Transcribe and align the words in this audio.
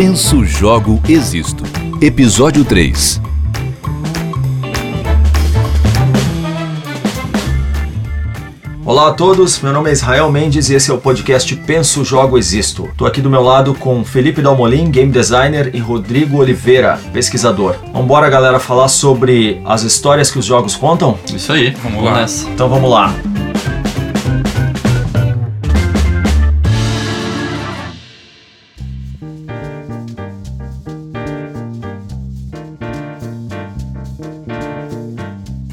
Penso, 0.00 0.44
Jogo, 0.44 1.02
Existo. 1.08 1.64
Episódio 2.00 2.64
3. 2.64 3.20
Olá 8.86 9.08
a 9.08 9.12
todos, 9.12 9.60
meu 9.60 9.72
nome 9.72 9.90
é 9.90 9.92
Israel 9.92 10.30
Mendes 10.30 10.70
e 10.70 10.74
esse 10.76 10.88
é 10.88 10.94
o 10.94 10.98
podcast 10.98 11.52
Penso, 11.56 12.04
Jogo, 12.04 12.38
Existo. 12.38 12.88
Tô 12.96 13.06
aqui 13.06 13.20
do 13.20 13.28
meu 13.28 13.42
lado 13.42 13.74
com 13.74 14.04
Felipe 14.04 14.40
Dalmolin, 14.40 14.88
game 14.88 15.10
designer, 15.10 15.74
e 15.74 15.80
Rodrigo 15.80 16.38
Oliveira, 16.38 17.00
pesquisador. 17.12 17.74
Vambora, 17.92 18.30
galera, 18.30 18.60
falar 18.60 18.86
sobre 18.86 19.60
as 19.64 19.82
histórias 19.82 20.30
que 20.30 20.38
os 20.38 20.44
jogos 20.44 20.76
contam? 20.76 21.18
Isso 21.34 21.52
aí, 21.52 21.76
vamos, 21.82 22.04
lá. 22.04 22.20
Nessa. 22.20 22.48
Então 22.50 22.68
vamos 22.68 22.88
lá. 22.88 23.12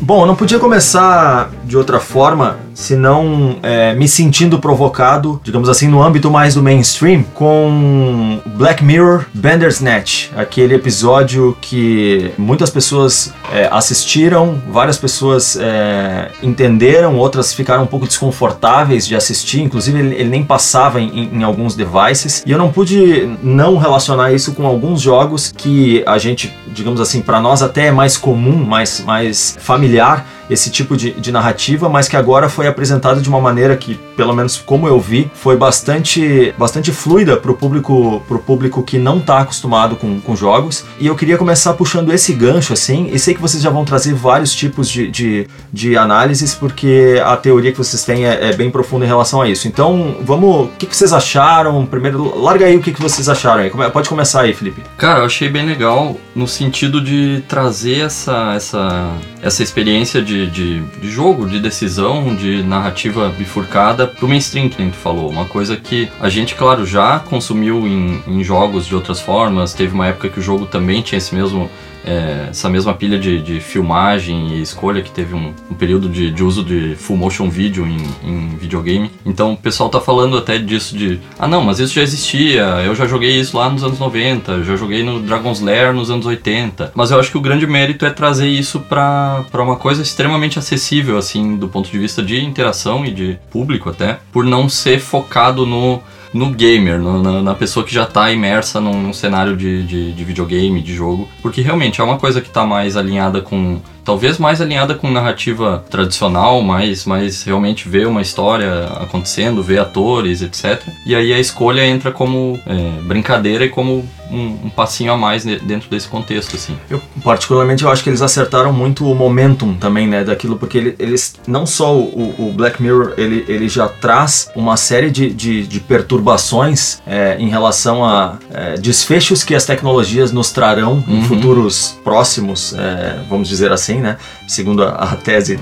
Bom, 0.05 0.23
não 0.27 0.35
podia 0.35 0.59
começar 0.59 1.49
de 1.63 1.75
outra 1.75 1.99
forma 1.99 2.59
senão 2.75 3.57
é, 3.63 3.95
me 3.95 4.07
sentindo 4.07 4.59
provocado, 4.59 5.41
digamos 5.43 5.69
assim, 5.69 5.87
no 5.87 6.03
âmbito 6.03 6.29
mais 6.29 6.53
do 6.53 6.61
mainstream, 6.61 7.23
com 7.33 8.39
Black 8.45 8.83
Mirror 8.83 9.25
Bandersnatch, 9.33 10.29
aquele 10.35 10.75
episódio 10.75 11.57
que 11.61 12.31
muitas 12.37 12.69
pessoas 12.69 13.33
é, 13.51 13.67
assistiram, 13.71 14.61
várias 14.69 14.97
pessoas 14.97 15.57
é, 15.59 16.29
entenderam, 16.43 17.15
outras 17.15 17.53
ficaram 17.53 17.83
um 17.83 17.87
pouco 17.87 18.05
desconfortáveis 18.05 19.07
de 19.07 19.15
assistir, 19.15 19.61
inclusive 19.61 19.97
ele, 19.97 20.15
ele 20.15 20.29
nem 20.29 20.43
passava 20.43 20.99
em, 20.99 21.29
em, 21.33 21.43
alguns 21.43 21.75
devices, 21.75 22.43
e 22.45 22.51
eu 22.51 22.57
não 22.57 22.71
pude 22.71 23.37
não 23.41 23.77
relacionar 23.77 24.33
isso 24.33 24.53
com 24.53 24.65
alguns 24.67 25.01
jogos 25.01 25.53
que 25.55 26.03
a 26.05 26.17
gente, 26.17 26.53
digamos 26.67 26.99
assim, 26.99 27.21
para 27.21 27.39
nós 27.39 27.61
até 27.61 27.87
é 27.87 27.91
mais 27.91 28.17
comum, 28.17 28.65
mais, 28.65 29.01
mais 29.05 29.57
familiar, 29.59 30.25
esse 30.49 30.69
tipo 30.69 30.95
de, 30.95 31.11
de 31.11 31.31
narrativa, 31.31 31.89
mas 31.89 32.07
que 32.07 32.15
agora 32.15 32.49
foi 32.49 32.64
apresentado 32.67 33.21
de 33.21 33.29
uma 33.29 33.39
maneira 33.39 33.75
que, 33.75 33.95
pelo 34.15 34.33
menos 34.33 34.57
como 34.57 34.87
eu 34.87 34.99
vi, 34.99 35.29
foi 35.33 35.55
bastante, 35.55 36.53
bastante 36.57 36.91
fluida 36.91 37.37
para 37.37 37.51
o 37.51 37.55
público, 37.55 38.23
pro 38.27 38.39
público 38.39 38.83
que 38.83 38.97
não 38.97 39.17
está 39.17 39.39
acostumado 39.39 39.95
com, 39.95 40.19
com 40.19 40.35
jogos. 40.35 40.85
E 40.99 41.07
eu 41.07 41.15
queria 41.15 41.37
começar 41.37 41.73
puxando 41.73 42.11
esse 42.13 42.33
gancho 42.33 42.73
assim, 42.73 43.09
e 43.11 43.19
sei 43.19 43.33
que 43.33 43.41
vocês 43.41 43.61
já 43.61 43.69
vão 43.69 43.85
trazer 43.85 44.13
vários 44.13 44.53
tipos 44.53 44.89
de, 44.89 45.09
de, 45.09 45.47
de 45.71 45.97
análises, 45.97 46.53
porque 46.53 47.21
a 47.23 47.35
teoria 47.37 47.71
que 47.71 47.77
vocês 47.77 48.03
têm 48.03 48.25
é, 48.25 48.49
é 48.49 48.55
bem 48.55 48.69
profunda 48.69 49.05
em 49.05 49.07
relação 49.07 49.41
a 49.41 49.49
isso. 49.49 49.67
Então, 49.67 50.17
vamos. 50.21 50.65
O 50.65 50.69
que, 50.77 50.85
que 50.85 50.95
vocês 50.95 51.13
acharam? 51.13 51.85
Primeiro, 51.85 52.39
larga 52.39 52.65
aí 52.65 52.75
o 52.75 52.81
que, 52.81 52.91
que 52.91 53.01
vocês 53.01 53.29
acharam 53.29 53.63
aí. 53.63 53.69
Pode 53.69 54.09
começar 54.09 54.41
aí, 54.41 54.53
Felipe. 54.53 54.81
Cara, 54.97 55.19
eu 55.19 55.25
achei 55.25 55.49
bem 55.49 55.65
legal 55.65 56.17
no 56.35 56.47
sentido 56.47 57.01
de 57.01 57.43
trazer 57.47 57.99
essa, 57.99 58.53
essa, 58.55 59.11
essa 59.41 59.63
experiência 59.63 60.21
de, 60.21 60.47
de, 60.47 60.81
de, 60.81 61.09
jogo, 61.09 61.47
de 61.47 61.59
decisão, 61.59 62.35
de 62.35 62.54
narrativa 62.63 63.29
bifurcada 63.29 64.07
pro 64.07 64.27
mainstream, 64.27 64.69
que 64.69 64.81
nem 64.81 64.91
tu 64.91 64.97
falou. 64.97 65.29
Uma 65.29 65.45
coisa 65.45 65.75
que 65.77 66.09
a 66.19 66.29
gente, 66.29 66.55
claro, 66.55 66.85
já 66.85 67.19
consumiu 67.19 67.87
em, 67.87 68.23
em 68.27 68.43
jogos 68.43 68.85
de 68.85 68.95
outras 68.95 69.19
formas. 69.19 69.73
Teve 69.73 69.93
uma 69.93 70.07
época 70.07 70.29
que 70.29 70.39
o 70.39 70.43
jogo 70.43 70.65
também 70.65 71.01
tinha 71.01 71.17
esse 71.17 71.33
mesmo 71.33 71.69
é, 72.05 72.47
essa 72.51 72.69
mesma 72.69 72.93
pilha 72.93 73.17
de, 73.17 73.41
de, 73.41 73.59
filmagem 73.59 74.53
e 74.53 74.61
escolha 74.61 75.01
que 75.01 75.09
teve 75.09 75.33
um, 75.33 75.53
um 75.69 75.73
período 75.73 76.07
de, 76.07 76.29
de, 76.31 76.43
uso 76.43 76.63
de 76.63 76.95
full 76.95 77.17
motion 77.17 77.49
video 77.49 77.85
em, 77.85 77.97
em, 78.23 78.55
videogame. 78.57 79.11
Então 79.25 79.53
o 79.53 79.57
pessoal 79.57 79.89
tá 79.89 79.99
falando 79.99 80.37
até 80.37 80.57
disso 80.57 80.95
de 80.95 81.19
ah 81.39 81.47
não, 81.47 81.63
mas 81.63 81.79
isso 81.79 81.93
já 81.93 82.03
existia, 82.03 82.63
eu 82.85 82.93
já 82.93 83.07
joguei 83.07 83.39
isso 83.39 83.57
lá 83.57 83.69
nos 83.69 83.83
anos 83.83 83.97
90, 83.97 84.63
já 84.63 84.75
joguei 84.75 85.03
no 85.03 85.19
Dragon's 85.19 85.59
Lair 85.59 85.93
nos 85.93 86.11
anos 86.11 86.25
80. 86.25 86.91
Mas 86.93 87.09
eu 87.09 87.19
acho 87.19 87.31
que 87.31 87.37
o 87.37 87.41
grande 87.41 87.65
mérito 87.65 88.05
é 88.05 88.11
trazer 88.11 88.47
isso 88.47 88.79
para 88.79 89.45
uma 89.53 89.75
coisa 89.75 90.01
extremamente 90.01 90.59
acessível, 90.59 91.17
assim, 91.17 91.57
do 91.57 91.67
ponto 91.67 91.89
de 91.89 91.97
vista 91.97 92.21
de 92.21 92.39
interação 92.39 93.03
e 93.03 93.11
de 93.11 93.39
público 93.49 93.89
até, 93.89 94.19
por 94.31 94.45
não 94.45 94.69
ser 94.69 94.99
focado 94.99 95.65
no 95.65 96.01
no 96.35 96.51
gamer, 96.51 96.99
no, 96.99 97.23
na, 97.23 97.41
na, 97.41 97.55
pessoa 97.55 97.85
que 97.85 97.93
já 97.93 98.03
está 98.03 98.29
imersa 98.29 98.81
num, 98.81 99.01
num 99.01 99.13
cenário 99.13 99.55
de, 99.55 99.83
de, 99.83 100.11
de, 100.11 100.23
videogame, 100.25 100.81
de 100.81 100.93
jogo, 100.93 101.29
porque 101.41 101.61
realmente 101.61 102.01
é 102.01 102.03
uma 102.03 102.17
coisa 102.17 102.41
que 102.41 102.49
está 102.49 102.65
mais 102.65 102.97
alinhada 102.97 103.41
com 103.41 103.79
talvez 104.05 104.37
mais 104.37 104.61
alinhada 104.61 104.93
com 104.93 105.09
narrativa 105.09 105.83
tradicional, 105.89 106.61
mais, 106.61 107.05
mais 107.05 107.43
realmente 107.43 107.89
ver 107.89 108.07
uma 108.07 108.21
história 108.21 108.85
acontecendo, 109.01 109.63
ver 109.63 109.79
atores, 109.79 110.41
etc. 110.41 110.81
E 111.05 111.15
aí 111.15 111.33
a 111.33 111.39
escolha 111.39 111.85
entra 111.85 112.11
como 112.11 112.59
é, 112.67 113.01
brincadeira 113.01 113.65
e 113.65 113.69
como 113.69 114.07
um, 114.31 114.65
um, 114.65 114.69
passinho 114.69 115.11
a 115.11 115.17
mais 115.17 115.43
dentro 115.43 115.89
desse 115.89 116.07
contexto, 116.07 116.55
assim. 116.55 116.75
Eu, 116.89 117.01
particularmente, 117.23 117.83
eu 117.83 117.89
acho 117.89 118.03
que 118.03 118.09
eles 118.09 118.21
acertaram 118.21 118.71
muito 118.73 119.09
o 119.09 119.15
momentum 119.15 119.73
também, 119.75 120.07
né, 120.07 120.23
daquilo, 120.23 120.57
porque 120.57 120.77
ele, 120.77 120.95
eles, 120.99 121.35
não 121.47 121.65
só 121.65 121.95
o, 121.95 122.35
o, 122.37 122.51
Black 122.51 122.81
Mirror, 122.81 123.13
ele, 123.17 123.45
ele 123.47 123.69
já 123.69 123.87
traz 123.87 124.49
uma 124.55 124.77
série 124.77 125.09
de, 125.09 125.31
de, 125.31 125.65
de 125.65 125.79
perturbações 125.79 127.01
é, 127.05 127.37
em 127.39 127.49
relação 127.49 128.03
a 128.03 128.37
é, 128.51 128.75
desfechos 128.75 129.43
que 129.43 129.55
as 129.55 129.65
tecnologias 129.65 130.31
nos 130.31 130.51
trarão 130.51 131.03
uhum. 131.07 131.19
em 131.19 131.23
futuros 131.23 131.99
próximos, 132.03 132.73
é, 132.77 133.19
vamos 133.29 133.47
dizer 133.47 133.71
assim, 133.71 133.94
assim, 133.95 134.01
né? 134.01 134.17
Segundo 134.47 134.83
a, 134.83 134.89
a 134.89 135.15
tese. 135.15 135.59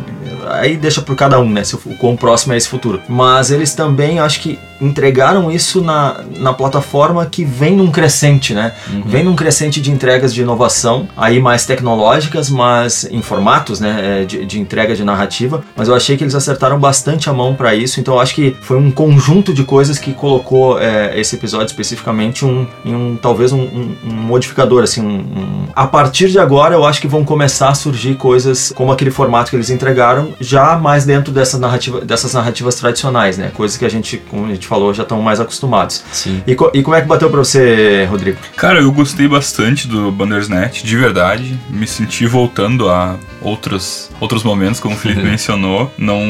Aí 0.49 0.75
deixa 0.75 1.01
por 1.01 1.15
cada 1.15 1.39
um, 1.39 1.49
né? 1.49 1.63
Se 1.63 1.75
o, 1.75 1.79
o 1.85 1.95
quão 1.95 2.15
próximo 2.15 2.53
é 2.53 2.57
esse 2.57 2.67
futuro. 2.67 3.01
Mas 3.07 3.51
eles 3.51 3.73
também, 3.73 4.19
acho 4.19 4.41
que 4.41 4.59
entregaram 4.81 5.49
isso 5.49 5.81
na, 5.81 6.21
na 6.37 6.53
plataforma 6.53 7.25
que 7.25 7.45
vem 7.45 7.75
num 7.75 7.89
crescente, 7.89 8.53
né? 8.53 8.73
Uhum. 8.91 9.03
Vem 9.05 9.23
num 9.23 9.35
crescente 9.35 9.79
de 9.79 9.91
entregas 9.91 10.33
de 10.33 10.41
inovação, 10.41 11.07
aí 11.15 11.39
mais 11.39 11.65
tecnológicas, 11.65 12.49
mas 12.49 13.05
em 13.09 13.21
formatos, 13.21 13.79
né? 13.79 14.21
É, 14.21 14.25
de, 14.25 14.45
de 14.45 14.59
entrega 14.59 14.95
de 14.95 15.03
narrativa. 15.03 15.63
Mas 15.75 15.87
eu 15.87 15.95
achei 15.95 16.17
que 16.17 16.23
eles 16.23 16.35
acertaram 16.35 16.79
bastante 16.79 17.29
a 17.29 17.33
mão 17.33 17.55
para 17.55 17.73
isso, 17.73 17.99
então 17.99 18.15
eu 18.15 18.19
acho 18.19 18.35
que 18.35 18.55
foi 18.61 18.77
um 18.77 18.91
conjunto 18.91 19.53
de 19.53 19.63
coisas 19.63 19.97
que 19.97 20.13
colocou 20.13 20.79
é, 20.79 21.17
esse 21.19 21.35
episódio 21.35 21.67
especificamente 21.67 22.45
um, 22.45 22.67
em 22.83 22.93
um 22.93 23.15
talvez 23.15 23.53
um, 23.53 23.61
um, 23.61 23.95
um 24.03 24.13
modificador, 24.13 24.83
assim. 24.83 25.01
Um, 25.01 25.67
a 25.73 25.87
partir 25.87 26.29
de 26.29 26.39
agora, 26.39 26.75
eu 26.75 26.85
acho 26.85 26.99
que 26.99 27.07
vão 27.07 27.23
começar 27.23 27.69
a 27.69 27.73
surgir 27.73 28.15
coisas 28.23 28.71
como 28.73 28.89
aquele 28.89 29.11
formato 29.11 29.49
que 29.49 29.57
eles 29.57 29.69
entregaram, 29.69 30.33
já 30.39 30.77
mais 30.77 31.03
dentro 31.03 31.33
dessa 31.33 31.59
narrativa, 31.59 31.99
dessas 31.99 32.33
narrativas 32.33 32.75
tradicionais, 32.75 33.37
né? 33.37 33.51
Coisas 33.53 33.75
que 33.75 33.83
a 33.83 33.89
gente, 33.89 34.15
como 34.29 34.45
a 34.45 34.49
gente 34.49 34.65
falou, 34.65 34.93
já 34.93 35.03
estão 35.03 35.21
mais 35.21 35.41
acostumados. 35.41 36.01
Sim. 36.09 36.41
E, 36.47 36.51
e, 36.51 36.81
como 36.81 36.95
é 36.95 37.01
que 37.01 37.07
bateu 37.07 37.29
pra 37.29 37.39
você, 37.39 38.07
Rodrigo? 38.09 38.37
Cara, 38.55 38.79
eu 38.79 38.89
gostei 38.93 39.27
bastante 39.27 39.89
do 39.89 40.09
Bandersnatch, 40.09 40.83
de 40.83 40.95
verdade. 40.95 41.59
Me 41.69 41.85
senti 41.85 42.25
voltando 42.25 42.87
a 42.87 43.17
outros, 43.41 44.09
outros 44.21 44.41
momentos, 44.41 44.79
como 44.79 44.95
o 44.95 44.97
Felipe 44.97 45.19
mencionou. 45.27 45.91
Não, 45.97 46.25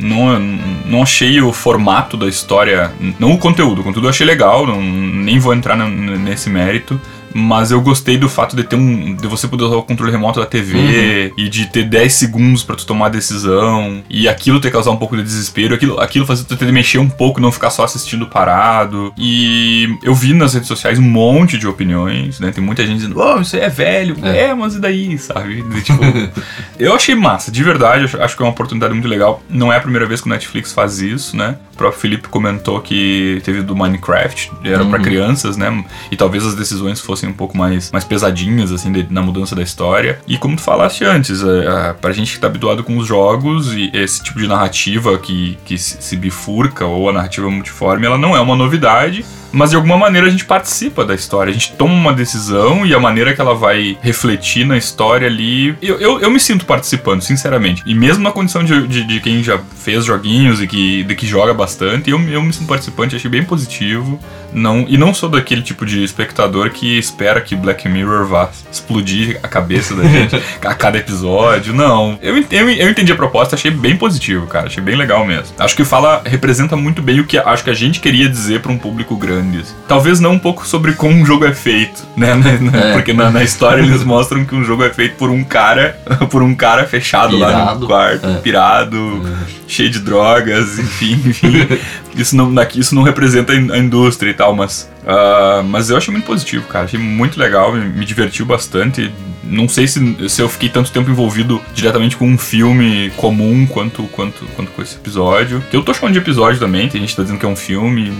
não, 0.00 0.40
não 0.86 1.02
achei 1.04 1.40
o 1.40 1.52
formato 1.52 2.16
da 2.16 2.26
história, 2.26 2.90
não 3.16 3.30
o 3.30 3.38
conteúdo. 3.38 3.82
O 3.82 3.84
conteúdo 3.84 4.06
eu 4.06 4.10
achei 4.10 4.26
legal, 4.26 4.66
não, 4.66 4.82
nem 4.82 5.38
vou 5.38 5.54
entrar 5.54 5.76
nesse 5.76 6.50
mérito 6.50 7.00
mas 7.38 7.70
eu 7.70 7.80
gostei 7.80 8.18
do 8.18 8.28
fato 8.28 8.56
de 8.56 8.64
ter 8.64 8.76
um. 8.76 9.14
de 9.14 9.26
você 9.26 9.46
poder 9.46 9.64
usar 9.64 9.76
o 9.76 9.82
controle 9.82 10.10
remoto 10.10 10.40
da 10.40 10.46
TV 10.46 10.76
uhum. 10.76 11.44
e 11.44 11.48
de 11.48 11.66
ter 11.66 11.84
10 11.84 12.12
segundos 12.12 12.62
para 12.62 12.76
tu 12.76 12.84
tomar 12.84 13.06
a 13.06 13.10
decisão. 13.10 14.02
E 14.10 14.28
aquilo 14.28 14.60
ter 14.60 14.70
causar 14.70 14.90
um 14.90 14.96
pouco 14.96 15.16
de 15.16 15.22
desespero, 15.22 15.74
aquilo, 15.74 16.00
aquilo 16.00 16.26
fazer 16.26 16.44
tu 16.44 16.56
ter 16.56 16.70
mexer 16.72 16.98
um 16.98 17.08
pouco, 17.08 17.40
não 17.40 17.52
ficar 17.52 17.70
só 17.70 17.84
assistindo 17.84 18.26
parado. 18.26 19.12
E 19.16 19.88
eu 20.02 20.14
vi 20.14 20.34
nas 20.34 20.54
redes 20.54 20.68
sociais 20.68 20.98
um 20.98 21.02
monte 21.02 21.56
de 21.56 21.66
opiniões, 21.66 22.40
né? 22.40 22.50
Tem 22.50 22.62
muita 22.62 22.86
gente 22.86 22.96
dizendo, 22.96 23.20
oh, 23.20 23.40
isso 23.40 23.56
aí 23.56 23.62
é 23.62 23.68
velho. 23.68 24.16
É, 24.22 24.48
é 24.48 24.54
mas 24.54 24.74
e 24.74 24.80
daí, 24.80 25.16
sabe? 25.18 25.62
De, 25.62 25.82
tipo, 25.82 26.00
eu 26.78 26.94
achei 26.94 27.14
massa, 27.14 27.50
de 27.50 27.62
verdade, 27.62 28.04
acho 28.18 28.36
que 28.36 28.42
é 28.42 28.44
uma 28.44 28.52
oportunidade 28.52 28.92
muito 28.92 29.08
legal. 29.08 29.42
Não 29.48 29.72
é 29.72 29.76
a 29.76 29.80
primeira 29.80 30.06
vez 30.06 30.20
que 30.20 30.26
o 30.26 30.30
Netflix 30.30 30.72
faz 30.72 31.00
isso, 31.00 31.36
né? 31.36 31.56
O 31.78 31.78
próprio 31.78 32.00
Felipe 32.00 32.26
comentou 32.26 32.80
que 32.80 33.40
teve 33.44 33.62
do 33.62 33.76
Minecraft, 33.76 34.50
era 34.64 34.82
uhum. 34.82 34.90
para 34.90 34.98
crianças, 34.98 35.56
né? 35.56 35.84
E 36.10 36.16
talvez 36.16 36.44
as 36.44 36.56
decisões 36.56 37.00
fossem 37.00 37.28
um 37.28 37.32
pouco 37.32 37.56
mais, 37.56 37.92
mais 37.92 38.04
pesadinhas, 38.04 38.72
assim, 38.72 38.90
de, 38.90 39.06
na 39.08 39.22
mudança 39.22 39.54
da 39.54 39.62
história. 39.62 40.18
E 40.26 40.36
como 40.36 40.56
tu 40.56 40.62
falaste 40.62 41.04
antes, 41.04 41.44
a, 41.44 41.52
é, 41.52 41.68
a, 41.68 41.94
pra 41.94 42.10
gente 42.10 42.32
que 42.32 42.40
tá 42.40 42.48
habituado 42.48 42.82
com 42.82 42.98
os 42.98 43.06
jogos 43.06 43.72
e 43.74 43.92
esse 43.94 44.24
tipo 44.24 44.40
de 44.40 44.48
narrativa 44.48 45.16
que, 45.18 45.56
que 45.64 45.78
se, 45.78 46.02
se 46.02 46.16
bifurca, 46.16 46.84
ou 46.84 47.10
a 47.10 47.12
narrativa 47.12 47.48
multiforme, 47.48 48.06
ela 48.06 48.18
não 48.18 48.36
é 48.36 48.40
uma 48.40 48.56
novidade 48.56 49.24
mas 49.52 49.70
de 49.70 49.76
alguma 49.76 49.96
maneira 49.96 50.26
a 50.26 50.30
gente 50.30 50.44
participa 50.44 51.04
da 51.04 51.14
história, 51.14 51.50
a 51.50 51.54
gente 51.54 51.72
toma 51.72 51.94
uma 51.94 52.12
decisão 52.12 52.84
e 52.84 52.94
a 52.94 53.00
maneira 53.00 53.34
que 53.34 53.40
ela 53.40 53.54
vai 53.54 53.96
refletir 54.00 54.66
na 54.66 54.76
história 54.76 55.26
ali. 55.26 55.76
Eu, 55.80 55.98
eu, 55.98 56.20
eu 56.20 56.30
me 56.30 56.38
sinto 56.38 56.64
participando, 56.64 57.22
sinceramente. 57.22 57.82
E 57.86 57.94
mesmo 57.94 58.22
na 58.22 58.30
condição 58.30 58.62
de, 58.62 58.86
de, 58.86 59.04
de, 59.04 59.20
quem 59.20 59.42
já 59.42 59.58
fez 59.58 60.04
joguinhos 60.04 60.60
e 60.60 60.66
que, 60.66 61.02
de 61.02 61.14
que 61.14 61.26
joga 61.26 61.54
bastante. 61.54 61.67
Eu, 62.06 62.20
eu 62.28 62.42
me 62.42 62.52
sinto 62.52 62.66
participante, 62.66 63.16
achei 63.16 63.30
bem 63.30 63.44
positivo. 63.44 64.18
Não, 64.52 64.86
e 64.88 64.96
não 64.96 65.12
sou 65.12 65.28
daquele 65.28 65.62
tipo 65.62 65.84
de 65.84 66.02
espectador 66.02 66.70
que 66.70 66.98
espera 66.98 67.40
que 67.40 67.54
Black 67.54 67.88
Mirror 67.88 68.26
vá 68.26 68.48
explodir 68.70 69.38
a 69.42 69.48
cabeça 69.48 69.94
da 69.94 70.04
gente 70.08 70.42
a 70.64 70.74
cada 70.74 70.98
episódio. 70.98 71.74
Não. 71.74 72.18
Eu, 72.22 72.36
eu, 72.50 72.70
eu 72.70 72.90
entendi 72.90 73.12
a 73.12 73.16
proposta, 73.16 73.56
achei 73.56 73.70
bem 73.70 73.96
positivo, 73.96 74.46
cara. 74.46 74.66
Achei 74.66 74.82
bem 74.82 74.96
legal 74.96 75.26
mesmo. 75.26 75.54
Acho 75.58 75.76
que 75.76 75.84
fala, 75.84 76.22
representa 76.24 76.76
muito 76.76 77.02
bem 77.02 77.20
o 77.20 77.26
que 77.26 77.38
acho 77.38 77.64
que 77.64 77.70
a 77.70 77.74
gente 77.74 78.00
queria 78.00 78.28
dizer 78.28 78.60
para 78.60 78.72
um 78.72 78.78
público 78.78 79.16
grande. 79.16 79.62
Talvez 79.86 80.20
não 80.20 80.32
um 80.32 80.38
pouco 80.38 80.66
sobre 80.66 80.92
como 80.92 81.14
um 81.14 81.26
jogo 81.26 81.44
é 81.44 81.52
feito, 81.52 82.04
né? 82.16 82.32
É. 82.72 82.92
Porque 82.92 83.12
na, 83.12 83.30
na, 83.30 83.42
história 83.42 83.82
eles 83.82 84.04
mostram 84.04 84.44
que 84.44 84.54
um 84.54 84.64
jogo 84.64 84.84
é 84.84 84.90
feito 84.90 85.16
por 85.16 85.30
um 85.30 85.42
cara, 85.44 85.98
por 86.30 86.42
um 86.42 86.54
cara 86.54 86.86
fechado 86.86 87.36
pirado. 87.36 87.52
lá 87.52 87.74
no 87.74 87.86
quarto, 87.86 88.26
é. 88.26 88.34
pirado, 88.38 89.22
é. 89.26 89.50
cheio 89.66 89.90
de 89.90 89.98
drogas, 90.00 90.78
enfim, 90.78 91.20
enfim. 91.26 91.57
isso 92.14 92.36
não, 92.36 92.52
daqui, 92.52 92.80
isso 92.80 92.94
não 92.94 93.02
representa 93.02 93.52
a 93.52 93.78
indústria 93.78 94.30
e 94.30 94.34
tal, 94.34 94.54
mas, 94.54 94.90
uh, 95.04 95.62
mas 95.64 95.90
eu 95.90 95.96
achei 95.96 96.12
muito 96.12 96.26
positivo, 96.26 96.66
cara. 96.66 96.84
Achei 96.84 96.98
muito 96.98 97.38
legal, 97.38 97.72
me, 97.72 97.84
me 97.84 98.04
divertiu 98.04 98.46
bastante 98.46 99.12
não 99.50 99.68
sei 99.68 99.88
se, 99.88 100.28
se 100.28 100.42
eu 100.42 100.48
fiquei 100.48 100.68
tanto 100.68 100.92
tempo 100.92 101.10
envolvido 101.10 101.60
diretamente 101.74 102.16
com 102.16 102.26
um 102.26 102.38
filme 102.38 103.10
comum 103.16 103.66
quanto, 103.66 104.02
quanto, 104.04 104.44
quanto 104.54 104.70
com 104.72 104.82
esse 104.82 104.96
episódio. 104.96 105.62
Que 105.70 105.76
eu 105.76 105.82
tô 105.82 105.94
chamando 105.94 106.12
de 106.12 106.18
episódio 106.18 106.60
também, 106.60 106.88
tem 106.88 107.00
gente 107.00 107.10
que 107.10 107.16
tá 107.16 107.22
dizendo 107.22 107.38
que 107.38 107.46
é 107.46 107.48
um 107.48 107.56
filme. 107.56 108.12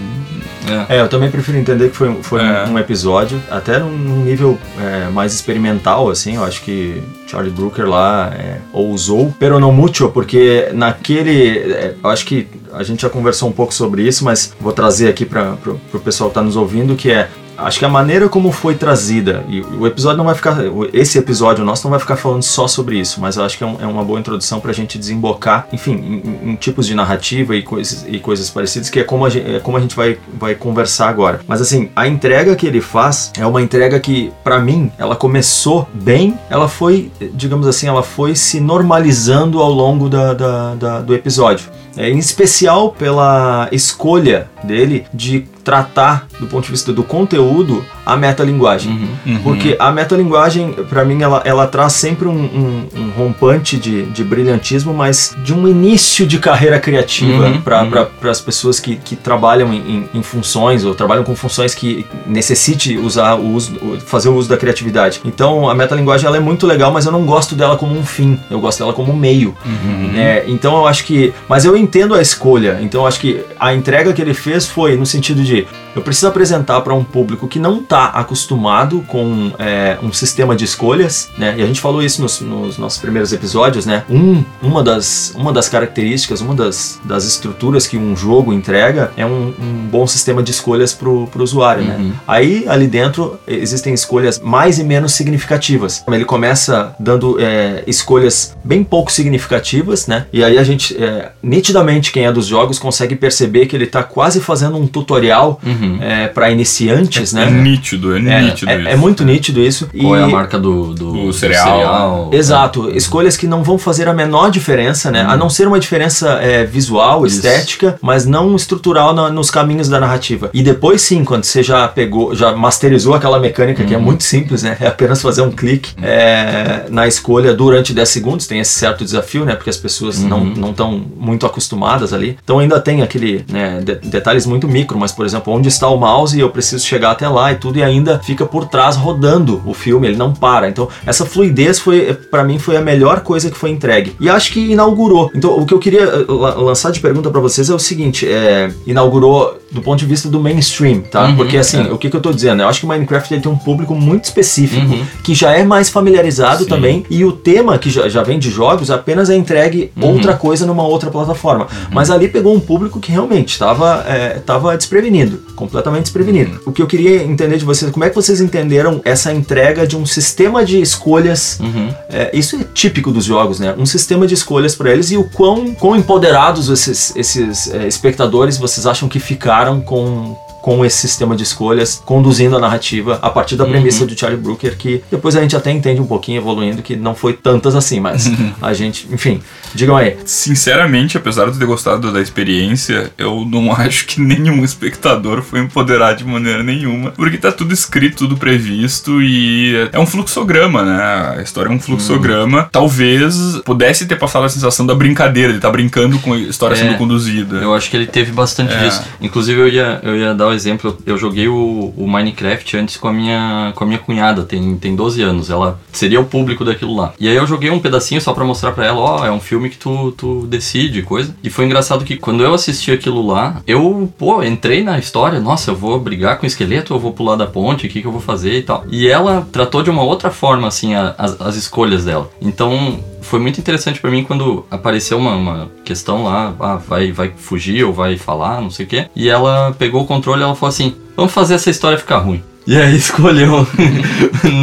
É, 0.88 0.96
é 0.96 1.00
eu 1.00 1.08
também 1.08 1.30
prefiro 1.30 1.58
entender 1.58 1.90
que 1.90 1.96
foi, 1.96 2.12
foi 2.22 2.40
é. 2.40 2.64
um, 2.64 2.78
episódio, 2.78 3.40
até 3.50 3.78
num 3.78 4.24
nível 4.24 4.58
é, 4.80 5.08
mais 5.10 5.34
experimental, 5.34 6.10
assim, 6.10 6.36
eu 6.36 6.44
acho 6.44 6.62
que 6.62 7.02
Charlie 7.26 7.52
Brooker 7.52 7.86
lá 7.86 8.32
é, 8.34 8.58
ousou, 8.72 9.34
pero 9.38 9.60
não 9.60 9.72
mucho, 9.72 10.08
porque 10.08 10.70
naquele. 10.72 11.58
É, 11.58 11.94
eu 12.02 12.10
acho 12.10 12.24
que 12.24 12.48
a 12.72 12.82
gente 12.82 13.02
já 13.02 13.10
conversou 13.10 13.48
um 13.48 13.52
pouco 13.52 13.72
sobre 13.72 14.02
isso, 14.02 14.24
mas 14.24 14.54
vou 14.60 14.72
trazer 14.72 15.08
aqui 15.08 15.24
para 15.24 15.56
o 15.92 16.00
pessoal 16.00 16.30
que 16.30 16.32
está 16.32 16.42
nos 16.42 16.56
ouvindo, 16.56 16.96
que 16.96 17.10
é 17.10 17.28
acho 17.58 17.78
que 17.78 17.84
a 17.84 17.88
maneira 17.88 18.28
como 18.28 18.52
foi 18.52 18.74
trazida, 18.74 19.44
e 19.48 19.60
o 19.60 19.86
episódio 19.86 20.18
não 20.18 20.24
vai 20.24 20.34
ficar, 20.34 20.56
esse 20.92 21.18
episódio 21.18 21.64
nosso 21.64 21.84
não 21.84 21.90
vai 21.90 22.00
ficar 22.00 22.16
falando 22.16 22.42
só 22.42 22.68
sobre 22.68 22.98
isso, 22.98 23.20
mas 23.20 23.36
eu 23.36 23.44
acho 23.44 23.58
que 23.58 23.64
é, 23.64 23.66
um, 23.66 23.76
é 23.80 23.86
uma 23.86 24.04
boa 24.04 24.18
introdução 24.18 24.60
para 24.60 24.70
a 24.70 24.74
gente 24.74 24.98
desembocar, 24.98 25.66
enfim, 25.72 25.92
em, 25.92 26.50
em, 26.50 26.56
tipos 26.56 26.86
de 26.86 26.94
narrativa 26.94 27.54
e 27.56 27.62
coisas, 27.62 28.04
e 28.08 28.18
coisas 28.18 28.48
parecidas, 28.48 28.88
que 28.88 29.00
é 29.00 29.04
como 29.04 29.26
a 29.26 29.30
gente, 29.30 29.56
é 29.56 29.60
como 29.60 29.76
a 29.76 29.80
gente 29.80 29.96
vai, 29.96 30.18
vai 30.38 30.54
conversar 30.54 31.08
agora. 31.08 31.40
Mas 31.46 31.60
assim, 31.60 31.90
a 31.94 32.06
entrega 32.06 32.54
que 32.54 32.66
ele 32.66 32.80
faz 32.80 33.32
é 33.36 33.46
uma 33.46 33.60
entrega 33.60 33.98
que, 33.98 34.32
para 34.44 34.58
mim, 34.58 34.90
ela 34.98 35.16
começou 35.16 35.88
bem, 35.92 36.38
ela 36.48 36.68
foi, 36.68 37.10
digamos 37.34 37.66
assim, 37.66 37.86
ela 37.86 38.02
foi 38.02 38.34
se 38.34 38.60
normalizando 38.60 39.60
ao 39.60 39.70
longo 39.70 40.08
da, 40.08 40.34
da, 40.34 40.74
da 40.74 41.00
do 41.00 41.14
episódio. 41.14 41.68
É, 41.96 42.08
em 42.08 42.18
especial 42.18 42.92
pela 42.92 43.68
escolha 43.72 44.48
dele 44.62 45.04
de 45.12 45.48
tratar 45.68 46.26
do 46.40 46.46
ponto 46.46 46.64
de 46.64 46.70
vista 46.70 46.94
do 46.94 47.04
conteúdo 47.04 47.84
a 48.08 48.16
metalinguagem. 48.16 48.90
Uhum, 48.90 49.08
uhum. 49.26 49.42
Porque 49.42 49.76
a 49.78 49.92
metalinguagem, 49.92 50.72
para 50.88 51.04
mim, 51.04 51.20
ela, 51.20 51.42
ela 51.44 51.66
traz 51.66 51.92
sempre 51.92 52.26
um, 52.26 52.32
um, 52.32 52.86
um 52.96 53.10
rompante 53.10 53.76
de, 53.76 54.04
de, 54.06 54.24
brilhantismo, 54.24 54.94
mas 54.94 55.36
de 55.44 55.52
um 55.52 55.68
início 55.68 56.26
de 56.26 56.38
carreira 56.38 56.80
criativa 56.80 57.48
uhum, 57.48 57.60
para 57.60 57.82
uhum. 57.82 58.30
as 58.30 58.40
pessoas 58.40 58.80
que, 58.80 58.96
que 58.96 59.14
trabalham 59.14 59.74
em, 59.74 60.08
em, 60.14 60.22
funções 60.22 60.86
ou 60.86 60.94
trabalham 60.94 61.22
com 61.22 61.36
funções 61.36 61.74
que 61.74 62.06
necessite 62.26 62.96
usar 62.96 63.34
o 63.34 63.52
uso, 63.52 63.78
fazer 64.06 64.30
o 64.30 64.34
uso 64.34 64.48
da 64.48 64.56
criatividade. 64.56 65.20
Então 65.22 65.68
a 65.68 65.74
metalinguagem 65.74 66.26
ela 66.26 66.38
é 66.38 66.40
muito 66.40 66.66
legal, 66.66 66.90
mas 66.90 67.04
eu 67.04 67.12
não 67.12 67.26
gosto 67.26 67.54
dela 67.54 67.76
como 67.76 67.94
um 67.94 68.04
fim, 68.06 68.40
eu 68.50 68.58
gosto 68.58 68.78
dela 68.78 68.94
como 68.94 69.12
um 69.12 69.16
meio. 69.16 69.54
Uhum. 69.66 70.12
É, 70.16 70.44
então 70.46 70.74
eu 70.76 70.86
acho 70.86 71.04
que. 71.04 71.34
Mas 71.46 71.66
eu 71.66 71.76
entendo 71.76 72.14
a 72.14 72.22
escolha, 72.22 72.78
então 72.80 73.02
eu 73.02 73.06
acho 73.06 73.20
que 73.20 73.44
a 73.60 73.74
entrega 73.74 74.14
que 74.14 74.22
ele 74.22 74.32
fez 74.32 74.66
foi 74.66 74.96
no 74.96 75.04
sentido 75.04 75.42
de 75.42 75.66
eu 75.94 76.02
preciso 76.02 76.28
apresentar 76.28 76.80
para 76.82 76.94
um 76.94 77.02
público 77.02 77.48
que 77.48 77.58
não 77.58 77.80
está 77.80 78.06
acostumado 78.06 79.04
com 79.08 79.52
é, 79.58 79.98
um 80.02 80.12
sistema 80.12 80.54
de 80.54 80.64
escolhas, 80.64 81.28
né? 81.36 81.54
E 81.58 81.62
a 81.62 81.66
gente 81.66 81.80
falou 81.80 82.02
isso 82.02 82.22
nos, 82.22 82.40
nos, 82.40 82.78
nossos 82.78 82.98
primeiros 82.98 83.32
episódios, 83.32 83.86
né? 83.86 84.04
Um, 84.08 84.44
uma, 84.62 84.82
das, 84.82 85.32
uma 85.36 85.52
das 85.52 85.68
características, 85.68 86.40
uma 86.40 86.54
das, 86.54 87.00
das 87.04 87.24
estruturas 87.24 87.86
que 87.86 87.96
um 87.96 88.16
jogo 88.16 88.52
entrega 88.52 89.12
é 89.16 89.24
um, 89.24 89.54
um 89.58 89.88
bom 89.90 90.06
sistema 90.06 90.42
de 90.42 90.50
escolhas 90.50 90.92
para 90.92 91.08
o 91.08 91.28
usuário, 91.38 91.84
né? 91.84 91.96
uhum. 91.96 92.08
né? 92.08 92.14
Aí, 92.26 92.64
ali 92.68 92.86
dentro, 92.86 93.38
existem 93.46 93.92
escolhas 93.94 94.38
mais 94.38 94.78
e 94.78 94.84
menos 94.84 95.12
significativas. 95.12 96.04
Ele 96.08 96.24
começa 96.24 96.94
dando 96.98 97.40
é, 97.40 97.82
escolhas 97.86 98.56
bem 98.64 98.84
pouco 98.84 99.10
significativas, 99.10 100.06
né? 100.06 100.26
E 100.32 100.44
aí 100.44 100.58
a 100.58 100.64
gente, 100.64 100.96
é, 101.02 101.32
nitidamente, 101.42 102.12
quem 102.12 102.26
é 102.26 102.32
dos 102.32 102.46
jogos 102.46 102.78
consegue 102.78 103.16
perceber 103.16 103.66
que 103.66 103.74
ele 103.74 103.84
está 103.84 104.02
quase 104.02 104.40
fazendo 104.40 104.76
um 104.76 104.86
tutorial 104.86 105.60
uhum 105.64 105.87
uhum. 105.92 106.02
é, 106.02 106.28
para 106.28 106.50
iniciantes, 106.50 107.34
é, 107.34 107.36
né? 107.36 107.46
É 107.46 107.50
nítido, 107.50 108.14
é, 108.14 108.18
é 108.18 108.40
nítido 108.42 108.70
é, 108.70 108.78
isso. 108.78 108.88
É 108.88 108.96
muito 108.96 109.24
nítido 109.24 109.60
isso. 109.60 109.88
Qual 109.98 110.16
e... 110.16 110.20
é 110.20 110.22
a 110.22 110.28
marca 110.28 110.58
do, 110.58 110.94
do, 110.94 111.32
cereal. 111.32 111.64
do 111.64 111.72
cereal? 111.72 112.30
Exato, 112.32 112.90
escolhas 112.96 113.36
que 113.36 113.46
não 113.46 113.62
vão 113.62 113.78
fazer 113.78 114.08
a 114.08 114.14
menor 114.14 114.50
diferença, 114.50 115.10
né? 115.10 115.24
Uhum. 115.24 115.30
A 115.30 115.36
não 115.36 115.50
ser 115.50 115.66
uma 115.66 115.80
diferença 115.80 116.28
é, 116.40 116.64
visual, 116.64 117.26
isso. 117.26 117.36
estética, 117.36 117.98
mas 118.02 118.26
não 118.26 118.54
estrutural 118.54 119.14
na, 119.14 119.30
nos 119.30 119.50
caminhos 119.50 119.88
da 119.88 119.98
narrativa. 120.00 120.50
E 120.52 120.62
depois 120.62 121.02
sim, 121.02 121.24
quando 121.24 121.44
você 121.44 121.62
já 121.62 121.86
pegou, 121.88 122.34
já 122.34 122.52
masterizou 122.54 123.14
aquela 123.14 123.38
mecânica 123.38 123.82
uhum. 123.82 123.88
que 123.88 123.94
é 123.94 123.98
uhum. 123.98 124.04
muito 124.04 124.24
simples, 124.24 124.62
né? 124.62 124.76
É 124.80 124.86
apenas 124.86 125.20
fazer 125.20 125.42
um 125.42 125.50
clique 125.50 125.92
uhum. 125.98 126.04
é, 126.04 126.84
na 126.88 127.06
escolha 127.06 127.52
durante 127.52 127.92
10 127.92 128.08
segundos, 128.08 128.46
tem 128.46 128.60
esse 128.60 128.72
certo 128.72 129.04
desafio, 129.04 129.44
né? 129.44 129.54
Porque 129.54 129.70
as 129.70 129.76
pessoas 129.76 130.22
não 130.22 130.44
não 130.44 130.70
estão 130.70 131.02
muito 131.16 131.46
acostumadas 131.46 132.12
ali. 132.12 132.38
Então 132.42 132.58
ainda 132.58 132.80
tem 132.80 133.02
aquele 133.02 133.44
né, 133.50 133.80
de, 133.80 133.94
detalhes 133.96 134.46
muito 134.46 134.68
micro, 134.68 134.98
mas 134.98 135.12
por 135.12 135.24
exemplo, 135.24 135.52
onde 135.52 135.67
está 135.68 135.88
o 135.88 135.96
mouse 135.96 136.36
e 136.36 136.40
eu 136.40 136.50
preciso 136.50 136.84
chegar 136.84 137.12
até 137.12 137.28
lá 137.28 137.52
e 137.52 137.56
tudo, 137.56 137.78
e 137.78 137.82
ainda 137.82 138.18
fica 138.18 138.44
por 138.44 138.66
trás 138.66 138.96
rodando 138.96 139.62
o 139.64 139.72
filme, 139.72 140.08
ele 140.08 140.16
não 140.16 140.32
para. 140.32 140.68
Então, 140.68 140.88
essa 141.06 141.24
fluidez 141.24 141.78
foi, 141.78 142.14
para 142.14 142.44
mim, 142.44 142.58
foi 142.58 142.76
a 142.76 142.80
melhor 142.80 143.20
coisa 143.20 143.50
que 143.50 143.56
foi 143.56 143.70
entregue. 143.70 144.14
E 144.20 144.28
acho 144.28 144.52
que 144.52 144.72
inaugurou. 144.72 145.30
Então, 145.34 145.58
o 145.58 145.64
que 145.64 145.74
eu 145.74 145.78
queria 145.78 146.02
eh, 146.02 146.24
lançar 146.28 146.90
de 146.90 147.00
pergunta 147.00 147.30
para 147.30 147.40
vocês 147.40 147.70
é 147.70 147.74
o 147.74 147.78
seguinte: 147.78 148.26
é, 148.28 148.70
inaugurou 148.86 149.58
do 149.70 149.82
ponto 149.82 149.98
de 149.98 150.06
vista 150.06 150.28
do 150.28 150.40
mainstream, 150.40 151.02
tá? 151.02 151.26
Uhum, 151.26 151.36
Porque 151.36 151.56
assim, 151.56 151.86
é. 151.86 151.92
o 151.92 151.98
que, 151.98 152.08
que 152.08 152.16
eu 152.16 152.20
tô 152.20 152.32
dizendo? 152.32 152.62
Eu 152.62 152.68
acho 152.68 152.80
que 152.80 152.86
o 152.86 152.88
Minecraft 152.88 153.40
tem 153.40 153.52
um 153.52 153.56
público 153.56 153.94
muito 153.94 154.24
específico, 154.24 154.86
uhum. 154.86 155.04
que 155.22 155.34
já 155.34 155.52
é 155.52 155.62
mais 155.62 155.90
familiarizado 155.90 156.64
Sim. 156.64 156.70
também, 156.70 157.06
e 157.10 157.24
o 157.24 157.32
tema 157.32 157.76
que 157.78 157.90
já, 157.90 158.08
já 158.08 158.22
vem 158.22 158.38
de 158.38 158.50
jogos 158.50 158.90
apenas 158.90 159.28
é 159.28 159.36
entregue 159.36 159.92
uhum. 159.96 160.14
outra 160.14 160.34
coisa 160.34 160.64
numa 160.64 160.86
outra 160.86 161.10
plataforma. 161.10 161.64
Uhum. 161.64 161.88
Mas 161.92 162.10
ali 162.10 162.28
pegou 162.28 162.54
um 162.54 162.60
público 162.60 162.98
que 162.98 163.12
realmente 163.12 163.52
estava 163.52 164.04
é, 164.08 164.38
tava 164.44 164.76
desprevenido, 164.76 165.38
completamente 165.58 166.04
desprevenido. 166.04 166.60
O 166.64 166.70
que 166.70 166.80
eu 166.80 166.86
queria 166.86 167.22
entender 167.24 167.58
de 167.58 167.64
vocês, 167.64 167.90
como 167.90 168.04
é 168.04 168.08
que 168.08 168.14
vocês 168.14 168.40
entenderam 168.40 169.00
essa 169.04 169.32
entrega 169.32 169.86
de 169.86 169.96
um 169.96 170.06
sistema 170.06 170.64
de 170.64 170.80
escolhas? 170.80 171.58
Uhum. 171.60 171.92
É, 172.08 172.30
isso 172.32 172.54
é 172.54 172.64
típico 172.72 173.10
dos 173.10 173.24
jogos, 173.24 173.58
né? 173.58 173.74
Um 173.76 173.84
sistema 173.84 174.24
de 174.26 174.34
escolhas 174.34 174.76
para 174.76 174.92
eles 174.92 175.10
e 175.10 175.16
o 175.16 175.24
quão, 175.24 175.74
quão 175.74 175.96
empoderados 175.96 176.68
esses, 176.68 177.14
esses 177.16 177.68
é, 177.72 177.88
espectadores 177.88 178.56
vocês 178.56 178.86
acham 178.86 179.08
que 179.08 179.18
ficaram 179.18 179.80
com 179.80 180.36
com 180.68 180.84
esse 180.84 180.98
sistema 180.98 181.34
de 181.34 181.44
escolhas, 181.44 182.02
conduzindo 182.04 182.54
a 182.54 182.60
narrativa 182.60 183.18
a 183.22 183.30
partir 183.30 183.56
da 183.56 183.64
premissa 183.64 184.02
uhum. 184.02 184.06
do 184.08 184.18
Charlie 184.18 184.38
Brooker, 184.38 184.76
que 184.76 185.02
depois 185.10 185.34
a 185.34 185.40
gente 185.40 185.56
até 185.56 185.70
entende 185.70 185.98
um 185.98 186.06
pouquinho 186.06 186.36
evoluindo 186.42 186.82
que 186.82 186.94
não 186.94 187.14
foi 187.14 187.32
tantas 187.32 187.74
assim, 187.74 188.00
mas 188.00 188.26
uhum. 188.26 188.52
a 188.60 188.74
gente, 188.74 189.08
enfim, 189.10 189.40
digam 189.74 189.96
aí. 189.96 190.18
Sinceramente, 190.26 191.16
apesar 191.16 191.50
de 191.50 191.58
ter 191.58 191.64
gostado 191.64 192.12
da 192.12 192.20
experiência, 192.20 193.10
eu 193.16 193.46
não 193.46 193.72
acho 193.80 194.04
que 194.08 194.20
nenhum 194.20 194.62
espectador 194.62 195.40
foi 195.40 195.60
empoderado 195.60 196.18
de 196.18 196.24
maneira 196.26 196.62
nenhuma, 196.62 197.12
porque 197.12 197.38
tá 197.38 197.50
tudo 197.50 197.72
escrito, 197.72 198.18
tudo 198.18 198.36
previsto 198.36 199.22
e 199.22 199.88
é 199.90 199.98
um 199.98 200.04
fluxograma, 200.04 200.82
né? 200.82 201.34
A 201.38 201.42
história 201.42 201.70
é 201.70 201.72
um 201.72 201.80
fluxograma. 201.80 202.64
Uhum. 202.64 202.68
Talvez 202.70 203.58
pudesse 203.64 204.04
ter 204.04 204.16
passado 204.16 204.44
a 204.44 204.50
sensação 204.50 204.84
da 204.84 204.94
brincadeira, 204.94 205.50
de 205.50 205.60
estar 205.60 205.68
tá 205.68 205.72
brincando 205.72 206.18
com 206.18 206.34
a 206.34 206.38
história 206.38 206.74
é, 206.74 206.76
sendo 206.76 206.98
conduzida. 206.98 207.56
Eu 207.56 207.72
acho 207.72 207.88
que 207.88 207.96
ele 207.96 208.06
teve 208.06 208.32
bastante 208.32 208.74
é. 208.74 208.84
disso. 208.84 209.02
Inclusive, 209.18 209.58
eu 209.58 209.68
ia, 209.68 210.00
eu 210.02 210.14
ia 210.14 210.34
dar 210.34 210.48
o 210.48 210.57
exemplo, 210.58 210.98
eu 211.06 211.16
joguei 211.16 211.48
o, 211.48 211.92
o, 211.96 212.06
Minecraft 212.06 212.76
antes 212.76 212.96
com 212.96 213.08
a 213.08 213.12
minha 213.12 213.72
com 213.74 213.84
a 213.84 213.86
minha 213.86 213.98
cunhada, 213.98 214.42
tem, 214.42 214.76
tem 214.76 214.94
12 214.94 215.22
anos, 215.22 215.50
ela 215.50 215.80
seria 215.92 216.20
o 216.20 216.24
público 216.24 216.64
daquilo 216.64 216.94
lá. 216.94 217.14
E 217.18 217.28
aí 217.28 217.36
eu 217.36 217.46
joguei 217.46 217.70
um 217.70 217.78
pedacinho 217.78 218.20
só 218.20 218.32
para 218.32 218.44
mostrar 218.44 218.72
para 218.72 218.86
ela, 218.86 218.98
ó, 218.98 219.20
oh, 219.20 219.24
é 219.24 219.32
um 219.32 219.40
filme 219.40 219.70
que 219.70 219.78
tu, 219.78 220.12
tu 220.12 220.46
decide, 220.46 221.02
coisa. 221.02 221.34
E 221.42 221.48
foi 221.48 221.64
engraçado 221.64 222.04
que 222.04 222.16
quando 222.16 222.42
eu 222.42 222.52
assisti 222.52 222.90
aquilo 222.92 223.26
lá, 223.26 223.62
eu, 223.66 224.12
pô, 224.18 224.42
entrei 224.42 224.82
na 224.82 224.98
história, 224.98 225.40
nossa, 225.40 225.70
eu 225.70 225.76
vou 225.76 225.98
brigar 225.98 226.38
com 226.38 226.44
o 226.44 226.46
esqueleto, 226.46 226.92
eu 226.92 226.98
vou 226.98 227.12
pular 227.12 227.36
da 227.36 227.46
ponte, 227.46 227.86
o 227.86 227.90
que, 227.90 228.00
que 228.00 228.06
eu 228.06 228.12
vou 228.12 228.20
fazer 228.20 228.58
e 228.58 228.62
tal. 228.62 228.84
E 228.90 229.08
ela 229.08 229.46
tratou 229.52 229.82
de 229.82 229.90
uma 229.90 230.02
outra 230.02 230.30
forma, 230.30 230.68
assim, 230.68 230.94
a, 230.94 231.14
as, 231.16 231.40
as 231.40 231.56
escolhas 231.56 232.04
dela. 232.04 232.30
Então, 232.40 232.98
foi 233.20 233.38
muito 233.38 233.60
interessante 233.60 234.00
para 234.00 234.10
mim 234.10 234.24
quando 234.24 234.64
apareceu 234.70 235.18
uma, 235.18 235.34
uma 235.34 235.70
questão 235.84 236.24
lá, 236.24 236.54
ah, 236.58 236.76
vai, 236.76 237.12
vai 237.12 237.32
fugir 237.36 237.84
ou 237.84 237.92
vai 237.92 238.16
falar, 238.16 238.60
não 238.60 238.70
sei 238.70 238.86
o 238.86 238.88
quê. 238.88 239.06
E 239.14 239.28
ela 239.28 239.74
pegou 239.78 240.02
o 240.02 240.06
controle 240.06 240.37
e 240.42 240.44
ela 240.44 240.54
falou 240.54 240.68
assim: 240.68 240.94
vamos 241.16 241.32
fazer 241.32 241.54
essa 241.54 241.70
história 241.70 241.98
ficar 241.98 242.18
ruim. 242.18 242.42
E 242.68 242.76
aí 242.76 242.94
escolheu, 242.98 243.66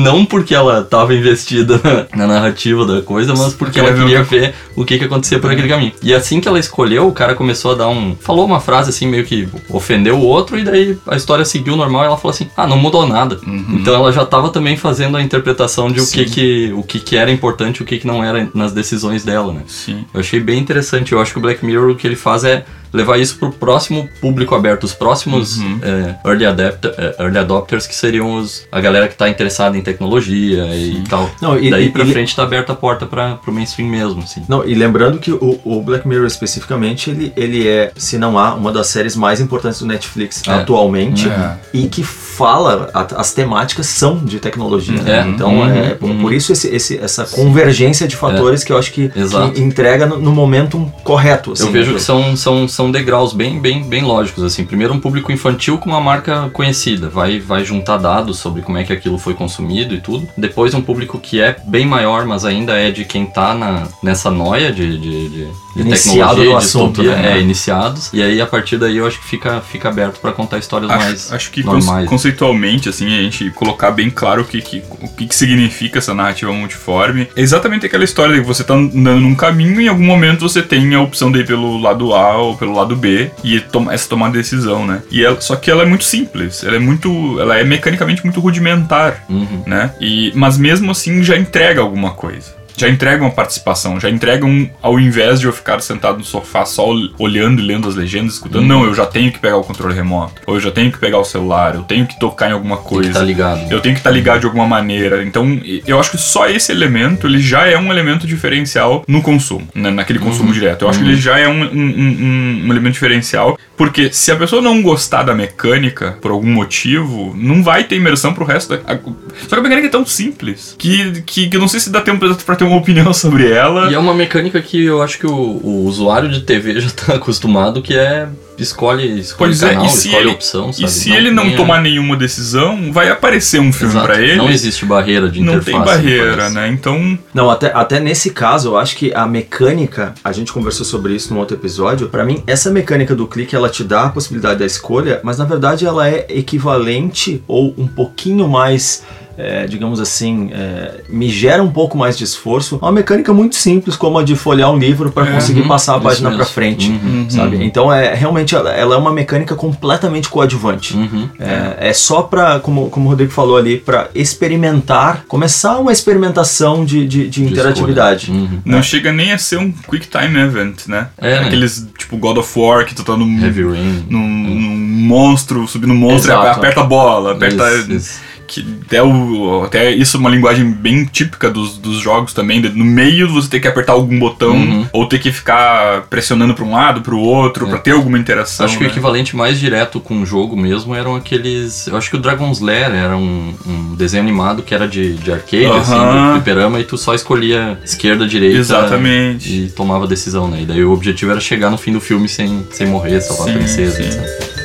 não 0.03 0.23
porque 0.23 0.53
ela 0.53 0.83
tava 0.83 1.15
investida 1.15 1.81
na, 1.83 2.05
na 2.27 2.33
narrativa 2.35 2.85
da 2.85 3.01
coisa, 3.01 3.33
mas 3.35 3.55
porque 3.55 3.79
ela 3.79 3.91
queria 3.91 4.21
ver 4.21 4.53
o 4.75 4.85
que 4.85 4.99
que 4.99 5.05
acontecia 5.05 5.39
por 5.39 5.49
aquele 5.49 5.67
caminho. 5.67 5.91
E 6.03 6.13
assim 6.13 6.39
que 6.39 6.47
ela 6.47 6.59
escolheu, 6.59 7.07
o 7.07 7.11
cara 7.11 7.33
começou 7.33 7.71
a 7.71 7.73
dar 7.73 7.87
um... 7.87 8.15
Falou 8.19 8.45
uma 8.45 8.59
frase 8.59 8.91
assim, 8.91 9.07
meio 9.07 9.25
que 9.25 9.49
ofendeu 9.69 10.17
o 10.17 10.21
outro, 10.21 10.59
e 10.59 10.63
daí 10.63 10.95
a 11.07 11.15
história 11.15 11.43
seguiu 11.43 11.75
normal, 11.75 12.03
e 12.03 12.05
ela 12.05 12.17
falou 12.17 12.29
assim, 12.29 12.47
ah, 12.55 12.67
não 12.67 12.77
mudou 12.77 13.07
nada. 13.07 13.39
Então 13.71 13.95
ela 13.95 14.11
já 14.11 14.23
tava 14.23 14.49
também 14.49 14.77
fazendo 14.77 15.17
a 15.17 15.21
interpretação 15.23 15.91
de 15.91 15.99
o 15.99 16.07
que 16.07 16.25
que, 16.25 16.73
o 16.73 16.83
que 16.83 16.99
que 16.99 17.17
era 17.17 17.31
importante 17.31 17.77
e 17.77 17.81
o 17.81 17.85
que 17.87 17.97
que 17.97 18.05
não 18.05 18.23
era 18.23 18.47
nas 18.53 18.71
decisões 18.71 19.23
dela, 19.23 19.51
né? 19.51 19.63
Sim. 19.65 20.05
Eu 20.13 20.19
achei 20.19 20.39
bem 20.39 20.59
interessante. 20.59 21.11
Eu 21.11 21.19
acho 21.19 21.31
que 21.31 21.39
o 21.39 21.41
Black 21.41 21.65
Mirror 21.65 21.89
o 21.89 21.95
que 21.95 22.05
ele 22.05 22.15
faz 22.15 22.43
é 22.43 22.65
levar 22.95 23.17
isso 23.19 23.37
pro 23.37 23.51
próximo 23.51 24.07
público 24.21 24.55
aberto, 24.55 24.83
os 24.85 24.93
próximos 24.93 25.59
é, 25.81 26.15
early, 26.27 26.45
adapter, 26.45 26.93
é, 26.97 27.15
early 27.19 27.37
adopters, 27.37 27.85
que 27.87 27.95
seriam 27.95 28.37
os, 28.37 28.65
a 28.71 28.79
galera 28.81 29.07
que 29.07 29.15
tá 29.15 29.29
interessada 29.29 29.77
em 29.77 29.81
tecnologia 29.81 30.65
e 30.75 31.03
tal. 31.09 31.29
Não, 31.41 31.57
e- 31.59 31.69
Daí 31.69 31.85
e- 31.87 31.89
pra 31.91 32.03
ele- 32.03 32.11
frente 32.13 32.35
tá 32.35 32.43
aberta 32.43 32.73
a 32.73 32.75
porta 32.75 33.05
para 33.05 33.35
pro 33.35 33.51
mainstream 33.53 33.89
mesmo, 33.89 34.21
assim. 34.23 34.43
Não, 34.47 34.65
e 34.65 34.73
lembrando 34.73 35.17
que 35.19 35.31
o, 35.31 35.59
o 35.63 35.81
Black 35.81 36.07
Mirror 36.07 36.25
especificamente, 36.27 37.09
ele, 37.09 37.33
ele 37.35 37.67
é, 37.67 37.91
se 37.95 38.17
não 38.17 38.37
há, 38.39 38.53
uma 38.53 38.71
das 38.71 38.87
séries 38.87 39.15
mais 39.15 39.39
importantes 39.41 39.79
do 39.79 39.85
Netflix 39.85 40.41
É. 40.47 40.51
atualmente 40.51 41.27
É. 41.27 41.53
e 41.73 41.87
que 41.87 42.03
fala, 42.03 42.89
a- 42.93 43.07
as 43.21 43.33
temáticas 43.33 43.87
são 43.87 44.17
de 44.17 44.39
tecnologia. 44.39 45.01
né? 45.01 45.19
É. 45.19 45.27
Então, 45.29 45.55
Uhum, 45.59 45.69
é, 45.69 45.89
por, 45.95 46.09
uhum. 46.09 46.21
por 46.21 46.33
isso 46.33 46.51
esse, 46.51 46.67
esse- 46.73 46.97
essa 46.97 47.25
convergência 47.25 48.07
de 48.07 48.15
fatores 48.15 48.63
que 48.63 48.71
eu 48.71 48.77
acho 48.77 48.91
que, 48.91 49.09
que 49.09 49.61
entrega 49.61 50.05
no, 50.05 50.17
no 50.19 50.31
momento 50.31 50.91
correto. 51.03 51.53
assim, 51.53 51.65
Eu 51.65 51.71
vejo 51.71 51.91
do 51.93 51.97
que 51.97 52.03
jogo. 52.03 52.23
são, 52.23 52.35
são, 52.35 52.67
são 52.85 52.91
degraus 52.91 53.33
bem, 53.33 53.59
bem, 53.59 53.83
bem 53.83 54.03
lógicos, 54.03 54.43
assim. 54.43 54.63
Primeiro 54.63 54.93
um 54.93 54.99
público 54.99 55.31
infantil 55.31 55.77
com 55.79 55.89
uma 55.89 55.99
marca 55.99 56.49
conhecida, 56.53 57.09
vai, 57.09 57.39
vai 57.39 57.65
juntar 57.65 57.97
dados 57.97 58.37
sobre 58.37 58.61
como 58.61 58.77
é 58.77 58.83
que 58.83 58.93
aquilo 58.93 59.17
foi 59.17 59.33
consumido 59.33 59.95
e 59.95 59.99
tudo. 59.99 60.27
Depois 60.37 60.73
um 60.75 60.81
público 60.81 61.19
que 61.19 61.41
é 61.41 61.55
bem 61.65 61.85
maior, 61.85 62.25
mas 62.25 62.45
ainda 62.45 62.73
é 62.73 62.91
de 62.91 63.03
quem 63.03 63.25
tá 63.25 63.55
na, 63.55 63.87
nessa 64.03 64.29
noia 64.29 64.71
de, 64.71 64.99
de, 64.99 65.29
de, 65.29 65.47
de 65.75 65.81
Iniciado 65.81 66.35
tecnologia, 66.35 66.45
no 66.45 66.49
de 66.51 66.55
assunto, 66.55 67.01
distopia, 67.01 67.15
né? 67.15 67.37
é, 67.37 67.41
iniciados. 67.41 68.09
E 68.13 68.21
aí 68.21 68.39
a 68.39 68.45
partir 68.45 68.77
daí 68.77 68.97
eu 68.97 69.07
acho 69.07 69.19
que 69.19 69.25
fica, 69.25 69.59
fica 69.61 69.89
aberto 69.89 70.19
pra 70.19 70.31
contar 70.31 70.59
histórias 70.59 70.89
mais 70.89 71.25
Acho, 71.25 71.35
acho 71.35 71.51
que 71.51 71.63
normais. 71.63 72.07
conceitualmente, 72.07 72.87
assim, 72.87 73.05
a 73.05 73.23
gente 73.23 73.49
colocar 73.51 73.91
bem 73.91 74.09
claro 74.11 74.43
o 74.43 74.45
que, 74.45 74.61
que, 74.61 74.83
o 75.01 75.07
que, 75.07 75.25
que 75.25 75.35
significa 75.35 75.97
essa 75.97 76.13
narrativa 76.13 76.51
multiforme. 76.51 77.27
É 77.35 77.41
exatamente 77.41 77.85
aquela 77.85 78.03
história 78.03 78.35
de 78.35 78.41
que 78.41 78.47
você 78.47 78.63
tá 78.63 78.75
andando 78.75 79.19
num 79.19 79.35
caminho 79.35 79.81
e 79.81 79.85
em 79.85 79.87
algum 79.87 80.05
momento 80.05 80.47
você 80.47 80.61
tem 80.61 80.93
a 80.93 81.01
opção 81.01 81.31
de 81.31 81.39
ir 81.39 81.47
pelo 81.47 81.79
lado 81.79 82.13
A 82.13 82.37
ou 82.37 82.55
pelo 82.55 82.74
lado 82.75 82.95
B 82.95 83.31
e 83.43 83.59
essa 83.91 84.07
tomar 84.09 84.29
decisão, 84.31 84.85
né? 84.85 85.01
E 85.11 85.23
ela- 85.23 85.39
só 85.41 85.55
que 85.55 85.69
ela 85.71 85.83
é 85.83 85.85
muito 85.85 86.03
simples, 86.03 86.63
ela 86.63 86.75
é 86.75 86.79
muito. 86.79 87.39
Ela 87.39 87.57
é 87.57 87.63
mecanicamente 87.63 88.23
muito 88.23 88.39
rudimentar, 88.39 89.23
Uhum. 89.29 89.63
né? 89.65 89.91
E, 89.99 90.31
mas 90.35 90.57
mesmo 90.57 90.91
assim 90.91 91.23
já 91.23 91.37
entrega 91.37 91.81
alguma 91.81 92.11
coisa. 92.11 92.53
Já 92.77 92.89
entrega 92.89 93.23
uma 93.23 93.31
participação, 93.31 93.99
já 93.99 94.09
entrega 94.09 94.45
um. 94.45 94.69
Ao 94.81 94.99
invés 94.99 95.39
de 95.39 95.45
eu 95.47 95.53
ficar 95.53 95.79
sentado 95.81 96.17
no 96.17 96.23
sofá 96.23 96.65
só 96.65 96.87
ol- 96.89 97.09
olhando 97.19 97.61
e 97.61 97.65
lendo 97.65 97.87
as 97.87 97.95
legendas, 97.95 98.33
escutando, 98.33 98.61
Uhum. 98.61 98.67
não, 98.67 98.83
eu 98.83 98.93
já 98.93 99.05
tenho 99.05 99.31
que 99.31 99.39
pegar 99.39 99.57
o 99.57 99.63
controle 99.63 99.93
remoto. 99.95 100.41
Ou 100.45 100.55
eu 100.55 100.59
já 100.61 100.71
tenho 100.71 100.91
que 100.91 100.97
pegar 100.97 101.17
o 101.19 101.23
celular, 101.23 101.75
eu 101.75 101.83
tenho 101.83 102.05
que 102.05 102.19
tocar 102.19 102.49
em 102.49 102.53
alguma 102.53 102.77
que 102.77 102.83
coisa. 102.83 103.13
tá 103.13 103.21
ligado. 103.21 103.71
Eu 103.71 103.79
tenho 103.79 103.95
que 103.95 103.99
estar 103.99 104.11
ligado 104.11 104.41
de 104.41 104.45
alguma 104.45 104.67
maneira. 104.67 105.23
Então, 105.23 105.59
eu 105.87 105.99
acho 105.99 106.11
que 106.11 106.17
só 106.17 106.47
esse 106.49 106.71
elemento, 106.71 107.27
ele 107.27 107.39
já 107.39 107.65
é 107.67 107.77
um 107.77 107.91
elemento 107.91 108.27
diferencial 108.27 109.03
no 109.07 109.21
consumo, 109.21 109.67
né, 109.73 109.89
naquele 109.91 110.19
consumo 110.19 110.51
direto. 110.53 110.83
Eu 110.83 110.89
acho 110.89 110.99
que 110.99 111.05
ele 111.05 111.15
já 111.15 111.37
é 111.39 111.47
um, 111.47 111.63
um- 111.63 111.95
um- 111.97 112.61
um 112.67 112.71
elemento 112.71 112.93
diferencial, 112.93 113.57
porque 113.77 114.11
se 114.11 114.31
a 114.31 114.35
pessoa 114.35 114.61
não 114.61 114.81
gostar 114.81 115.23
da 115.23 115.33
mecânica, 115.33 116.17
por 116.21 116.31
algum 116.31 116.49
motivo, 116.51 117.33
não 117.37 117.63
vai 117.63 117.83
ter 117.83 117.95
imersão 117.95 118.33
pro 118.33 118.45
resto 118.45 118.75
da... 118.77 118.93
a- 118.93 118.99
Só 119.47 119.55
que 119.55 119.59
a 119.59 119.61
mecânica 119.61 119.87
é 119.87 119.91
tão 119.91 120.05
simples, 120.05 120.75
que, 120.77 121.21
que, 121.25 121.49
que 121.49 121.55
eu 121.55 121.59
não 121.59 121.67
sei 121.67 121.79
se 121.79 121.89
dá 121.89 122.01
tempo 122.01 122.19
pra- 122.19 122.35
pra 122.35 122.55
ter 122.65 122.71
uma 122.71 122.77
opinião 122.77 123.13
sobre 123.13 123.49
ela. 123.51 123.91
E 123.91 123.93
é 123.93 123.99
uma 123.99 124.13
mecânica 124.13 124.61
que 124.61 124.83
eu 124.85 125.01
acho 125.01 125.17
que 125.19 125.27
o, 125.27 125.31
o 125.63 125.85
usuário 125.85 126.29
de 126.29 126.41
TV 126.41 126.79
já 126.81 126.89
tá 126.89 127.13
acostumado, 127.15 127.81
que 127.81 127.93
é 127.95 128.27
escolhe, 128.57 129.19
escolhe 129.19 129.49
Pois 129.51 129.63
é, 129.63 129.69
canal, 129.71 129.85
e 129.85 129.89
se 129.89 130.07
escolhe 130.07 130.23
ele- 130.27 130.31
opção, 130.33 130.71
sabe? 130.71 130.85
E 130.85 130.89
se 130.89 131.11
ele 131.11 131.29
não 131.29 131.43
tem 131.43 131.53
a- 131.55 131.57
tomar 131.57 131.81
nenhuma 131.81 132.15
decisão, 132.15 132.89
vai 132.93 133.09
aparecer 133.09 133.59
um 133.59 133.71
filme 133.73 133.99
pra 134.01 134.21
ele. 134.21 134.37
Não 134.37 134.49
existe 134.49 134.85
barreira 134.85 135.29
de 135.29 135.41
não 135.41 135.55
interface. 135.55 135.71
tem 135.71 135.79
me 135.79 135.85
barreira, 135.85 136.49
né? 136.49 136.69
Então, 136.69 137.19
Não, 137.33 137.49
até, 137.49 137.71
até 137.73 137.99
nesse 137.99 138.29
caso, 138.29 138.69
eu 138.69 138.77
acho 138.77 138.95
que 138.95 139.13
a 139.13 139.27
mecânica, 139.27 140.13
a 140.23 140.31
gente 140.31 140.53
conversou 140.53 140.85
sobre 140.85 141.13
isso 141.13 141.33
num 141.33 141.39
outro 141.41 141.57
episódio, 141.57 142.07
pra 142.07 142.23
mim, 142.23 142.41
essa 142.47 142.71
mecânica 142.71 143.13
do 143.13 143.27
clique, 143.27 143.53
ela 143.55 143.67
te 143.69 143.83
dá 143.83 144.05
a 144.05 144.09
possibilidade 144.09 144.59
da 144.59 144.65
escolha, 144.65 145.19
mas 145.21 145.37
na 145.37 145.43
verdade 145.43 145.85
ela 145.85 146.07
é 146.09 146.25
equivalente 146.29 147.43
ou 147.47 147.73
um 147.77 147.87
pouquinho 147.87 148.47
mais. 148.47 149.03
É, 149.37 149.65
digamos 149.67 149.99
assim, 149.99 150.49
é, 150.53 151.01
me 151.09 151.29
gera 151.29 151.61
um 151.61 151.71
pouco 151.71 151.97
mais 151.97 152.17
de 152.17 152.23
esforço. 152.23 152.79
É 152.81 152.85
uma 152.85 152.91
mecânica 152.91 153.33
muito 153.33 153.55
simples, 153.55 153.95
como 153.95 154.17
a 154.17 154.23
de 154.23 154.35
folhear 154.35 154.71
um 154.71 154.77
livro 154.77 155.11
para 155.11 155.27
É, 155.29 155.33
conseguir 155.33 155.61
uhum, 155.61 155.67
passar 155.67 155.95
a 155.95 155.99
página 155.99 156.31
para 156.31 156.45
frente, 156.45 156.89
Uhum, 156.89 157.25
sabe? 157.29 157.57
uhum. 157.57 157.61
Então 157.63 157.91
é 157.91 158.13
realmente 158.13 158.55
ela, 158.55 158.71
ela 158.71 158.95
é 158.95 158.97
uma 158.97 159.11
mecânica 159.11 159.55
completamente 159.55 160.29
coadjuvante. 160.29 160.95
Uhum. 160.95 161.29
É, 161.39 161.89
é 161.89 161.93
só 161.93 162.21
pra, 162.21 162.59
como, 162.59 162.89
como 162.89 163.07
o 163.07 163.09
Rodrigo 163.09 163.31
falou 163.31 163.57
ali, 163.57 163.77
pra 163.77 164.09
experimentar, 164.15 165.23
começar 165.27 165.77
uma 165.77 165.91
experimentação 165.91 166.85
de, 166.85 167.05
de, 167.07 167.27
de 167.27 167.45
De 167.45 167.51
interatividade. 167.51 168.31
Uhum. 168.31 168.59
Não 168.65 168.81
chega 168.81 169.11
nem 169.11 169.31
a 169.31 169.37
ser 169.37 169.57
um 169.57 169.71
quick 169.71 170.07
time 170.07 170.39
event, 170.39 170.87
né? 170.87 171.07
É, 171.17 171.39
né? 171.41 171.47
Aqueles 171.47 171.87
tipo 171.97 172.17
God 172.17 172.37
of 172.37 172.59
War 172.59 172.85
que 172.85 172.95
tu 172.95 173.03
tá 173.03 173.17
num, 173.17 173.39
Heavy 173.43 173.63
Rain. 173.63 174.05
num, 174.09 174.19
num 174.27 174.75
monstro, 175.05 175.67
subindo 175.67 175.91
um 175.93 175.97
monstro, 175.97 176.31
e 176.31 176.35
Exato. 176.35 176.59
aperta 176.59 176.81
a 176.81 176.83
bola, 176.83 177.33
aperta. 177.33 177.69
Isso, 177.75 177.91
isso. 177.93 178.19
Que 178.47 178.65
até, 178.85 179.01
o, 179.01 179.63
até 179.63 179.91
isso 179.91 180.17
é 180.17 180.19
uma 180.19 180.29
linguagem 180.29 180.69
bem 180.71 181.05
típica 181.05 181.49
dos, 181.49 181.77
dos 181.77 181.97
jogos 181.99 182.33
também. 182.33 182.61
No 182.61 182.85
meio 182.85 183.27
você 183.29 183.49
ter 183.49 183.59
que 183.59 183.67
apertar 183.67 183.93
algum 183.93 184.17
botão 184.19 184.55
Uhum. 184.55 184.87
ou 184.93 185.07
ter 185.07 185.19
que 185.19 185.31
ficar 185.31 186.03
pressionando 186.09 186.53
pra 186.53 186.63
um 186.63 186.71
lado, 186.73 187.01
pro 187.01 187.17
outro, 187.19 187.67
pra 187.67 187.77
ter 187.79 187.91
alguma 187.91 188.17
interação. 188.17 188.65
Acho 188.65 188.77
que 188.77 188.83
o 188.83 188.87
né? 188.87 188.91
equivalente 188.91 189.35
mais 189.35 189.59
direto 189.59 189.99
com 189.99 190.21
o 190.21 190.25
jogo 190.25 190.55
mesmo 190.55 190.93
eram 190.95 191.15
aqueles. 191.15 191.87
Eu 191.87 191.97
acho 191.97 192.09
que 192.09 192.15
o 192.15 192.19
Dragon's 192.19 192.59
Lair 192.59 192.91
era 192.91 193.17
um, 193.17 193.53
um 193.65 193.95
desenho 193.95 194.21
animado 194.23 194.61
que 194.63 194.73
era 194.73 194.87
de, 194.87 195.13
de 195.15 195.31
arcade, 195.31 195.65
Aham. 195.65 195.79
assim, 195.79 196.27
do 196.29 196.33
fliperama, 196.35 196.79
e 196.79 196.83
tu 196.83 196.97
só 196.97 197.13
escolhia 197.13 197.79
esquerda, 197.83 198.27
direita. 198.27 198.57
Exatamente. 198.57 199.49
E 199.65 199.69
tomava 199.69 200.07
decisão, 200.07 200.47
né? 200.47 200.61
E 200.61 200.65
daí 200.65 200.83
o 200.83 200.91
objetivo 200.91 201.31
era 201.31 201.39
chegar 201.39 201.69
no 201.69 201.77
fim 201.77 201.91
do 201.91 201.99
filme 202.01 202.27
sem, 202.29 202.65
sem 202.71 202.87
morrer, 202.87 203.21
salvar 203.21 203.47
Sim, 203.47 203.53
a 203.53 203.57
princesa, 203.57 203.95
sim. 203.97 204.03
etc. 204.03 204.64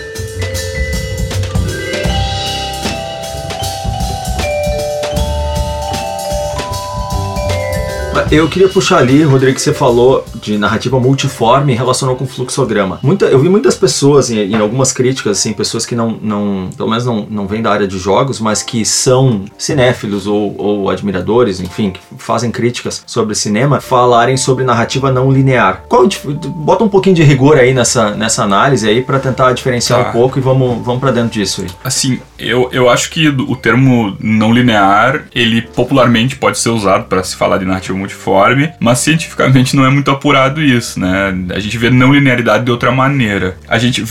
Eu 8.31 8.49
queria 8.49 8.69
puxar 8.69 8.99
ali, 8.99 9.25
Rodrigo, 9.25 9.57
que 9.57 9.61
você 9.61 9.75
falou 9.75 10.25
de 10.37 10.57
narrativa 10.57 11.01
multiforme 11.01 11.75
relacionou 11.75 12.15
com 12.15 12.25
fluxograma. 12.25 13.01
Muita, 13.03 13.25
eu 13.25 13.41
vi 13.41 13.49
muitas 13.49 13.75
pessoas, 13.75 14.31
em, 14.31 14.39
em 14.39 14.55
algumas 14.55 14.93
críticas, 14.93 15.37
assim, 15.39 15.53
pessoas 15.53 15.85
que 15.85 15.97
não, 15.97 16.17
não 16.23 16.71
pelo 16.77 16.89
menos 16.89 17.05
não, 17.05 17.27
não 17.29 17.47
vêm 17.49 17.61
da 17.61 17.73
área 17.73 17.89
de 17.89 17.99
jogos, 17.99 18.39
mas 18.39 18.63
que 18.63 18.85
são 18.85 19.47
cinéfilos 19.59 20.29
ou, 20.29 20.55
ou 20.57 20.89
admiradores, 20.89 21.59
enfim, 21.59 21.91
que 21.91 22.01
fazem 22.19 22.53
críticas 22.53 23.03
sobre 23.05 23.35
cinema, 23.35 23.81
falarem 23.81 24.37
sobre 24.37 24.63
narrativa 24.63 25.11
não 25.11 25.33
linear. 25.33 25.83
Qual, 25.89 26.07
bota 26.55 26.85
um 26.85 26.89
pouquinho 26.89 27.17
de 27.17 27.25
rigor 27.25 27.59
aí 27.59 27.75
nessa, 27.75 28.13
nessa 28.13 28.45
análise 28.45 28.89
aí 28.89 29.03
para 29.03 29.19
tentar 29.19 29.53
diferenciar 29.53 30.05
Tá. 30.05 30.09
um 30.11 30.13
pouco 30.13 30.39
e 30.39 30.41
vamos, 30.41 30.85
vamos 30.85 31.01
para 31.01 31.11
dentro 31.11 31.31
disso 31.31 31.63
aí. 31.63 31.69
Assim, 31.83 32.21
eu, 32.39 32.69
eu 32.71 32.89
acho 32.89 33.11
que 33.11 33.27
o 33.29 33.57
termo 33.57 34.17
não 34.21 34.53
linear, 34.53 35.25
ele 35.35 35.63
popularmente 35.63 36.37
pode 36.37 36.61
ser 36.61 36.69
usado 36.69 37.07
para 37.07 37.25
se 37.25 37.35
falar 37.35 37.59
de 37.59 37.65
narrativa 37.65 37.99
multiforme, 37.99 38.20
mas 38.79 38.99
cientificamente 38.99 39.75
não 39.75 39.85
é 39.85 39.91
muito 39.91 40.11
apurado 40.11 40.62
isso, 40.62 41.00
né? 41.00 41.35
A 41.55 41.59
gente 41.59 41.77
vê 41.79 41.91
não 41.91 42.12
linearidade 42.12 42.65
de 42.65 42.71
outra 42.71 42.91
maneira. 42.91 43.57
A 43.69 43.79
gente, 43.79 44.05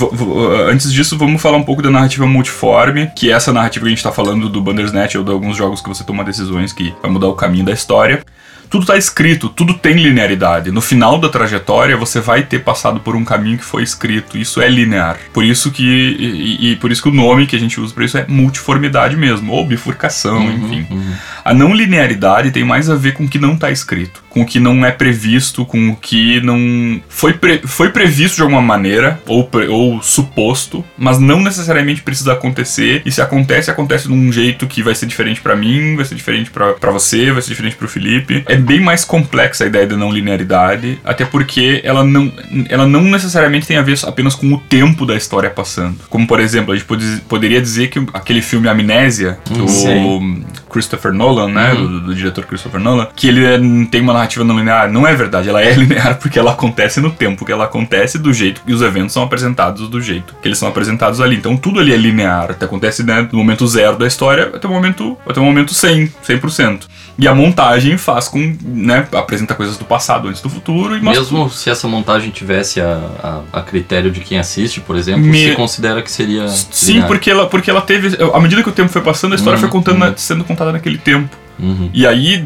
antes 0.67 0.91
disso, 0.91 1.17
vamos 1.17 1.41
falar 1.41 1.57
um 1.57 1.63
pouco 1.63 1.81
da 1.81 1.89
narrativa 1.89 2.25
multiforme, 2.25 3.11
que 3.15 3.31
é 3.31 3.33
essa 3.33 3.53
narrativa 3.53 3.85
que 3.85 3.91
a 3.91 3.95
gente 3.95 4.03
tá 4.03 4.11
falando 4.11 4.49
do 4.49 4.61
Bandersnatch 4.61 5.15
ou 5.15 5.23
de 5.23 5.31
alguns 5.31 5.55
jogos 5.55 5.81
que 5.81 5.89
você 5.89 6.03
toma 6.03 6.23
decisões 6.23 6.73
que 6.73 6.93
vai 7.01 7.11
mudar 7.11 7.27
o 7.27 7.33
caminho 7.33 7.65
da 7.65 7.71
história. 7.71 8.23
Tudo 8.69 8.85
tá 8.85 8.97
escrito, 8.97 9.49
tudo 9.49 9.73
tem 9.73 9.95
linearidade. 9.95 10.71
No 10.71 10.81
final 10.81 11.17
da 11.17 11.29
trajetória, 11.29 11.97
você 11.97 12.19
vai 12.19 12.43
ter 12.43 12.59
passado 12.59 12.99
por 12.99 13.15
um 13.15 13.25
caminho 13.25 13.57
que 13.57 13.65
foi 13.65 13.83
escrito. 13.83 14.37
Isso 14.37 14.61
é 14.61 14.69
linear. 14.69 15.17
Por 15.33 15.43
isso 15.43 15.71
que 15.71 15.83
e, 15.83 16.71
e 16.71 16.75
por 16.75 16.91
isso 16.91 17.01
que 17.01 17.09
o 17.09 17.13
nome 17.13 17.47
que 17.47 17.55
a 17.55 17.59
gente 17.59 17.79
usa 17.79 17.93
para 17.93 18.05
isso 18.05 18.17
é 18.17 18.25
multiformidade 18.27 19.15
mesmo, 19.15 19.51
ou 19.51 19.65
bifurcação, 19.65 20.43
enfim. 20.51 20.85
uhum. 20.89 21.13
A 21.43 21.53
não 21.53 21.73
linearidade 21.73 22.51
tem 22.51 22.63
mais 22.63 22.89
a 22.89 22.95
ver 22.95 23.13
com 23.13 23.23
o 23.23 23.27
que 23.27 23.39
não 23.39 23.57
tá 23.57 23.71
escrito, 23.71 24.23
com 24.29 24.41
o 24.41 24.45
que 24.45 24.59
não 24.59 24.85
é 24.85 24.91
previsto, 24.91 25.65
com 25.65 25.89
o 25.89 25.95
que 25.95 26.39
não 26.41 27.01
foi, 27.07 27.33
pre... 27.33 27.61
foi 27.65 27.89
previsto 27.89 28.35
de 28.35 28.41
alguma 28.41 28.61
maneira 28.61 29.19
ou, 29.25 29.45
pre... 29.45 29.67
ou 29.67 30.01
suposto, 30.01 30.85
mas 30.97 31.19
não 31.19 31.41
necessariamente 31.41 32.01
precisa 32.01 32.33
acontecer. 32.33 33.01
E 33.05 33.11
se 33.11 33.21
acontece, 33.21 33.71
acontece 33.71 34.07
de 34.07 34.13
um 34.13 34.31
jeito 34.31 34.67
que 34.67 34.83
vai 34.83 34.93
ser 34.93 35.05
diferente 35.05 35.41
para 35.41 35.55
mim, 35.55 35.95
vai 35.95 36.05
ser 36.05 36.15
diferente 36.15 36.51
para 36.51 36.91
você, 36.91 37.31
vai 37.31 37.41
ser 37.41 37.49
diferente 37.49 37.75
pro 37.75 37.87
Felipe. 37.87 38.43
É 38.45 38.58
bem 38.59 38.79
mais 38.79 39.03
complexa 39.03 39.63
a 39.63 39.67
ideia 39.67 39.87
da 39.87 39.97
não 39.97 40.11
linearidade, 40.11 40.99
até 41.03 41.25
porque 41.25 41.81
ela 41.83 42.03
não, 42.03 42.31
ela 42.69 42.87
não 42.87 43.03
necessariamente 43.03 43.67
tem 43.67 43.77
a 43.77 43.81
ver 43.81 43.97
apenas 44.05 44.35
com 44.35 44.53
o 44.53 44.57
tempo 44.57 45.05
da 45.05 45.15
história 45.15 45.49
passando. 45.49 45.97
Como 46.09 46.27
por 46.27 46.39
exemplo, 46.39 46.73
a 46.73 46.75
gente 46.75 46.85
pode, 46.85 47.05
poderia 47.27 47.61
dizer 47.61 47.89
que 47.89 47.99
aquele 48.13 48.41
filme 48.41 48.67
Amnésia 48.67 49.37
do 49.49 49.67
Sim. 49.67 50.43
Christopher 50.69 51.11
Nolan, 51.13 51.49
né, 51.49 51.73
do, 51.75 51.99
do 52.01 52.15
diretor 52.15 52.45
Christopher 52.45 52.79
Nolan, 52.79 53.07
que 53.15 53.27
ele 53.27 53.43
é- 53.45 53.59
tem 53.89 54.01
uma 54.01 54.13
narrativa 54.13 54.43
não 54.45 54.57
linear. 54.57 54.91
Não 54.91 55.05
é 55.07 55.15
verdade, 55.15 55.49
ela 55.49 55.61
é 55.61 55.73
linear 55.75 56.17
porque 56.19 56.37
ela 56.39 56.51
acontece 56.51 56.99
no 57.01 57.09
tempo, 57.11 57.45
que 57.45 57.51
ela 57.51 57.65
acontece 57.65 58.17
do 58.17 58.31
jeito 58.33 58.61
que 58.65 58.73
os 58.73 58.81
eventos 58.81 59.13
são 59.13 59.23
apresentados 59.23 59.89
do 59.89 60.01
jeito 60.01 60.35
que 60.41 60.47
eles 60.47 60.57
são 60.57 60.67
apresentados 60.69 61.19
ali. 61.21 61.35
Então 61.35 61.57
tudo 61.57 61.79
ali 61.79 61.93
é 61.93 61.97
linear, 61.97 62.51
até 62.51 62.65
acontece 62.65 63.03
né, 63.03 63.23
do 63.23 63.35
momento 63.37 63.67
zero 63.67 63.97
da 63.97 64.07
história 64.07 64.51
até 64.53 64.67
o 64.67 64.71
momento, 64.71 65.17
até 65.27 65.39
o 65.39 65.43
momento 65.43 65.73
100, 65.73 66.11
100%. 66.27 66.81
E 67.17 67.27
a 67.27 67.35
montagem 67.35 67.97
faz 67.97 68.29
com, 68.29 68.55
né, 68.63 69.05
apresenta 69.11 69.53
coisas 69.53 69.77
do 69.77 69.83
passado 69.83 70.29
antes 70.29 70.41
do 70.41 70.49
futuro 70.49 70.95
e 70.95 71.01
Mesmo 71.01 71.49
se 71.49 71.69
essa 71.69 71.85
montagem 71.87 72.29
tivesse 72.29 72.79
a, 72.79 73.41
a, 73.53 73.59
a 73.59 73.61
critério 73.61 74.09
de 74.09 74.21
quem 74.21 74.39
assiste, 74.39 74.79
por 74.79 74.95
exemplo, 74.95 75.23
Me- 75.23 75.49
se 75.49 75.55
considera 75.55 76.01
que 76.01 76.09
seria. 76.09 76.47
Sim, 76.47 76.93
linear. 76.93 77.07
porque 77.07 77.29
ela, 77.29 77.45
porque 77.47 77.69
ela 77.69 77.81
teve. 77.81 78.17
À 78.33 78.39
medida 78.39 78.63
que 78.63 78.69
o 78.69 78.71
tempo 78.71 78.87
foi 78.89 79.01
passando, 79.01 79.33
a 79.33 79.35
história 79.35 79.55
Uhum, 79.57 79.61
foi 79.61 79.69
contando 79.69 80.01
uhum. 80.01 80.09
na- 80.11 80.15
sendo 80.17 80.43
contada 80.45 80.58
naquele 80.71 80.97
tempo. 80.97 81.35
Uhum. 81.59 81.89
E 81.93 82.07
aí, 82.07 82.43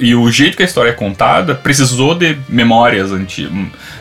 e 0.00 0.14
o 0.14 0.30
jeito 0.30 0.56
que 0.56 0.62
a 0.62 0.66
história 0.66 0.90
é 0.90 0.92
contada 0.92 1.54
precisou 1.54 2.14
de 2.14 2.36
memórias, 2.48 3.12
anti, 3.12 3.48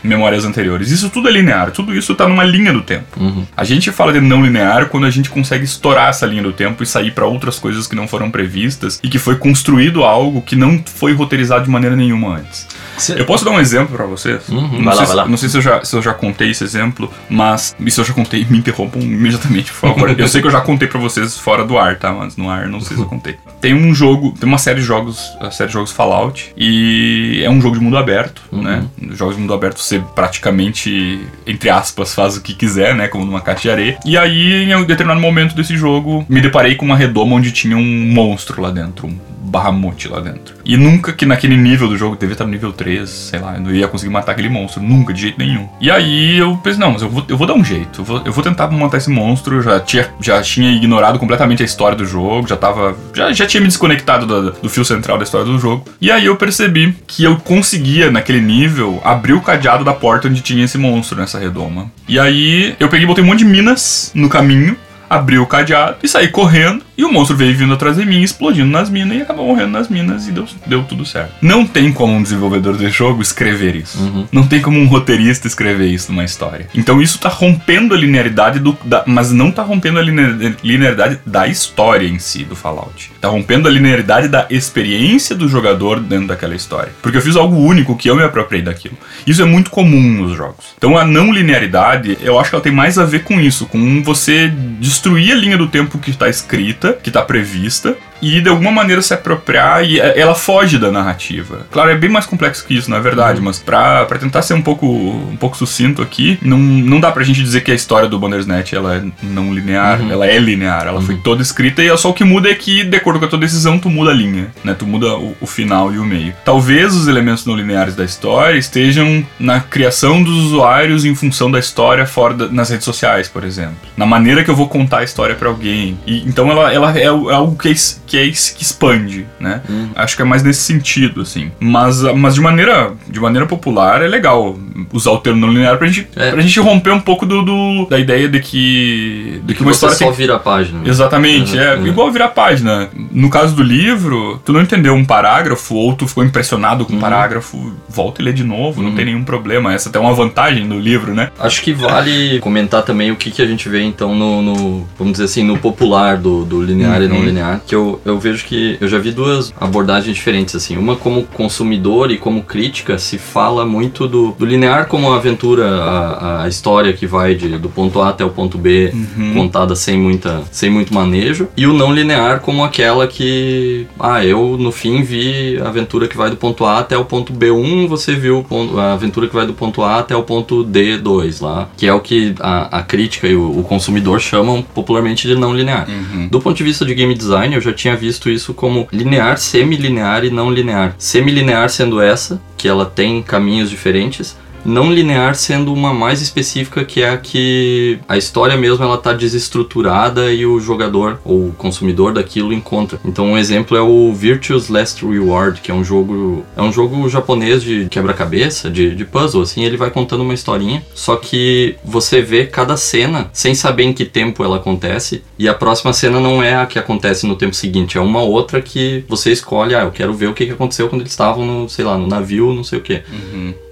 memórias 0.03 0.45
anteriores. 0.45 0.91
Isso 0.91 1.09
tudo 1.09 1.27
é 1.27 1.31
linear, 1.31 1.71
tudo 1.71 1.95
isso 1.95 2.13
tá 2.15 2.27
numa 2.27 2.43
linha 2.43 2.71
do 2.73 2.81
tempo. 2.81 3.19
Uhum. 3.19 3.45
A 3.55 3.63
gente 3.63 3.91
fala 3.91 4.13
de 4.13 4.21
não 4.21 4.43
linear 4.43 4.87
quando 4.87 5.05
a 5.05 5.09
gente 5.09 5.29
consegue 5.29 5.63
estourar 5.63 6.09
essa 6.09 6.25
linha 6.25 6.43
do 6.43 6.51
tempo 6.53 6.83
e 6.83 6.85
sair 6.85 7.11
pra 7.11 7.25
outras 7.25 7.59
coisas 7.59 7.87
que 7.87 7.95
não 7.95 8.07
foram 8.07 8.29
previstas 8.31 8.99
e 9.03 9.09
que 9.09 9.19
foi 9.19 9.35
construído 9.35 10.03
algo 10.03 10.41
que 10.41 10.55
não 10.55 10.81
foi 10.85 11.13
roteirizado 11.13 11.65
de 11.65 11.69
maneira 11.69 11.95
nenhuma 11.95 12.37
antes. 12.37 12.67
Cê- 12.97 13.19
Eu 13.19 13.25
posso 13.25 13.43
dar 13.43 13.51
um 13.51 13.59
exemplo 13.59 13.95
pra 13.95 14.05
vocês? 14.05 14.47
Uhum. 14.49 14.79
Não, 14.79 14.83
Vai 14.85 14.95
lá, 14.95 14.95
sei, 14.95 15.05
vai 15.07 15.15
lá. 15.17 15.23
se- 15.25 15.29
não 15.29 15.37
sei 15.37 15.49
se 15.49 15.57
eu, 15.57 15.61
já, 15.61 15.83
se 15.83 15.95
eu 15.95 16.01
já 16.01 16.13
contei 16.13 16.49
esse 16.51 16.63
exemplo, 16.63 17.11
mas 17.29 17.75
e 17.79 17.91
se 17.91 17.99
eu 17.99 18.05
já 18.05 18.13
contei, 18.13 18.45
me 18.49 18.57
interrompam 18.57 18.99
imediatamente, 19.01 19.71
por 19.71 19.89
favor. 19.89 20.09
eu 20.19 20.27
sei 20.27 20.41
que 20.41 20.47
eu 20.47 20.51
já 20.51 20.61
contei 20.61 20.87
pra 20.87 20.99
vocês 20.99 21.37
fora 21.37 21.63
do 21.65 21.77
ar, 21.77 21.97
tá? 21.97 22.11
Mas 22.13 22.37
no 22.37 22.49
ar 22.49 22.67
não 22.67 22.79
sei 22.79 22.95
se 22.95 23.03
eu 23.03 23.07
contei. 23.07 23.35
Tem 23.59 23.73
um 23.73 23.95
jogo, 23.95 24.31
tem 24.39 24.47
uma 24.47 24.54
série 24.57 24.79
de 24.79 24.85
jogos, 24.85 25.35
a 25.39 25.51
série 25.51 25.67
de 25.67 25.73
jogos 25.73 25.91
Fallout, 25.91 26.53
e 26.57 27.41
é 27.43 27.49
um 27.49 27.61
jogo 27.61 27.77
de 27.77 27.83
mundo 27.83 27.97
aberto, 27.97 28.41
né? 28.51 28.85
Jogos 29.11 29.35
de 29.35 29.41
mundo 29.41 29.53
aberto 29.53 29.79
você 29.79 29.99
praticamente, 30.13 31.19
entre 31.45 31.69
aspas, 31.69 32.13
faz 32.13 32.37
o 32.37 32.41
que 32.41 32.53
quiser, 32.53 32.95
né? 32.95 33.07
Como 33.07 33.25
numa 33.25 33.41
caixa 33.41 33.63
de 33.63 33.71
areia. 33.71 33.99
E 34.05 34.17
aí, 34.17 34.63
em 34.63 34.75
um 34.75 34.83
determinado 34.85 35.21
momento 35.21 35.55
desse 35.55 35.75
jogo, 35.77 36.25
me 36.29 36.41
deparei 36.41 36.75
com 36.75 36.85
uma 36.85 36.95
redoma 36.95 37.35
onde 37.35 37.51
tinha 37.51 37.77
um 37.77 38.11
monstro 38.13 38.61
lá 38.61 38.71
dentro, 38.71 39.07
um 39.07 39.34
Bahamut 39.55 40.09
lá 40.09 40.19
dentro. 40.19 40.55
E 40.65 40.75
nunca 40.75 41.13
que 41.13 41.25
naquele 41.25 41.55
nível 41.55 41.87
do 41.87 41.97
jogo, 41.97 42.17
devia 42.17 42.33
estar 42.33 42.43
no 42.43 42.51
nível 42.51 42.73
3, 42.73 43.09
sei 43.09 43.39
lá, 43.39 43.55
eu 43.55 43.61
não 43.61 43.71
ia 43.71 43.87
conseguir 43.87 44.11
matar 44.11 44.33
aquele 44.33 44.49
monstro, 44.49 44.83
nunca, 44.83 45.13
de 45.13 45.21
jeito 45.21 45.39
nenhum. 45.39 45.69
E 45.79 45.89
aí 45.89 46.37
eu 46.37 46.57
pensei, 46.57 46.79
não, 46.79 46.91
mas 46.91 47.01
eu 47.01 47.09
vou, 47.09 47.23
eu 47.29 47.37
vou 47.37 47.47
dar 47.47 47.53
um 47.53 47.63
jeito, 47.63 48.01
eu 48.01 48.05
vou, 48.05 48.21
eu 48.25 48.33
vou 48.33 48.43
tentar 48.43 48.69
matar 48.69 48.97
esse 48.97 49.09
monstro, 49.09 49.57
eu 49.57 49.61
já 49.61 49.79
tinha, 49.79 50.09
já 50.19 50.41
tinha 50.41 50.71
ignorado 50.71 51.17
completamente 51.19 51.61
a 51.61 51.65
história 51.65 51.97
do 51.97 52.05
jogo, 52.05 52.47
já 52.47 52.57
tava, 52.57 52.97
já, 53.13 53.31
já 53.31 53.45
tinha 53.45 53.61
me 53.61 53.67
desconectado 53.67 54.25
do, 54.25 54.51
do 54.51 54.69
fio 54.69 54.83
central 54.83 55.17
da 55.17 55.23
história 55.23 55.45
do 55.45 55.57
jogo. 55.57 55.85
E 56.01 56.11
aí 56.11 56.25
eu 56.25 56.35
percebi 56.35 56.95
que 57.07 57.23
eu 57.23 57.37
conseguia, 57.37 58.11
naquele 58.11 58.41
nível, 58.41 59.01
abrir 59.03 59.33
o 59.33 59.41
cadeado 59.41 59.83
da 59.83 59.93
porta 59.93 60.27
onde 60.27 60.41
tinha 60.41 60.65
esse 60.65 60.77
monstro 60.77 61.17
nessa 61.17 61.39
redoma. 61.39 61.89
E 62.07 62.19
aí 62.19 62.75
eu 62.79 62.89
peguei 62.89 63.05
botei 63.05 63.23
um 63.23 63.27
monte 63.27 63.39
de 63.39 63.45
minas 63.45 64.11
no 64.13 64.27
caminho, 64.27 64.75
abri 65.09 65.37
o 65.37 65.45
cadeado 65.45 65.97
e 66.03 66.07
saí 66.07 66.27
correndo. 66.27 66.83
E 66.97 67.03
o 67.03 67.11
monstro 67.11 67.35
veio 67.35 67.55
vindo 67.55 67.73
atrás 67.73 67.97
de 67.97 68.05
mim, 68.05 68.21
explodindo 68.21 68.69
nas 68.69 68.89
minas 68.89 69.17
e 69.17 69.21
acabou 69.21 69.47
morrendo 69.47 69.71
nas 69.71 69.89
minas 69.89 70.27
e 70.27 70.31
deu, 70.31 70.45
deu 70.65 70.83
tudo 70.83 71.05
certo. 71.05 71.33
Não 71.41 71.65
tem 71.65 71.91
como 71.91 72.13
um 72.13 72.23
desenvolvedor 72.23 72.77
de 72.77 72.89
jogo 72.89 73.21
escrever 73.21 73.75
isso. 73.75 73.97
Uhum. 73.99 74.27
Não 74.31 74.47
tem 74.47 74.61
como 74.61 74.79
um 74.79 74.85
roteirista 74.87 75.47
escrever 75.47 75.87
isso 75.87 76.11
numa 76.11 76.23
história. 76.23 76.67
Então 76.73 77.01
isso 77.01 77.19
tá 77.19 77.29
rompendo 77.29 77.93
a 77.93 77.97
linearidade 77.97 78.59
do. 78.59 78.77
da- 78.85 79.03
mas 79.05 79.31
não 79.31 79.51
tá 79.51 79.61
rompendo 79.63 79.99
a 79.99 80.01
linear- 80.01 80.55
linearidade 80.63 81.19
da 81.25 81.47
história 81.47 82.07
em 82.07 82.19
si 82.19 82.43
do 82.43 82.55
Fallout. 82.55 83.11
Tá 83.19 83.27
rompendo 83.27 83.67
a 83.67 83.71
linearidade 83.71 84.27
da 84.27 84.45
experiência 84.49 85.35
do 85.35 85.47
jogador 85.49 85.99
dentro 85.99 86.27
daquela 86.27 86.55
história. 86.55 86.91
Porque 87.01 87.17
eu 87.17 87.21
fiz 87.21 87.35
algo 87.35 87.55
único 87.57 87.95
que 87.97 88.09
eu 88.09 88.15
me 88.15 88.23
apropriei 88.23 88.63
daquilo. 88.63 88.97
Isso 89.25 89.41
é 89.41 89.45
muito 89.45 89.69
comum 89.71 90.01
nos 90.23 90.35
jogos. 90.37 90.65
Então 90.77 90.97
a 90.97 91.05
não 91.05 91.31
linearidade, 91.33 92.17
eu 92.21 92.39
acho 92.39 92.49
que 92.49 92.55
ela 92.55 92.63
tem 92.63 92.71
mais 92.71 92.97
a 92.97 93.05
ver 93.05 93.23
com 93.23 93.39
isso, 93.39 93.65
com 93.65 94.03
você 94.03 94.47
destruir 94.79 95.31
a 95.31 95.35
linha 95.35 95.57
do 95.57 95.67
tempo 95.67 95.97
que 95.97 96.09
está 96.11 96.29
escrita, 96.29 96.84
que 96.93 97.09
está 97.09 97.25
prevista, 97.25 97.95
e 98.21 98.41
de 98.41 98.49
alguma 98.49 98.71
maneira 98.71 99.01
se 99.01 99.13
apropriar 99.13 99.83
e 99.83 99.99
eh, 99.99 100.13
ela 100.19 100.35
foge 100.35 100.77
da 100.77 100.91
narrativa. 100.91 101.65
Claro, 101.71 101.89
é 101.91 101.95
bem 101.95 102.09
mais 102.09 102.25
complexo 102.25 102.65
que 102.65 102.75
isso, 102.75 102.89
na 102.89 102.99
verdade, 102.99 103.41
mas 103.41 103.59
pra, 103.59 104.05
pra 104.05 104.17
tentar 104.17 104.41
ser 104.41 104.53
um 104.53 104.61
pouco, 104.61 104.85
um 104.87 105.35
pouco 105.37 105.57
sucinto 105.57 106.01
aqui, 106.01 106.37
não, 106.41 106.57
não 106.57 106.99
dá 106.99 107.11
pra 107.11 107.23
gente 107.23 107.41
dizer 107.41 107.61
que 107.61 107.71
a 107.71 107.75
história 107.75 108.07
do 108.09 108.17
Bandersnatch 108.19 108.73
ela 108.73 108.95
é 108.97 109.03
não 109.23 109.53
linear, 109.53 109.99
ela 110.09 110.25
é 110.27 110.37
linear, 110.39 110.87
ela 110.87 111.01
foi 111.01 111.15
toda 111.17 111.41
escrita 111.41 111.83
e 111.83 111.95
só 111.97 112.09
o 112.09 112.13
que 112.13 112.23
muda 112.23 112.49
é 112.49 112.55
que, 112.55 112.83
de 112.83 112.97
acordo 112.97 113.19
com 113.19 113.25
a 113.25 113.27
tua 113.29 113.39
decisão, 113.39 113.77
tu 113.79 113.89
muda 113.89 114.11
a 114.11 114.13
linha, 114.13 114.47
né? 114.63 114.73
Tu 114.77 114.85
muda 114.85 115.15
o, 115.17 115.35
o 115.39 115.47
final 115.47 115.93
e 115.93 115.97
o 115.99 116.03
meio. 116.03 116.33
Talvez 116.43 116.93
os 116.93 117.07
elementos 117.07 117.45
não 117.45 117.55
lineares 117.55 117.95
da 117.95 118.03
história 118.03 118.57
estejam 118.57 119.25
na 119.39 119.59
criação 119.59 120.21
dos 120.23 120.35
usuários 120.45 121.05
em 121.05 121.15
função 121.15 121.49
da 121.49 121.59
história 121.59 122.05
fora 122.05 122.33
da- 122.33 122.47
nas 122.49 122.69
redes 122.69 122.85
sociais, 122.85 123.27
por 123.27 123.43
exemplo. 123.43 123.75
Na 123.95 124.05
maneira 124.05 124.43
que 124.43 124.49
eu 124.49 124.55
vou 124.55 124.67
contar 124.67 124.99
a 124.99 125.03
história 125.03 125.35
pra 125.35 125.47
alguém. 125.49 125.97
E, 126.05 126.19
então 126.27 126.49
ela, 126.51 126.71
ela 126.73 126.97
é 126.97 127.05
é 127.05 127.07
algo 127.07 127.55
que, 127.55 127.69
é 127.69 127.71
que, 128.05 128.17
é 128.17 128.23
que 128.29 128.63
expande, 128.63 129.25
né? 129.39 129.61
Acho 129.95 130.15
que 130.15 130.21
é 130.21 130.25
mais 130.25 130.43
nesse 130.43 130.61
sentido, 130.63 131.21
assim. 131.21 131.51
Mas, 131.59 132.01
mas 132.15 132.35
de 132.35 132.41
maneira 132.41 132.91
de 133.07 133.19
maneira 133.19 133.45
popular 133.47 134.01
é 134.01 134.07
legal 134.07 134.57
usar 134.93 135.11
o 135.11 135.17
termo 135.19 135.39
não 135.39 135.51
linear 135.51 135.77
pra 135.77 135.87
gente, 135.87 136.07
É. 136.15 136.31
pra 136.31 136.41
gente 136.41 136.59
romper 136.59 136.91
um 136.91 136.99
pouco 136.99 137.25
do, 137.25 137.41
do- 137.41 137.85
da 137.89 137.99
ideia 137.99 138.27
de 138.29 138.39
que, 138.39 139.41
de 139.43 139.53
que, 139.53 139.55
Que 139.55 139.61
uma 139.61 139.71
história 139.71 139.95
só 139.95 140.05
tem 140.05 140.13
vira 140.13 140.35
a 140.35 140.39
página. 140.39 140.81
Exatamente, 140.87 141.55
Uhum, 141.55 141.61
é 141.61 141.75
uhum. 141.75 141.87
igual 141.87 142.11
virar 142.11 142.29
página. 142.29 142.89
No 143.11 143.29
caso 143.29 143.55
do 143.55 143.63
livro, 143.63 144.41
tu 144.45 144.51
não 144.53 144.61
entendeu 144.61 144.93
um 144.93 145.05
parágrafo 145.05 145.75
ou 145.75 145.93
tu 145.95 146.07
ficou 146.07 146.23
impressionado 146.23 146.83
Uhum. 146.83 146.89
com 146.91 146.95
o 146.97 146.99
parágrafo, 146.99 147.73
volta 147.89 148.21
e 148.21 148.25
lê 148.25 148.33
de 148.33 148.43
novo, 148.43 148.81
não 148.81 148.93
tem 148.93 149.05
nenhum 149.05 149.23
problema. 149.23 149.73
Essa 149.73 149.89
até 149.89 149.97
é 149.97 150.01
uma 150.01 150.13
vantagem 150.13 150.67
do 150.67 150.79
livro, 150.79 151.13
né? 151.13 151.29
Acho 151.39 151.61
que 151.61 151.73
vale 151.73 152.39
comentar 152.39 152.83
também 152.83 153.11
o 153.11 153.15
que, 153.15 153.31
que 153.31 153.41
a 153.41 153.45
gente 153.47 153.67
vê 153.69 153.81
então 153.83 154.13
no, 154.15 154.41
no- 154.41 154.87
vamos 154.97 155.13
dizer 155.13 155.25
assim, 155.25 155.43
no 155.43 155.57
popular 155.57 156.17
do, 156.17 156.43
do 156.45 156.61
linear 156.61 157.01
e 157.01 157.07
não 157.07 157.17
Uhum. 157.17 157.25
linear, 157.25 157.61
que 157.65 157.73
eu, 157.75 157.94
eu 158.05 158.19
vejo 158.19 158.45
que 158.45 158.77
eu 158.81 158.87
já 158.87 158.97
vi 158.97 159.11
duas 159.11 159.53
abordagens 159.59 160.15
diferentes 160.15 160.55
assim. 160.55 160.77
Uma 160.77 160.95
como 160.95 161.23
consumidor 161.23 162.11
e 162.11 162.17
como 162.17 162.43
crítica 162.43 162.97
se 162.97 163.17
fala 163.17 163.65
muito 163.65 164.07
do, 164.07 164.31
do 164.37 164.45
linear 164.45 164.87
como 164.87 165.11
a 165.11 165.15
aventura, 165.17 165.67
a, 165.67 166.43
a 166.43 166.47
história 166.47 166.93
que 166.93 167.05
vai 167.07 167.35
de, 167.35 167.57
do 167.57 167.69
ponto 167.69 168.01
A 168.01 168.09
até 168.09 168.23
o 168.25 168.29
ponto 168.29 168.57
B, 168.57 168.91
Uhum. 168.95 169.33
contada 169.33 169.75
sem 169.75 169.97
muita, 169.97 170.41
sem 170.51 170.69
muito 170.69 170.93
manejo, 170.93 171.47
e 171.55 171.65
o 171.67 171.73
não 171.73 171.93
linear 171.93 172.39
como 172.39 172.63
aquela 172.63 173.07
que, 173.07 173.87
ah, 173.99 174.23
eu 174.23 174.57
no 174.57 174.71
fim 174.71 175.01
vi 175.03 175.57
a 175.61 175.67
aventura 175.67 176.07
que 176.07 176.15
vai 176.17 176.29
do 176.29 176.35
ponto 176.37 176.65
A 176.65 176.79
até 176.79 176.97
o 176.97 177.05
ponto 177.05 177.33
B1, 177.33 177.87
você 177.87 178.13
viu 178.15 178.45
a 178.77 178.93
aventura 178.93 179.27
que 179.27 179.35
vai 179.35 179.45
do 179.45 179.53
ponto 179.53 179.81
A 179.83 179.99
até 179.99 180.15
o 180.15 180.23
ponto 180.23 180.63
D2 180.65 181.41
lá, 181.41 181.69
que 181.77 181.87
é 181.87 181.93
o 181.93 181.99
que 181.99 182.35
a, 182.39 182.79
a 182.79 182.83
crítica 182.83 183.27
e 183.27 183.35
o, 183.35 183.59
o 183.59 183.63
consumidor 183.63 184.19
chamam 184.19 184.61
popularmente 184.61 185.27
de 185.27 185.35
não 185.35 185.53
linear. 185.55 185.87
Do 186.29 186.39
ponto 186.39 186.55
de 186.57 186.63
vista 186.63 186.85
de 186.85 186.93
game 186.93 187.13
design, 187.13 187.53
eu 187.55 187.61
já 187.61 187.73
tinha 187.73 187.84
visto 187.93 188.29
isso 188.29 188.53
como 188.53 188.87
linear, 188.89 189.37
semi-linear 189.37 190.23
e 190.23 190.29
não 190.29 190.49
linear. 190.49 190.95
Semi-linear 190.97 191.69
sendo 191.69 191.99
essa, 192.01 192.41
que 192.55 192.69
ela 192.69 192.85
tem 192.85 193.21
caminhos 193.21 193.69
diferentes, 193.69 194.37
não 194.65 194.91
linear 194.91 195.35
sendo 195.35 195.71
uma 195.71 195.93
mais 195.93 196.21
específica 196.21 196.83
que 196.83 197.01
é 197.01 197.09
a 197.09 197.17
que 197.17 197.99
a 198.07 198.17
história 198.17 198.57
mesmo 198.57 198.83
ela 198.83 198.97
tá 198.97 199.13
desestruturada 199.13 200.33
e 200.33 200.45
o 200.45 200.59
jogador 200.59 201.19
ou 201.23 201.49
o 201.49 201.53
consumidor 201.53 202.13
daquilo 202.13 202.51
encontra. 202.51 202.99
Então 203.05 203.27
um 203.27 203.37
exemplo 203.37 203.77
é 203.77 203.81
o 203.81 204.11
Virtuous 204.13 204.69
Last 204.69 205.05
Reward, 205.05 205.61
que 205.61 205.71
é 205.71 205.73
um 205.73 205.83
jogo 205.83 206.43
é 206.55 206.61
um 206.61 206.71
jogo 206.71 207.07
japonês 207.07 207.61
de 207.61 207.87
quebra-cabeça, 207.89 208.69
de, 208.69 208.95
de 208.95 209.05
puzzle 209.05 209.41
assim, 209.41 209.63
ele 209.63 209.77
vai 209.77 209.91
contando 209.91 210.21
uma 210.21 210.33
historinha, 210.33 210.83
só 210.93 211.15
que 211.15 211.75
você 211.83 212.21
vê 212.21 212.45
cada 212.45 212.75
cena 212.75 213.29
sem 213.31 213.53
saber 213.53 213.83
em 213.83 213.93
que 213.93 214.05
tempo 214.05 214.43
ela 214.43 214.57
acontece 214.57 215.23
e 215.37 215.47
a 215.47 215.53
próxima 215.53 215.93
cena 215.93 216.19
não 216.19 216.41
é 216.41 216.55
a 216.55 216.65
que 216.65 216.79
acontece 216.79 217.27
no 217.27 217.35
tempo 217.35 217.55
seguinte, 217.55 217.97
é 217.97 218.01
uma 218.01 218.21
outra 218.21 218.61
que 218.61 219.03
você 219.07 219.31
escolhe, 219.31 219.75
ah, 219.75 219.83
eu 219.83 219.91
quero 219.91 220.13
ver 220.13 220.27
o 220.27 220.33
que 220.33 220.49
aconteceu 220.49 220.89
quando 220.89 221.01
eles 221.01 221.11
estavam 221.11 221.45
no, 221.45 221.69
sei 221.69 221.85
lá, 221.85 221.97
no 221.97 222.07
navio, 222.07 222.53
não 222.53 222.63
sei 222.63 222.79
o 222.79 222.81
que. 222.81 223.03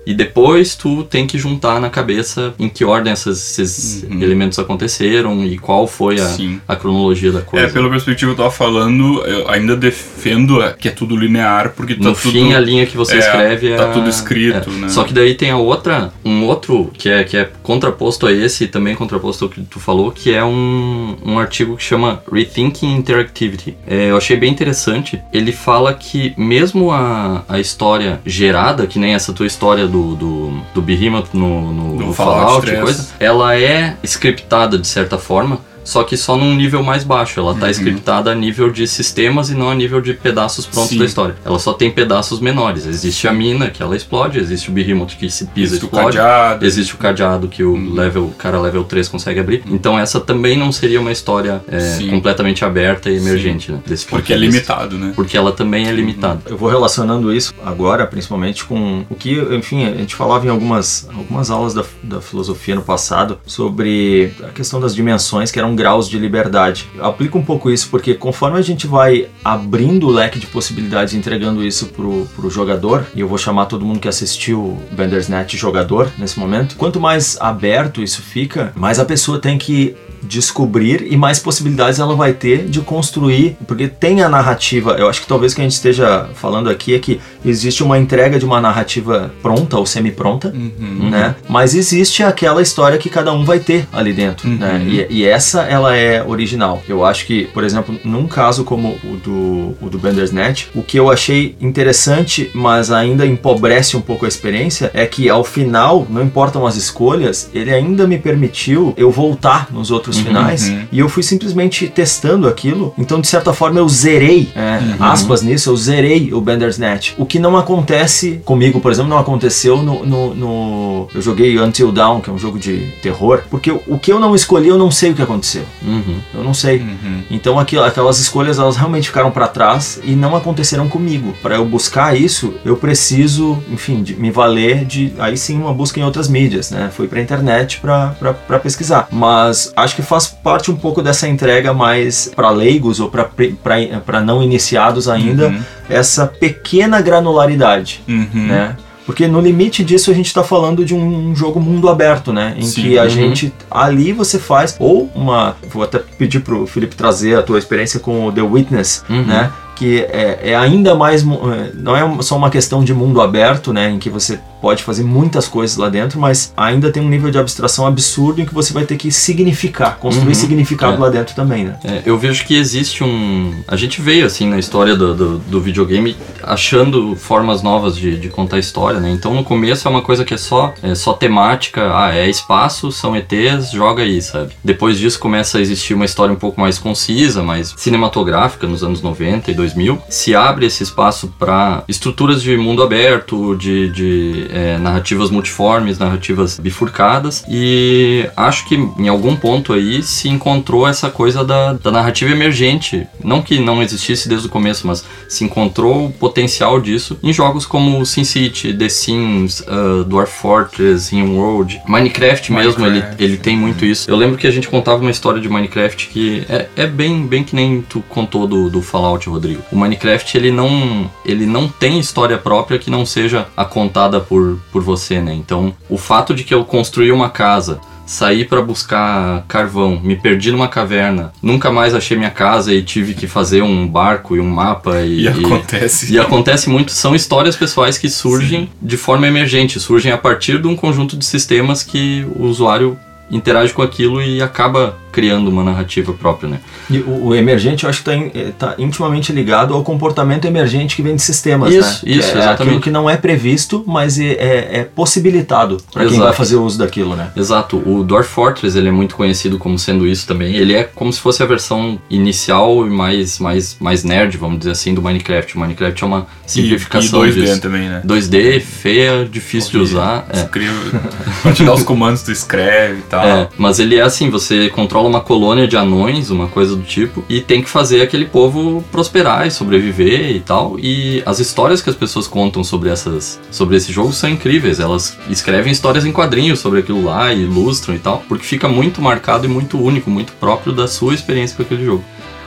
E 0.06 0.14
depois 0.14 0.76
tu 0.76 1.04
tem 1.04 1.26
que 1.26 1.38
juntar 1.38 1.80
na 1.80 1.90
cabeça 1.90 2.54
em 2.60 2.68
que 2.70 2.84
ordem 2.84 3.12
essas- 3.14 3.58
esses 3.60 4.04
Uhum. 4.04 4.22
elementos 4.22 4.60
aconteceram 4.60 5.44
e 5.46 5.58
qual 5.58 5.88
foi 5.88 6.20
a, 6.20 6.36
a 6.68 6.76
cronologia 6.76 7.32
da 7.32 7.42
coisa. 7.42 7.68
É, 7.68 7.70
pela 7.70 7.90
perspectiva 7.90 8.34
que 8.34 8.42
eu 8.42 8.44
tava 8.46 8.56
falando, 8.56 9.22
eu 9.26 9.50
ainda 9.50 9.76
defendo 9.76 10.62
é, 10.62 10.74
que 10.74 10.88
é 10.88 10.92
tudo 10.92 11.16
linear, 11.16 11.74
porque 11.76 11.96
tá 11.96 12.04
no 12.04 12.14
tudo... 12.16 12.32
fim, 12.32 12.54
a 12.54 12.60
linha 12.60 12.86
que 12.86 12.98
você 12.98 13.16
é, 13.16 13.20
escreve 13.20 13.72
é. 13.72 13.76
tá 13.78 13.88
tudo 13.92 14.10
escrito, 14.10 14.70
é. 14.70 14.74
né? 14.74 14.90
Só 14.90 15.04
que 15.04 15.14
daí 15.14 15.36
tem 15.36 15.52
a 15.52 15.58
outra, 15.58 16.12
um 16.24 16.46
outro 16.46 16.92
que 16.94 17.10
é, 17.10 17.24
que 17.24 17.38
é 17.38 17.50
contraposto 17.62 18.28
a 18.28 18.32
esse 18.32 18.66
e 18.66 18.68
também 18.68 18.96
contraposto 18.96 19.46
ao 19.46 19.50
que 19.50 19.62
tu 19.62 19.80
falou, 19.80 20.12
que 20.12 20.34
é 20.34 20.44
um, 20.44 21.16
um 21.26 21.40
artigo 21.40 21.78
que 21.78 21.84
chama 21.84 22.22
Rethinking 22.32 22.96
Interactivity. 22.96 23.76
É, 23.88 24.12
eu 24.12 24.18
achei 24.18 24.36
bem 24.38 24.52
interessante. 24.52 25.20
Ele 25.32 25.52
fala 25.52 25.94
que 25.94 26.34
mesmo 26.38 26.92
a, 26.92 27.44
a 27.48 27.60
história 27.60 28.20
gerada, 28.26 28.86
que 28.88 29.00
nem 29.00 29.14
essa 29.14 29.32
tua 29.34 29.46
história 29.48 29.88
do, 29.94 30.16
do, 30.16 30.62
do 30.74 30.82
Behemoth 30.82 31.30
no, 31.34 31.72
no, 31.72 31.96
no 31.96 32.14
Fallout 32.14 32.46
Fallout, 32.46 32.66
3. 32.66 32.82
coisa, 32.82 33.10
ela 33.20 33.56
é 33.56 33.96
scriptada 34.04 34.80
de 34.80 34.88
certa 34.88 35.20
forma. 35.20 35.60
Só 35.84 36.04
que 36.04 36.16
só 36.18 36.36
num 36.38 36.56
nível 36.56 36.82
mais 36.84 37.04
baixo. 37.04 37.40
Ela 37.40 37.54
tá 37.56 37.66
Uhum. 37.66 37.72
scriptada 37.72 38.32
a 38.32 38.36
nível 38.36 38.70
de 38.72 38.88
sistemas 38.88 39.50
e 39.50 39.56
não 39.56 39.70
a 39.70 39.76
nível 39.76 40.00
de 40.02 40.14
pedaços 40.14 40.66
prontos 40.66 40.90
Sim. 40.92 41.00
da 41.00 41.06
história. 41.06 41.36
Ela 41.46 41.60
só 41.60 41.74
tem 41.74 41.92
pedaços 41.92 42.40
menores. 42.40 42.86
Existe 42.86 43.28
a 43.28 43.34
mina, 43.34 43.70
que 43.70 43.82
ela 43.84 43.96
explode, 43.96 44.40
existe 44.40 44.70
o 44.70 44.74
Behemoth 44.74 45.16
que 45.18 45.30
se 45.30 45.46
pisa 45.46 45.76
e 45.76 45.78
Existe 45.78 45.84
o 45.86 45.88
explode. 45.88 46.18
cadeado. 46.18 46.66
Existe 46.66 46.94
o 46.94 46.98
cadeado 46.98 47.48
que 47.48 47.64
o 47.64 47.74
Uhum. 47.74 47.94
level, 47.94 48.26
o 48.26 48.32
cara 48.32 48.60
level 48.60 48.84
3 48.84 49.08
consegue 49.08 49.40
abrir. 49.40 49.64
Então 49.68 49.98
essa 50.00 50.20
também 50.20 50.58
não 50.58 50.72
seria 50.72 51.00
uma 51.02 51.12
história 51.12 51.62
é, 51.68 52.00
completamente 52.10 52.64
aberta 52.64 53.10
e 53.10 53.18
emergente, 53.18 53.72
né? 53.72 53.80
Desse 53.86 54.06
Porque 54.06 54.34
é 54.34 54.38
limitado, 54.38 54.98
né? 54.98 55.12
Porque 55.16 55.36
ela 55.38 55.52
também 55.52 55.88
é 55.88 55.92
limitada. 55.92 56.42
Eu 56.46 56.58
vou 56.58 56.70
relacionando 56.70 57.34
isso 57.34 57.54
agora, 57.66 58.06
principalmente 58.08 58.64
com 58.66 59.04
o 59.10 59.16
que, 59.16 59.34
enfim, 59.52 59.86
a 59.86 59.94
gente 59.96 60.16
falava 60.16 60.46
em 60.46 60.50
algumas, 60.50 61.08
algumas 61.16 61.50
aulas 61.50 61.74
da, 61.74 61.84
da 62.02 62.22
filosofia 62.22 62.76
no 62.76 62.82
passado 62.82 63.40
sobre 63.46 64.32
a 64.44 64.50
questão 64.50 64.80
das 64.80 64.94
dimensões, 64.96 65.52
que 65.52 65.60
eram 65.60 65.73
graus 65.76 66.10
de 66.10 66.18
liberdade. 66.18 66.90
Eu 66.96 67.06
aplico 67.06 67.38
um 67.38 67.44
pouco 67.44 67.70
isso 67.70 67.90
porque 67.90 68.14
conforme 68.14 68.58
a 68.58 68.62
gente 68.62 68.88
vai 68.88 69.28
abrindo 69.44 70.08
o 70.08 70.12
leque 70.12 70.40
de 70.40 70.48
possibilidades, 70.48 71.14
entregando 71.14 71.64
isso 71.64 71.88
pro, 71.88 72.28
pro 72.36 72.50
jogador, 72.50 73.06
e 73.16 73.22
eu 73.22 73.28
vou 73.28 73.38
chamar 73.38 73.66
todo 73.66 73.86
mundo 73.86 74.00
que 74.00 74.08
assistiu 74.08 74.78
Bandersnatch 74.92 75.56
jogador 75.56 76.12
nesse 76.18 76.40
momento, 76.40 76.76
quanto 76.76 77.00
mais 77.00 77.38
aberto 77.40 78.02
isso 78.02 78.22
fica, 78.22 78.72
mais 78.76 79.00
a 79.00 79.06
pessoa 79.06 79.40
tem 79.40 79.58
que 79.58 79.96
descobrir 80.24 81.08
e 81.10 81.18
mais 81.18 81.40
possibilidades 81.40 82.00
ela 82.00 82.16
vai 82.16 82.34
ter 82.34 82.66
de 82.66 82.82
construir, 82.82 83.58
porque 83.68 83.88
tem 83.88 84.22
a 84.22 84.30
narrativa. 84.30 84.92
Eu 84.98 85.08
acho 85.10 85.22
que 85.22 85.28
talvez 85.28 85.52
o 85.52 85.56
que 85.56 85.62
a 85.62 85.66
gente 85.66 85.74
esteja 85.74 86.30
falando 86.36 86.70
aqui 86.70 86.94
é 86.96 87.00
que 87.00 87.20
existe 87.46 87.84
uma 87.84 87.98
entrega 87.98 88.38
de 88.40 88.46
uma 88.46 88.60
narrativa 88.62 89.32
pronta 89.42 89.78
ou 89.78 89.86
semi-pronta, 89.86 90.54
Uhum. 90.54 91.10
né? 91.10 91.36
Mas 91.50 91.74
existe 91.76 92.24
aquela 92.24 92.62
história 92.62 92.98
que 92.98 93.10
cada 93.10 93.34
um 93.34 93.44
vai 93.46 93.60
ter 93.60 93.88
ali 93.92 94.14
dentro, 94.14 94.48
Uhum. 94.48 94.56
né? 94.58 94.82
E, 95.10 95.20
e 95.20 95.26
essa 95.26 95.62
ela 95.64 95.96
é 95.96 96.24
original. 96.24 96.82
Eu 96.88 97.06
acho 97.06 97.26
que, 97.26 97.46
por 97.54 97.64
exemplo, 97.64 97.96
num 98.04 98.28
caso 98.28 98.64
como 98.64 98.98
o 99.04 99.18
do, 99.18 99.76
o 99.86 99.90
do 99.90 99.98
Bandersnatch, 99.98 100.68
o 100.76 100.82
que 100.82 100.98
eu 101.00 101.10
achei 101.12 101.56
interessante, 101.60 102.50
mas 102.54 102.92
ainda 102.92 103.26
empobrece 103.26 103.98
um 103.98 104.02
pouco 104.02 104.26
a 104.26 104.28
experiência, 104.28 104.90
é 104.94 105.06
que 105.06 105.30
ao 105.30 105.44
final, 105.44 106.06
não 106.10 106.22
importam 106.24 106.66
as 106.66 106.76
escolhas, 106.76 107.50
ele 107.54 107.72
ainda 107.74 108.08
me 108.08 108.18
permitiu 108.18 108.94
eu 108.98 109.12
voltar 109.12 109.68
nos 109.72 109.92
outros 109.92 110.13
Uhum. 110.18 110.24
finais 110.24 110.68
Uhum. 110.70 110.84
e 110.92 111.00
eu 111.00 111.10
fui 111.10 111.24
simplesmente 111.24 111.88
testando 111.88 112.48
aquilo. 112.48 112.94
Então, 112.98 113.20
de 113.22 113.28
certa 113.28 113.54
forma, 113.54 113.80
eu 113.80 113.88
zerei, 113.90 114.50
é, 114.56 114.80
Uhum. 114.80 114.96
aspas 115.06 115.42
nisso, 115.42 115.70
eu 115.70 115.78
zerei 115.78 116.34
o 116.34 116.42
Bandersnatch. 116.42 117.14
O 117.18 117.26
que 117.26 117.40
não 117.40 117.56
acontece 117.58 118.42
comigo, 118.46 118.80
por 118.80 118.92
exemplo, 118.92 119.10
não 119.10 119.18
aconteceu 119.18 119.78
no, 119.84 120.06
no, 120.06 120.34
no- 120.36 121.08
Eu 121.14 121.22
joguei 121.22 121.60
Until 121.60 121.92
Dawn, 121.92 122.22
que 122.22 122.30
é 122.30 122.34
um 122.34 122.38
jogo 122.40 122.58
de 122.58 122.92
terror, 123.02 123.42
porque 123.50 123.72
o- 123.72 124.00
que 124.00 124.12
eu 124.12 124.20
não 124.20 124.34
escolhi, 124.36 124.68
eu 124.68 124.78
não 124.78 124.90
sei 124.92 125.12
o 125.12 125.14
que 125.16 125.22
aconteceu. 125.22 125.64
Uhum. 125.86 126.18
Eu 126.34 126.44
não 126.44 126.54
sei. 126.54 126.78
Uhum. 126.80 127.22
Então 127.30 127.60
aquilo- 127.60 127.84
aquelas 127.84 128.20
escolhas 128.20 128.58
elas 128.60 128.76
realmente 128.78 129.08
ficaram 129.08 129.32
para 129.32 129.48
trás 129.48 130.00
e 130.04 130.12
não 130.16 130.36
aconteceram 130.36 130.88
comigo. 130.88 131.34
Para 131.42 131.56
eu 131.56 131.66
buscar 131.66 132.16
isso, 132.20 132.54
eu 132.66 132.76
preciso, 132.78 133.58
enfim, 133.72 134.02
de 134.04 134.16
me 134.16 134.30
valer 134.32 134.86
de 134.86 135.14
aí 135.20 135.36
sim 135.38 135.58
uma 135.58 135.74
busca 135.74 136.00
em 136.00 136.04
outras 136.04 136.28
mídias, 136.28 136.70
né? 136.72 136.90
Fui 136.94 137.08
para 137.08 137.22
internet 137.22 137.80
para 137.82 138.60
pesquisar. 138.62 139.08
Mas 139.12 139.72
acho 139.76 139.96
que 139.96 140.02
faz 140.04 140.28
parte 140.28 140.70
um 140.72 140.76
pouco 140.76 141.02
dessa 141.02 141.28
entrega 141.28 141.74
mais 141.74 142.32
para 142.36 142.50
leigos 142.50 143.00
ou 143.00 143.10
para 143.10 144.22
não 144.22 144.42
iniciados 144.44 145.08
ainda, 145.10 145.48
Uhum. 145.48 145.62
essa 145.90 146.28
pequena 146.28 147.02
granularidade, 147.02 148.02
Uhum. 148.08 148.28
né? 148.48 148.76
Porque 149.06 149.28
no 149.28 149.42
limite 149.42 149.84
disso 149.84 150.10
a 150.12 150.14
gente 150.14 150.28
está 150.28 150.44
falando 150.44 150.86
de 150.86 150.96
um 150.96 151.36
jogo 151.36 151.60
mundo 151.60 151.90
aberto, 151.90 152.32
né? 152.32 152.54
Em 152.58 152.62
Sim. 152.64 152.82
que 152.84 152.98
a 152.98 153.04
Uhum. 153.04 153.10
gente 153.10 153.54
ali 153.70 154.14
você 154.14 154.40
faz 154.40 154.78
ou 154.80 155.10
uma, 155.14 155.58
vou 155.70 155.84
até 155.84 156.00
pedir 156.00 156.40
pro 156.40 156.66
Felipe 156.66 156.96
trazer 156.96 157.38
a 157.38 157.42
tua 157.44 157.60
experiência 157.60 158.00
com 158.00 158.28
o 158.28 158.32
The 158.32 158.42
Witness, 158.42 159.04
Uhum. 159.10 159.26
né? 159.26 159.52
Que 159.76 160.04
é, 160.04 160.40
é 160.52 160.56
ainda 160.56 160.96
mais, 160.96 161.22
é, 161.22 161.72
não 161.74 161.98
é 161.98 162.22
só 162.22 162.38
uma 162.38 162.50
questão 162.50 162.82
de 162.82 162.94
mundo 162.94 163.20
aberto, 163.20 163.74
né? 163.74 163.90
Em 163.90 164.00
que 164.00 164.10
você 164.10 164.40
pode 164.64 164.82
fazer 164.82 165.04
muitas 165.04 165.46
coisas 165.46 165.76
lá 165.76 165.90
dentro, 165.90 166.18
mas 166.18 166.54
ainda 166.56 166.90
tem 166.90 167.04
um 167.04 167.10
nível 167.10 167.30
de 167.30 167.38
abstração 167.38 167.86
absurdo 167.86 168.40
em 168.42 168.46
que 168.46 168.54
você 168.54 168.72
vai 168.72 168.86
ter 168.86 168.96
que 168.96 169.12
significar, 169.12 169.98
construir 169.98 170.30
Uhum. 170.30 170.34
significado 170.34 170.94
É. 170.96 171.00
lá 171.00 171.10
dentro 171.10 171.36
também, 171.36 171.66
né? 171.66 171.78
É, 171.84 172.02
eu 172.06 172.18
vejo 172.18 172.46
que 172.46 172.56
existe 172.56 173.04
um. 173.04 173.54
A 173.68 173.76
gente 173.76 174.02
veio 174.02 174.26
assim 174.26 174.48
na 174.48 174.58
história 174.58 174.96
do, 174.96 175.14
do, 175.14 175.38
do 175.38 175.60
videogame 175.60 176.16
achando 176.42 177.14
formas 177.18 177.62
novas 177.62 177.98
de, 177.98 178.18
de 178.18 178.30
contar 178.30 178.58
história, 178.58 179.02
né? 179.02 179.12
Então 179.12 179.34
no 179.34 179.44
começo 179.44 179.86
é 179.86 179.92
uma 179.92 180.02
coisa 180.02 180.24
que 180.24 180.34
é 180.34 180.38
só, 180.38 180.74
é 180.82 180.96
só 180.96 181.12
temática, 181.12 181.92
ah, 181.94 182.16
é 182.16 182.30
espaço, 182.30 182.90
são 182.90 183.16
ETs, 183.18 183.72
joga 183.72 184.04
aí, 184.04 184.22
sabe? 184.22 184.54
Depois 184.64 184.98
disso 184.98 185.20
começa 185.20 185.58
a 185.58 185.62
existir 185.62 185.94
uma 185.94 186.06
história 186.06 186.34
um 186.34 186.38
pouco 186.38 186.62
mais 186.62 186.80
concisa, 186.80 187.44
mais 187.44 187.74
cinematográfica 187.76 188.66
nos 188.66 188.82
anos 188.82 189.02
90 189.02 189.52
e 189.52 189.54
2000. 189.54 190.02
Se 190.08 190.34
abre 190.34 190.66
esse 190.68 190.84
espaço 190.84 191.34
para 191.38 191.84
estruturas 191.90 192.42
de 192.42 192.56
mundo 192.56 192.82
aberto, 192.82 193.56
de, 193.58 193.90
de 193.90 194.48
é, 194.54 194.78
narrativas 194.78 195.30
multiformes, 195.30 195.98
narrativas 195.98 196.60
bifurcadas, 196.60 197.44
e 197.50 198.30
acho 198.38 198.68
que 198.68 198.76
em 198.76 199.08
algum 199.08 199.36
ponto 199.36 199.74
aí 199.74 200.04
se 200.04 200.30
encontrou 200.30 200.88
essa 200.88 201.10
coisa 201.10 201.44
da, 201.44 201.74
da 201.74 201.92
narrativa 201.92 202.32
emergente. 202.32 203.08
Não 203.24 203.42
que 203.42 203.60
não 203.60 203.82
existisse 203.82 204.30
desde 204.30 204.48
o 204.48 204.50
começo, 204.50 204.86
mas 204.86 205.04
se 205.28 205.44
encontrou 205.44 206.08
o 206.08 206.12
potencial 206.12 206.80
disso 206.80 207.18
em 207.24 207.34
jogos 207.34 207.66
como 207.66 208.06
SimCity, 208.06 208.74
The 208.74 208.90
Sims, 208.90 209.62
uh, 209.62 210.04
Dwarf 210.04 210.32
Fortress, 210.34 211.14
World, 211.22 211.82
Minecraft 211.88 212.52
mesmo, 212.52 212.86
ele, 212.86 213.00
Minecraft. 213.00 213.24
ele 213.24 213.38
tem 213.38 213.58
muito 213.58 213.86
isso. 213.86 214.10
Eu 214.10 214.16
lembro 214.16 214.38
que 214.38 214.46
a 214.46 214.52
gente 214.52 214.68
contava 214.68 215.02
uma 215.02 215.12
história 215.12 215.42
de 215.42 215.50
Minecraft 215.50 216.08
que 216.10 216.46
é, 216.50 216.68
é 216.76 216.88
bem, 216.88 217.26
bem 217.26 217.44
que 217.44 217.56
nem 217.56 217.82
tu 217.82 218.04
contou 218.10 218.48
do, 218.48 218.70
do 218.70 218.82
Fallout, 218.82 219.28
Rodrigo. 219.30 219.64
O 219.72 219.78
Minecraft 219.78 220.38
ele 220.38 220.52
não, 220.52 221.10
ele 221.26 221.46
não 221.46 221.68
tem 221.68 222.00
história 222.00 222.38
própria 222.38 222.78
que 222.78 222.90
não 222.90 223.06
seja 223.06 223.48
a 223.56 223.66
contada 223.66 224.20
por, 224.20 224.43
por 224.72 224.82
você, 224.82 225.20
né? 225.22 225.34
Então, 225.34 225.74
o 225.90 225.98
fato 225.98 226.34
de 226.34 226.44
que 226.44 226.54
eu 226.54 226.64
construí 226.66 227.12
uma 227.12 227.30
casa 227.30 227.80
saí 228.06 228.44
pra 228.44 228.62
buscar 228.62 229.46
carvão, 229.48 230.00
me 230.04 230.16
perdi 230.16 230.52
numa 230.52 230.68
caverna, 230.68 231.32
nunca 231.42 231.72
mais 231.72 231.96
achei 231.96 232.18
minha 232.18 232.30
casa 232.30 232.74
e 232.74 232.82
tive 232.84 233.14
que 233.14 233.28
fazer 233.28 233.62
um 233.62 233.88
barco 233.88 234.36
e 234.36 234.42
um 234.42 234.50
mapa 234.50 235.00
e, 235.02 235.22
E 235.22 235.28
acontece. 235.28 236.14
e 236.14 236.20
acontece 236.20 236.70
muito, 236.70 236.92
são 236.92 237.16
histórias 237.16 237.56
pessoais 237.56 237.98
que 237.98 238.10
surgem 238.10 238.70
de 238.82 238.98
forma 238.98 239.26
emergente, 239.26 239.80
surgem 239.80 240.12
a 240.12 240.18
partir 240.18 240.62
de 240.62 240.68
um 240.68 240.76
conjunto 240.76 241.16
de 241.16 241.24
sistemas 241.26 241.82
que 241.82 242.26
o 242.36 242.44
usuário 242.44 242.98
interage 243.32 243.72
com 243.74 243.82
aquilo 243.82 244.22
e 244.22 244.42
acaba 244.42 244.98
criando 245.14 245.48
uma 245.48 245.64
narrativa 245.64 246.12
própria, 246.12 246.50
né? 246.50 246.60
E 246.90 246.98
o, 246.98 247.28
o 247.28 247.36
emergente 247.36 247.86
eu 247.86 247.90
acho 247.90 248.04
que 248.04 248.10
está 248.38 248.76
intimamente 248.78 249.32
ligado 249.32 249.74
ao 249.74 249.84
comportamento 249.84 250.44
emergente 250.46 250.96
que 250.98 251.02
vem 251.02 251.16
de 251.16 251.22
sistemas, 251.22 251.74
Isso, 251.74 252.06
né? 252.06 252.12
isso, 252.18 252.32
Que 252.32 252.38
é 252.38 252.42
exatamente. 252.42 252.62
aquilo 252.64 252.82
que 252.82 252.90
não 252.90 253.10
é 253.10 253.16
previsto, 253.16 253.84
mas 253.88 254.20
é, 254.20 254.26
é- 254.34 254.70
é 254.80 254.84
possibilitado 254.84 255.78
para 255.94 256.06
quem 256.08 256.20
vai 256.20 256.34
fazer 256.34 256.56
uso 256.58 256.78
daquilo, 256.78 257.16
né? 257.16 257.32
Exato, 257.36 257.78
o 257.86 258.04
Dwarf 258.04 258.28
Fortress 258.30 258.76
ele 258.78 258.90
é 258.90 258.92
muito 258.92 259.16
conhecido 259.16 259.58
como 259.60 259.78
sendo 259.78 260.06
isso 260.08 260.26
também. 260.28 260.56
Ele 260.56 260.74
é 260.74 260.84
como 260.84 261.14
se 261.14 261.20
fosse 261.20 261.42
a 261.44 261.46
versão 261.46 262.00
inicial 262.10 262.86
e 262.86 262.90
mais, 262.90 263.38
mais, 263.40 263.78
mais 263.80 264.04
nerd, 264.04 264.36
vamos 264.38 264.58
dizer 264.60 264.72
assim, 264.72 264.94
do 264.94 265.02
Minecraft. 265.02 265.56
O 265.56 265.60
Minecraft 265.60 266.04
é 266.04 266.08
uma 266.08 266.20
E, 266.20 266.24
e 266.48 266.52
simplificação 266.52 267.20
2D 267.22 267.34
disso. 267.34 267.62
também, 267.62 267.88
né? 267.90 268.02
2D, 268.06 268.60
feia, 268.60 269.26
difícil 269.30 269.72
de 269.72 269.78
usar. 269.78 270.26
É. 270.34 270.38
Escreve, 270.40 270.74
pra 271.44 271.54
te 271.54 271.64
dar 271.64 271.74
os 271.74 271.84
comandos, 271.84 272.24
tu 272.24 272.32
escreve 272.32 273.00
e 273.00 273.04
tal. 273.04 273.24
É, 273.26 273.50
mas 273.58 273.80
ele 273.80 273.96
é 273.96 274.02
assim, 274.02 274.30
você 274.30 274.70
controla 274.70 275.03
uma 275.08 275.22
colônia 275.22 275.68
de 275.68 275.78
anões, 275.78 276.30
uma 276.30 276.48
coisa 276.48 276.76
do 276.76 276.84
tipo, 276.84 277.24
e 277.30 277.42
tem 277.42 277.62
que 277.62 277.70
fazer 277.70 278.02
aquele 278.02 278.26
povo 278.26 278.84
prosperar 278.92 279.48
e 279.48 279.52
sobreviver 279.52 280.36
e 280.36 280.40
tal. 280.40 280.78
E 280.80 281.22
as 281.26 281.40
histórias 281.40 281.82
que 281.82 281.90
as 281.90 281.96
pessoas 281.96 282.28
contam 282.28 282.64
sobre 282.64 282.90
essas 282.90 283.40
sobre 283.52 283.78
esse 283.78 283.92
jogo 283.92 284.14
são 284.14 284.30
incríveis. 284.30 284.80
Elas 284.80 285.18
escrevem 285.30 285.72
histórias 285.72 286.06
em 286.06 286.12
quadrinhos 286.12 286.60
sobre 286.60 286.80
aquilo 286.80 287.04
lá 287.04 287.34
e 287.34 287.44
ilustram 287.44 287.96
e 287.96 288.00
tal, 288.00 288.24
porque 288.28 288.46
fica 288.46 288.68
muito 288.68 289.02
marcado 289.02 289.46
e 289.46 289.50
muito 289.50 289.80
único, 289.80 290.10
muito 290.10 290.34
próprio 290.34 290.74
da 290.74 290.88
sua 290.88 291.14
experiência 291.14 291.56
com 291.56 291.64
aquele 291.64 291.86
jogo. 291.86 292.04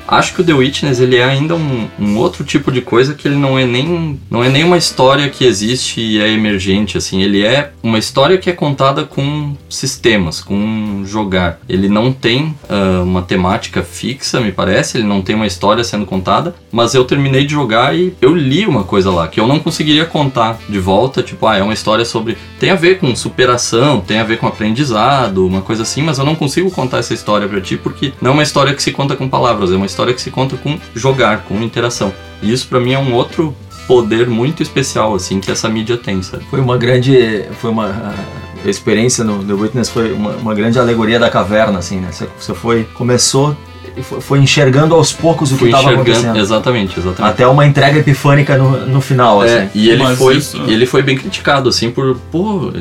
Acho 0.06 0.34
que 0.34 0.40
o 0.40 0.44
The 0.44 0.52
Witness 0.52 1.00
ele 1.00 1.16
é 1.16 1.24
ainda 1.24 1.54
um, 1.54 1.88
um, 1.98 2.16
outro 2.16 2.44
tipo 2.44 2.70
de 2.70 2.80
coisa 2.80 3.14
que 3.14 3.26
ele 3.28 3.36
não 3.36 3.58
é 3.58 3.64
nem 3.64 4.20
não 4.30 4.42
é 4.42 4.48
nem 4.48 4.64
uma 4.64 4.76
história 4.76 5.28
que 5.28 5.44
existe 5.44 6.00
e 6.00 6.20
é 6.20 6.30
emergente 6.30 6.96
assim. 6.96 7.22
Ele 7.22 7.44
é 7.44 7.72
uma 7.82 7.98
história 7.98 8.38
que 8.38 8.50
é 8.50 8.52
contada 8.52 9.04
com 9.04 9.56
sistemas 9.68 10.40
com 10.40 11.02
jogar. 11.04 11.60
Ele 11.68 11.88
não 11.88 12.12
tem 12.12 12.54
uh, 12.68 13.02
uma 13.02 13.22
temática 13.22 13.82
fixa 13.82 14.40
me 14.40 14.52
parece 14.52 14.98
ele 14.98 15.06
não 15.06 15.22
tem 15.22 15.34
uma 15.34 15.46
história 15.46 15.82
sendo 15.82 16.06
contada 16.06 16.54
mas 16.70 16.94
eu 16.94 17.04
terminei 17.04 17.44
de 17.44 17.52
jogar 17.52 17.96
e 17.96 18.14
eu 18.20 18.34
li 18.34 18.66
uma 18.66 18.84
coisa 18.84 19.10
lá 19.10 19.28
que 19.28 19.40
eu 19.40 19.46
não 19.46 19.58
conseguiria 19.58 20.04
contar 20.04 20.58
de 20.68 20.78
volta 20.78 21.22
tipo 21.22 21.46
ah 21.46 21.56
é 21.56 21.62
uma 21.62 21.74
história 21.74 22.04
sobre 22.04 22.36
tem 22.58 22.70
a 22.70 22.74
ver 22.74 22.98
com 22.98 23.14
superação 23.14 24.00
tem 24.00 24.18
a 24.18 24.24
ver 24.24 24.38
com 24.38 24.46
aprendizado 24.46 25.46
uma 25.46 25.60
coisa 25.60 25.82
assim 25.82 26.02
mas 26.02 26.18
eu 26.18 26.24
não 26.24 26.34
consigo 26.34 26.70
contar 26.70 26.98
essa 26.98 27.14
história 27.14 27.48
para 27.48 27.60
ti 27.60 27.76
porque 27.76 28.12
não 28.20 28.30
é 28.30 28.34
uma 28.34 28.42
história 28.42 28.74
que 28.74 28.82
se 28.82 28.92
conta 28.92 29.16
com 29.16 29.28
palavras 29.28 29.72
é 29.72 29.76
uma 29.76 29.86
história 29.96 30.12
que 30.12 30.20
se 30.20 30.30
conta 30.30 30.56
com 30.58 30.78
jogar, 30.94 31.44
com 31.44 31.62
interação. 31.62 32.12
E 32.42 32.52
isso 32.52 32.68
para 32.68 32.78
mim 32.78 32.92
é 32.92 32.98
um 32.98 33.14
outro 33.14 33.56
poder 33.86 34.28
muito 34.28 34.62
especial 34.62 35.14
assim 35.14 35.40
que 35.40 35.50
essa 35.50 35.68
mídia 35.68 35.96
tem, 35.96 36.22
sabe? 36.22 36.44
Foi 36.50 36.60
uma 36.60 36.76
grande, 36.76 37.44
foi 37.60 37.70
uma 37.70 38.14
a 38.64 38.68
experiência 38.68 39.24
no 39.24 39.42
The 39.44 39.52
Witness 39.54 39.88
foi 39.88 40.12
uma, 40.12 40.32
uma 40.32 40.54
grande 40.54 40.78
alegoria 40.78 41.18
da 41.18 41.30
caverna, 41.30 41.78
assim, 41.78 41.98
né? 41.98 42.08
Você, 42.12 42.28
você 42.38 42.54
foi 42.54 42.84
começou 42.94 43.56
foi 44.02 44.40
enxergando 44.40 44.94
aos 44.94 45.10
poucos 45.10 45.52
o 45.52 45.56
que 45.56 45.64
estava 45.66 45.92
acontecendo. 45.92 46.36
Exatamente, 46.36 46.98
exatamente. 46.98 47.32
Até 47.32 47.46
uma 47.46 47.64
entrega 47.64 47.98
epifânica 48.00 48.58
no, 48.58 48.84
no 48.84 49.00
final, 49.00 49.42
é, 49.42 49.46
assim. 49.46 49.70
E 49.74 49.88
ele 49.88 50.04
foi, 50.16 50.36
isso... 50.36 50.62
ele 50.66 50.84
foi 50.84 51.02
bem 51.02 51.16
criticado, 51.16 51.70
assim, 51.70 51.90
por, 51.90 52.14
pô, 52.30 52.72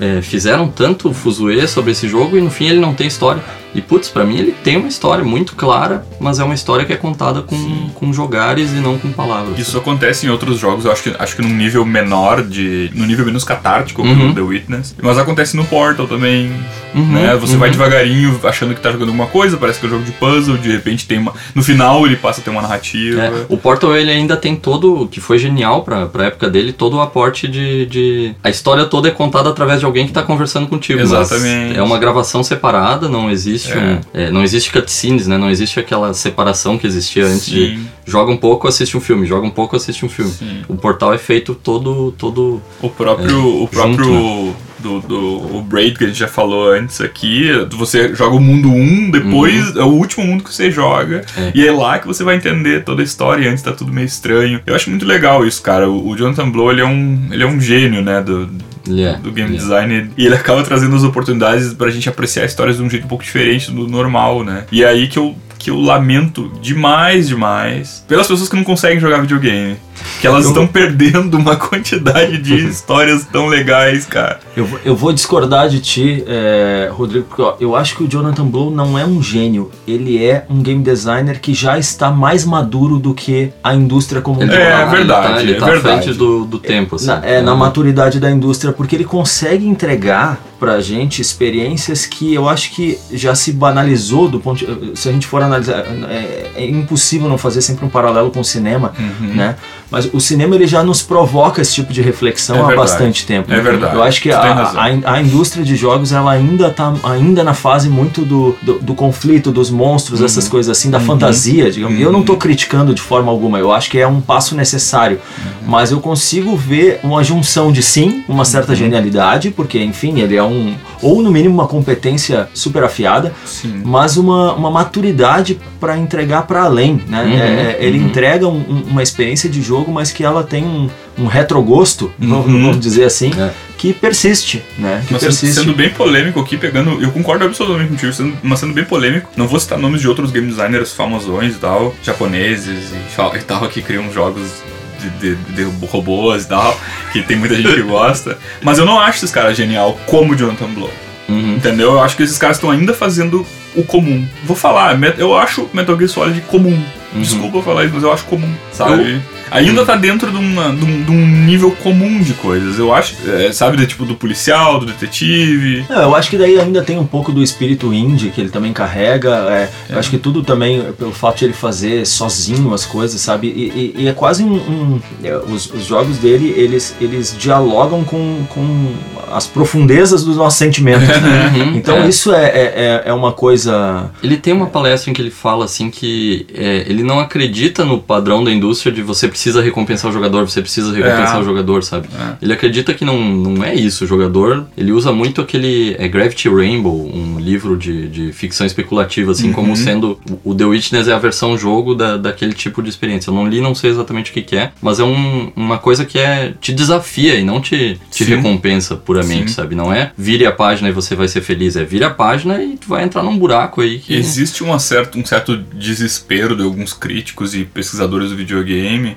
é, 0.00 0.20
fizeram 0.20 0.66
tanto 0.66 1.12
fuzuê 1.12 1.68
sobre 1.68 1.92
esse 1.92 2.08
jogo 2.08 2.36
e 2.36 2.40
no 2.40 2.50
fim 2.50 2.66
ele 2.66 2.80
não 2.80 2.92
tem 2.92 3.06
história. 3.06 3.40
E 3.74 3.80
putz, 3.80 4.08
pra 4.08 4.24
mim 4.24 4.38
ele 4.38 4.52
tem 4.52 4.76
uma 4.76 4.88
história 4.88 5.24
muito 5.24 5.56
clara, 5.56 6.06
mas 6.20 6.38
é 6.38 6.44
uma 6.44 6.54
história 6.54 6.84
que 6.84 6.92
é 6.92 6.96
contada 6.96 7.42
com, 7.42 7.90
com 7.94 8.12
jogares 8.12 8.70
e 8.70 8.76
não 8.76 8.96
com 8.96 9.10
palavras. 9.12 9.58
Isso 9.58 9.76
acontece 9.76 10.26
em 10.26 10.30
outros 10.30 10.58
jogos, 10.58 10.84
eu 10.84 10.92
acho 10.92 11.02
que, 11.02 11.14
acho 11.18 11.36
que 11.36 11.42
num 11.42 11.54
nível 11.54 11.84
menor, 11.84 12.42
de. 12.42 12.90
no 12.94 13.04
nível 13.04 13.26
menos 13.26 13.42
catártico, 13.42 14.02
como 14.02 14.12
uhum. 14.12 14.34
The 14.34 14.40
Witness. 14.40 14.94
Mas 15.02 15.18
acontece 15.18 15.56
no 15.56 15.64
Portal 15.64 16.06
também. 16.06 16.52
Uhum, 16.94 17.12
né? 17.12 17.36
Você 17.36 17.54
uhum. 17.54 17.58
vai 17.58 17.70
devagarinho 17.70 18.38
achando 18.44 18.74
que 18.74 18.80
tá 18.80 18.92
jogando 18.92 19.08
alguma 19.08 19.26
coisa, 19.26 19.56
parece 19.56 19.80
que 19.80 19.86
é 19.86 19.88
um 19.88 19.92
jogo 19.92 20.04
de 20.04 20.12
puzzle, 20.12 20.56
de 20.56 20.70
repente 20.70 21.06
tem 21.06 21.18
uma. 21.18 21.32
No 21.54 21.62
final 21.62 22.06
ele 22.06 22.16
passa 22.16 22.40
a 22.40 22.44
ter 22.44 22.50
uma 22.50 22.62
narrativa. 22.62 23.20
É, 23.20 23.46
o 23.48 23.56
Portal 23.56 23.96
ele 23.96 24.10
ainda 24.10 24.36
tem 24.36 24.54
todo. 24.54 25.08
que 25.08 25.20
foi 25.20 25.38
genial 25.38 25.82
pra, 25.82 26.06
pra 26.06 26.26
época 26.26 26.48
dele, 26.48 26.72
todo 26.72 26.96
o 26.96 27.00
aporte 27.00 27.48
de, 27.48 27.86
de. 27.86 28.34
A 28.42 28.50
história 28.50 28.84
toda 28.84 29.08
é 29.08 29.10
contada 29.10 29.48
através 29.48 29.80
de 29.80 29.86
alguém 29.86 30.06
que 30.06 30.12
tá 30.12 30.22
conversando 30.22 30.68
contigo. 30.68 31.00
Exatamente. 31.00 31.76
é 31.76 31.82
uma 31.82 31.98
gravação 31.98 32.44
separada, 32.44 33.08
não 33.08 33.28
existe 33.30 33.63
existe 33.64 33.78
é. 33.78 33.80
um. 33.80 34.00
É, 34.12 34.30
não 34.30 34.42
existe 34.42 34.72
cutscenes, 34.72 35.26
né? 35.26 35.38
Não 35.38 35.50
existe 35.50 35.80
aquela 35.80 36.12
separação 36.14 36.78
que 36.78 36.86
existia 36.86 37.24
antes 37.24 37.44
Sim. 37.44 37.54
de 37.54 37.80
joga 38.06 38.30
um 38.30 38.36
pouco, 38.36 38.68
assiste 38.68 38.96
um 38.96 39.00
filme, 39.00 39.26
joga 39.26 39.46
um 39.46 39.50
pouco, 39.50 39.76
assiste 39.76 40.04
um 40.04 40.08
filme. 40.08 40.30
Sim. 40.30 40.62
O 40.68 40.76
portal 40.76 41.12
é 41.12 41.18
feito 41.18 41.54
todo. 41.54 42.12
todo 42.12 42.60
o 42.80 42.88
próprio. 42.88 43.30
É, 43.30 43.62
o 43.62 43.68
próprio. 43.68 44.04
Junto, 44.04 44.46
né? 44.46 44.54
do, 44.84 45.00
do 45.00 45.56
o 45.56 45.62
Braid 45.62 45.96
que 45.96 46.04
a 46.04 46.06
gente 46.06 46.18
já 46.18 46.28
falou 46.28 46.70
antes 46.70 47.00
aqui, 47.00 47.48
você 47.72 48.14
joga 48.14 48.36
o 48.36 48.40
mundo 48.40 48.68
1, 48.68 49.10
depois 49.10 49.74
uhum. 49.74 49.80
é 49.80 49.84
o 49.84 49.88
último 49.88 50.26
mundo 50.26 50.44
que 50.44 50.52
você 50.52 50.70
joga, 50.70 51.24
é. 51.36 51.52
e 51.54 51.66
é 51.66 51.72
lá 51.72 51.98
que 51.98 52.06
você 52.06 52.22
vai 52.22 52.36
entender 52.36 52.84
toda 52.84 53.00
a 53.00 53.04
história, 53.04 53.50
antes 53.50 53.62
tá 53.62 53.72
tudo 53.72 53.92
meio 53.92 54.04
estranho. 54.04 54.60
Eu 54.66 54.74
acho 54.74 54.90
muito 54.90 55.06
legal 55.06 55.46
isso, 55.46 55.62
cara. 55.62 55.88
O, 55.88 56.10
o 56.10 56.16
Jonathan 56.16 56.50
Blow, 56.50 56.70
ele 56.70 56.82
é 56.82 56.86
um, 56.86 57.28
ele 57.32 57.42
é 57.42 57.46
um 57.46 57.58
gênio, 57.58 58.02
né, 58.02 58.20
do, 58.20 58.46
Yeah, 58.86 59.18
do 59.18 59.32
game 59.32 59.54
yeah. 59.54 59.62
design. 59.62 60.10
E 60.16 60.26
ele 60.26 60.34
acaba 60.34 60.62
trazendo 60.62 60.94
as 60.94 61.04
oportunidades 61.04 61.72
pra 61.72 61.90
gente 61.90 62.08
apreciar 62.08 62.44
histórias 62.44 62.76
de 62.76 62.82
um 62.82 62.90
jeito 62.90 63.04
um 63.04 63.08
pouco 63.08 63.24
diferente 63.24 63.70
do 63.70 63.88
normal, 63.88 64.44
né? 64.44 64.64
E 64.70 64.82
é 64.82 64.88
aí 64.88 65.08
que 65.08 65.18
eu, 65.18 65.34
que 65.64 65.70
eu 65.70 65.80
lamento 65.80 66.50
demais, 66.60 67.26
demais, 67.26 68.04
pelas 68.06 68.26
pessoas 68.26 68.50
que 68.50 68.54
não 68.54 68.62
conseguem 68.62 69.00
jogar 69.00 69.22
videogame. 69.22 69.78
Que 70.20 70.26
elas 70.26 70.44
eu 70.44 70.50
estão 70.50 70.66
perdendo 70.66 71.38
uma 71.38 71.56
quantidade 71.56 72.36
de 72.36 72.54
histórias 72.68 73.24
tão 73.24 73.46
legais, 73.46 74.04
cara. 74.04 74.40
Eu, 74.54 74.68
eu 74.84 74.94
vou 74.94 75.10
discordar 75.10 75.70
de 75.70 75.80
ti, 75.80 76.22
é, 76.26 76.90
Rodrigo, 76.92 77.24
porque 77.24 77.40
ó, 77.40 77.54
eu 77.58 77.74
acho 77.74 77.96
que 77.96 78.04
o 78.04 78.08
Jonathan 78.08 78.44
Blow 78.44 78.70
não 78.70 78.98
é 78.98 79.06
um 79.06 79.22
gênio. 79.22 79.70
Ele 79.88 80.22
é 80.22 80.44
um 80.50 80.62
game 80.62 80.82
designer 80.82 81.40
que 81.40 81.54
já 81.54 81.78
está 81.78 82.10
mais 82.10 82.44
maduro 82.44 82.98
do 82.98 83.14
que 83.14 83.50
a 83.62 83.74
indústria 83.74 84.20
como 84.20 84.42
um 84.42 84.46
todo. 84.46 84.54
É, 84.54 84.84
verdade. 84.84 84.94
Ele 84.94 85.06
tá, 85.06 85.42
ele 85.42 85.54
tá 85.54 85.66
é 85.66 85.70
verdade. 85.70 85.98
à 85.98 86.02
frente 86.02 86.18
do, 86.18 86.44
do 86.44 86.58
tempo. 86.58 86.96
Assim. 86.96 87.06
Na, 87.06 87.24
é, 87.24 87.40
na 87.40 87.54
maturidade 87.54 88.20
da 88.20 88.30
indústria, 88.30 88.70
porque 88.70 88.94
ele 88.94 89.04
consegue 89.04 89.66
entregar 89.66 90.38
pra 90.64 90.80
gente 90.80 91.20
experiências 91.20 92.06
que 92.06 92.32
eu 92.32 92.48
acho 92.48 92.70
que 92.70 92.98
já 93.12 93.34
se 93.34 93.52
banalizou 93.52 94.30
do 94.30 94.40
ponto 94.40 94.64
de, 94.64 94.98
se 94.98 95.10
a 95.10 95.12
gente 95.12 95.26
for 95.26 95.42
analisar 95.42 95.84
é, 96.08 96.52
é, 96.56 96.66
impossível 96.66 97.28
não 97.28 97.36
fazer 97.36 97.60
sempre 97.60 97.84
um 97.84 97.88
paralelo 97.90 98.30
com 98.30 98.40
o 98.40 98.44
cinema 98.44 98.94
uhum. 98.98 99.34
né 99.34 99.56
mas 99.90 100.08
o 100.10 100.18
cinema 100.18 100.54
ele 100.54 100.66
já 100.66 100.82
nos 100.82 101.02
provoca 101.02 101.60
esse 101.60 101.74
tipo 101.74 101.92
de 101.92 102.00
reflexão 102.00 102.70
é 102.70 102.72
há 102.72 102.76
bastante 102.76 103.26
tempo 103.26 103.52
é 103.52 103.60
verdade 103.60 103.94
eu 103.94 104.02
acho 104.02 104.22
que 104.22 104.30
a, 104.30 104.40
a, 104.40 105.12
a, 105.12 105.20
indústria 105.20 105.62
de 105.62 105.76
jogos 105.76 106.12
ela 106.12 106.32
ainda 106.32 106.70
tá 106.70 106.94
ainda 107.04 107.44
na 107.44 107.52
fase 107.52 107.90
muito 107.90 108.24
do, 108.24 108.56
do, 108.62 108.78
do 108.78 108.94
conflito 108.94 109.52
dos 109.52 109.68
monstros 109.68 110.20
uhum. 110.20 110.26
essas 110.26 110.48
coisas 110.48 110.74
assim 110.74 110.90
da 110.90 110.96
uhum. 110.96 111.04
fantasia 111.04 111.70
digamos 111.70 112.00
eu 112.00 112.10
não 112.10 112.20
estou 112.20 112.36
uhum. 112.36 112.40
criticando 112.40 112.94
de 112.94 113.02
forma 113.02 113.30
alguma 113.30 113.58
eu 113.58 113.70
acho 113.70 113.90
que 113.90 113.98
é 113.98 114.08
um 114.08 114.22
passo 114.22 114.54
necessário 114.54 115.20
uhum. 115.38 115.68
mas 115.68 115.90
eu 115.92 116.00
consigo 116.00 116.56
ver 116.56 117.00
uma 117.02 117.22
junção 117.22 117.70
de 117.70 117.82
sim 117.82 118.24
uma 118.26 118.46
certa 118.46 118.72
uhum. 118.72 118.78
genialidade 118.78 119.50
porque 119.50 119.78
enfim 119.78 120.20
ele 120.20 120.34
é 120.34 120.42
um 120.42 120.53
um, 120.54 120.74
ou 121.02 121.22
no 121.22 121.30
mínimo 121.30 121.54
uma 121.54 121.66
competência 121.66 122.48
super 122.54 122.84
afiada, 122.84 123.34
Sim. 123.44 123.82
mas 123.84 124.16
uma, 124.16 124.54
uma 124.54 124.70
maturidade 124.70 125.60
para 125.80 125.98
entregar 125.98 126.42
para 126.42 126.62
além, 126.62 127.02
né? 127.08 127.22
Uhum, 127.22 127.32
é, 127.32 127.72
é 127.72 127.78
ele 127.80 127.98
uhum. 127.98 128.06
entrega 128.06 128.48
um, 128.48 128.84
uma 128.88 129.02
experiência 129.02 129.48
de 129.48 129.60
jogo, 129.60 129.92
mas 129.92 130.10
que 130.10 130.24
ela 130.24 130.42
tem 130.42 130.64
um, 130.64 130.88
um 131.18 131.26
retrogosto, 131.26 132.12
uhum. 132.20 132.42
vamos 132.42 132.80
dizer 132.80 133.04
assim, 133.04 133.30
é. 133.38 133.50
que 133.76 133.92
persiste, 133.92 134.62
né? 134.78 135.02
Que 135.06 135.12
mas 135.12 135.22
persiste. 135.22 135.54
sendo 135.54 135.74
bem 135.74 135.90
polêmico 135.90 136.40
aqui, 136.40 136.56
pegando, 136.56 137.02
eu 137.02 137.10
concordo 137.10 137.44
absolutamente 137.44 137.90
contigo, 137.90 138.12
sendo, 138.12 138.36
mas 138.42 138.60
sendo 138.60 138.72
bem 138.72 138.84
polêmico, 138.84 139.30
não 139.36 139.46
vou 139.46 139.58
citar 139.60 139.78
nomes 139.78 140.00
de 140.00 140.08
outros 140.08 140.30
game 140.30 140.46
designers 140.46 140.92
famosões 140.92 141.54
e 141.54 141.58
tal, 141.58 141.94
japoneses 142.02 142.92
e 142.92 143.44
tal, 143.44 143.68
que 143.68 143.82
criam 143.82 144.10
jogos 144.12 144.62
de, 145.10 145.34
de, 145.36 145.64
de, 145.70 145.86
robôs 145.86 146.44
e 146.44 146.48
tal, 146.48 146.78
que 147.12 147.22
tem 147.22 147.36
muita 147.36 147.54
gente 147.54 147.74
que 147.74 147.82
gosta. 147.82 148.38
Mas 148.62 148.78
eu 148.78 148.84
não 148.84 149.00
acho 149.00 149.18
esses 149.18 149.30
caras 149.30 149.56
genial 149.56 149.98
como 150.06 150.32
o 150.32 150.36
Jonathan 150.36 150.68
Blow. 150.68 150.90
Uhum. 151.28 151.56
Entendeu? 151.56 151.92
Eu 151.92 152.00
acho 152.02 152.16
que 152.16 152.22
esses 152.22 152.38
caras 152.38 152.56
estão 152.56 152.70
ainda 152.70 152.92
fazendo 152.92 153.46
o 153.74 153.82
comum. 153.82 154.26
Vou 154.44 154.56
falar, 154.56 154.98
eu 155.18 155.36
acho 155.36 155.68
Metal 155.72 155.96
Gear 155.96 156.08
Solid 156.08 156.40
comum. 156.42 156.82
Uhum. 157.14 157.20
Desculpa 157.20 157.62
falar 157.62 157.84
isso, 157.84 157.94
mas 157.94 158.02
eu 158.02 158.12
acho 158.12 158.24
comum, 158.24 158.52
sabe? 158.74 159.22
Ainda 159.50 159.84
tá 159.84 159.94
dentro 159.94 160.30
de, 160.30 160.36
uma, 160.36 160.74
de, 160.74 160.84
um, 160.84 161.02
de, 161.04 161.10
um, 161.10 161.26
nível 161.44 161.70
comum 161.70 162.20
de 162.20 162.34
coisas. 162.34 162.78
Eu 162.78 162.92
acho, 162.92 163.14
é, 163.28 163.52
sabe, 163.52 163.76
de, 163.76 163.86
tipo 163.86 164.04
do 164.04 164.16
policial, 164.16 164.80
do 164.80 164.86
detetive. 164.86 165.86
Não, 165.88 166.02
eu 166.02 166.14
acho 166.14 166.28
que 166.28 166.36
daí 166.36 166.58
ainda 166.58 166.82
tem 166.82 166.98
um 166.98 167.06
pouco 167.06 167.30
do 167.30 167.40
espírito 167.40 167.94
indie 167.94 168.30
que 168.30 168.40
ele 168.40 168.50
também 168.50 168.72
carrega. 168.72 169.30
É, 169.48 169.70
é. 169.90 169.94
Eu 169.94 169.98
acho 169.98 170.10
que 170.10 170.18
tudo 170.18 170.42
também, 170.42 170.82
pelo 170.98 171.12
fato 171.12 171.38
de 171.38 171.44
ele 171.44 171.52
fazer 171.52 172.04
sozinho 172.04 172.74
as 172.74 172.84
coisas, 172.84 173.20
sabe? 173.20 173.46
E, 173.46 173.94
e, 173.96 174.02
e 174.02 174.08
é 174.08 174.12
quase 174.12 174.42
um. 174.42 174.54
um 174.54 175.00
é, 175.22 175.36
os, 175.36 175.70
os, 175.72 175.84
jogos 175.84 176.18
dele, 176.18 176.52
eles, 176.56 176.96
eles 177.00 177.36
dialogam 177.38 178.02
com, 178.02 178.44
com 178.48 178.92
as 179.30 179.46
profundezas 179.46 180.24
dos 180.24 180.36
nossos 180.36 180.58
sentimentos. 180.58 181.06
Né? 181.06 181.44
Uhum, 181.54 181.76
então 181.76 181.98
é. 181.98 182.08
isso 182.08 182.32
é, 182.32 182.46
é, 182.46 183.02
é, 183.06 183.12
uma 183.12 183.32
coisa. 183.32 184.10
Ele 184.22 184.36
tem 184.36 184.52
uma 184.52 184.66
palestra 184.66 185.10
em 185.10 185.14
que 185.14 185.20
ele 185.20 185.30
fala 185.30 185.64
assim 185.64 185.90
que 185.90 186.46
ele 186.48 187.02
não 187.02 187.20
acredita 187.20 187.84
no 187.84 187.98
padrão 187.98 188.42
da 188.42 188.50
indústria 188.50 188.63
de 188.72 189.02
você 189.02 189.28
precisa 189.28 189.60
recompensar 189.62 190.10
o 190.10 190.14
jogador, 190.14 190.48
você 190.48 190.60
precisa 190.60 190.92
recompensar 190.92 191.36
é. 191.36 191.40
o 191.40 191.44
jogador, 191.44 191.82
sabe? 191.82 192.08
É. 192.18 192.36
Ele 192.42 192.52
acredita 192.52 192.94
que 192.94 193.04
não, 193.04 193.18
não 193.18 193.64
é 193.64 193.74
isso. 193.74 194.04
O 194.04 194.06
jogador, 194.06 194.66
ele 194.76 194.92
usa 194.92 195.12
muito 195.12 195.40
aquele 195.40 195.96
é 195.98 196.08
Gravity 196.08 196.48
Rainbow, 196.48 197.10
um 197.14 197.38
livro 197.38 197.76
de, 197.76 198.08
de 198.08 198.32
ficção 198.32 198.66
especulativa, 198.66 199.32
assim, 199.32 199.48
uhum. 199.48 199.52
como 199.52 199.76
sendo 199.76 200.18
o 200.42 200.54
The 200.54 200.64
Witness 200.64 201.08
é 201.08 201.12
a 201.12 201.18
versão 201.18 201.56
jogo 201.56 201.94
da, 201.94 202.16
daquele 202.16 202.52
tipo 202.52 202.82
de 202.82 202.88
experiência. 202.88 203.30
Eu 203.30 203.34
não 203.34 203.46
li, 203.46 203.60
não 203.60 203.74
sei 203.74 203.90
exatamente 203.90 204.30
o 204.30 204.34
que, 204.34 204.42
que 204.42 204.56
é, 204.56 204.72
mas 204.80 204.98
é 204.98 205.04
um, 205.04 205.52
uma 205.54 205.78
coisa 205.78 206.04
que 206.04 206.18
é 206.18 206.54
te 206.60 206.72
desafia 206.72 207.36
e 207.36 207.44
não 207.44 207.60
te, 207.60 207.98
te 208.10 208.24
recompensa 208.24 208.96
puramente, 208.96 209.50
Sim. 209.50 209.56
sabe? 209.56 209.74
Não 209.74 209.92
é 209.92 210.12
vire 210.16 210.46
a 210.46 210.52
página 210.52 210.88
e 210.88 210.92
você 210.92 211.14
vai 211.14 211.28
ser 211.28 211.40
feliz, 211.40 211.76
é 211.76 211.84
vire 211.84 212.04
a 212.04 212.10
página 212.10 212.62
e 212.62 212.76
tu 212.76 212.88
vai 212.88 213.04
entrar 213.04 213.22
num 213.22 213.36
buraco 213.36 213.80
aí 213.80 213.98
que... 213.98 214.14
Existe 214.14 214.62
uma 214.62 214.78
certo, 214.78 215.18
um 215.18 215.24
certo 215.24 215.56
desespero 215.56 216.56
de 216.56 216.62
alguns 216.62 216.92
críticos 216.92 217.54
e 217.54 217.64
pesquisadores 217.64 218.30
do 218.30 218.36
videogame 218.36 218.53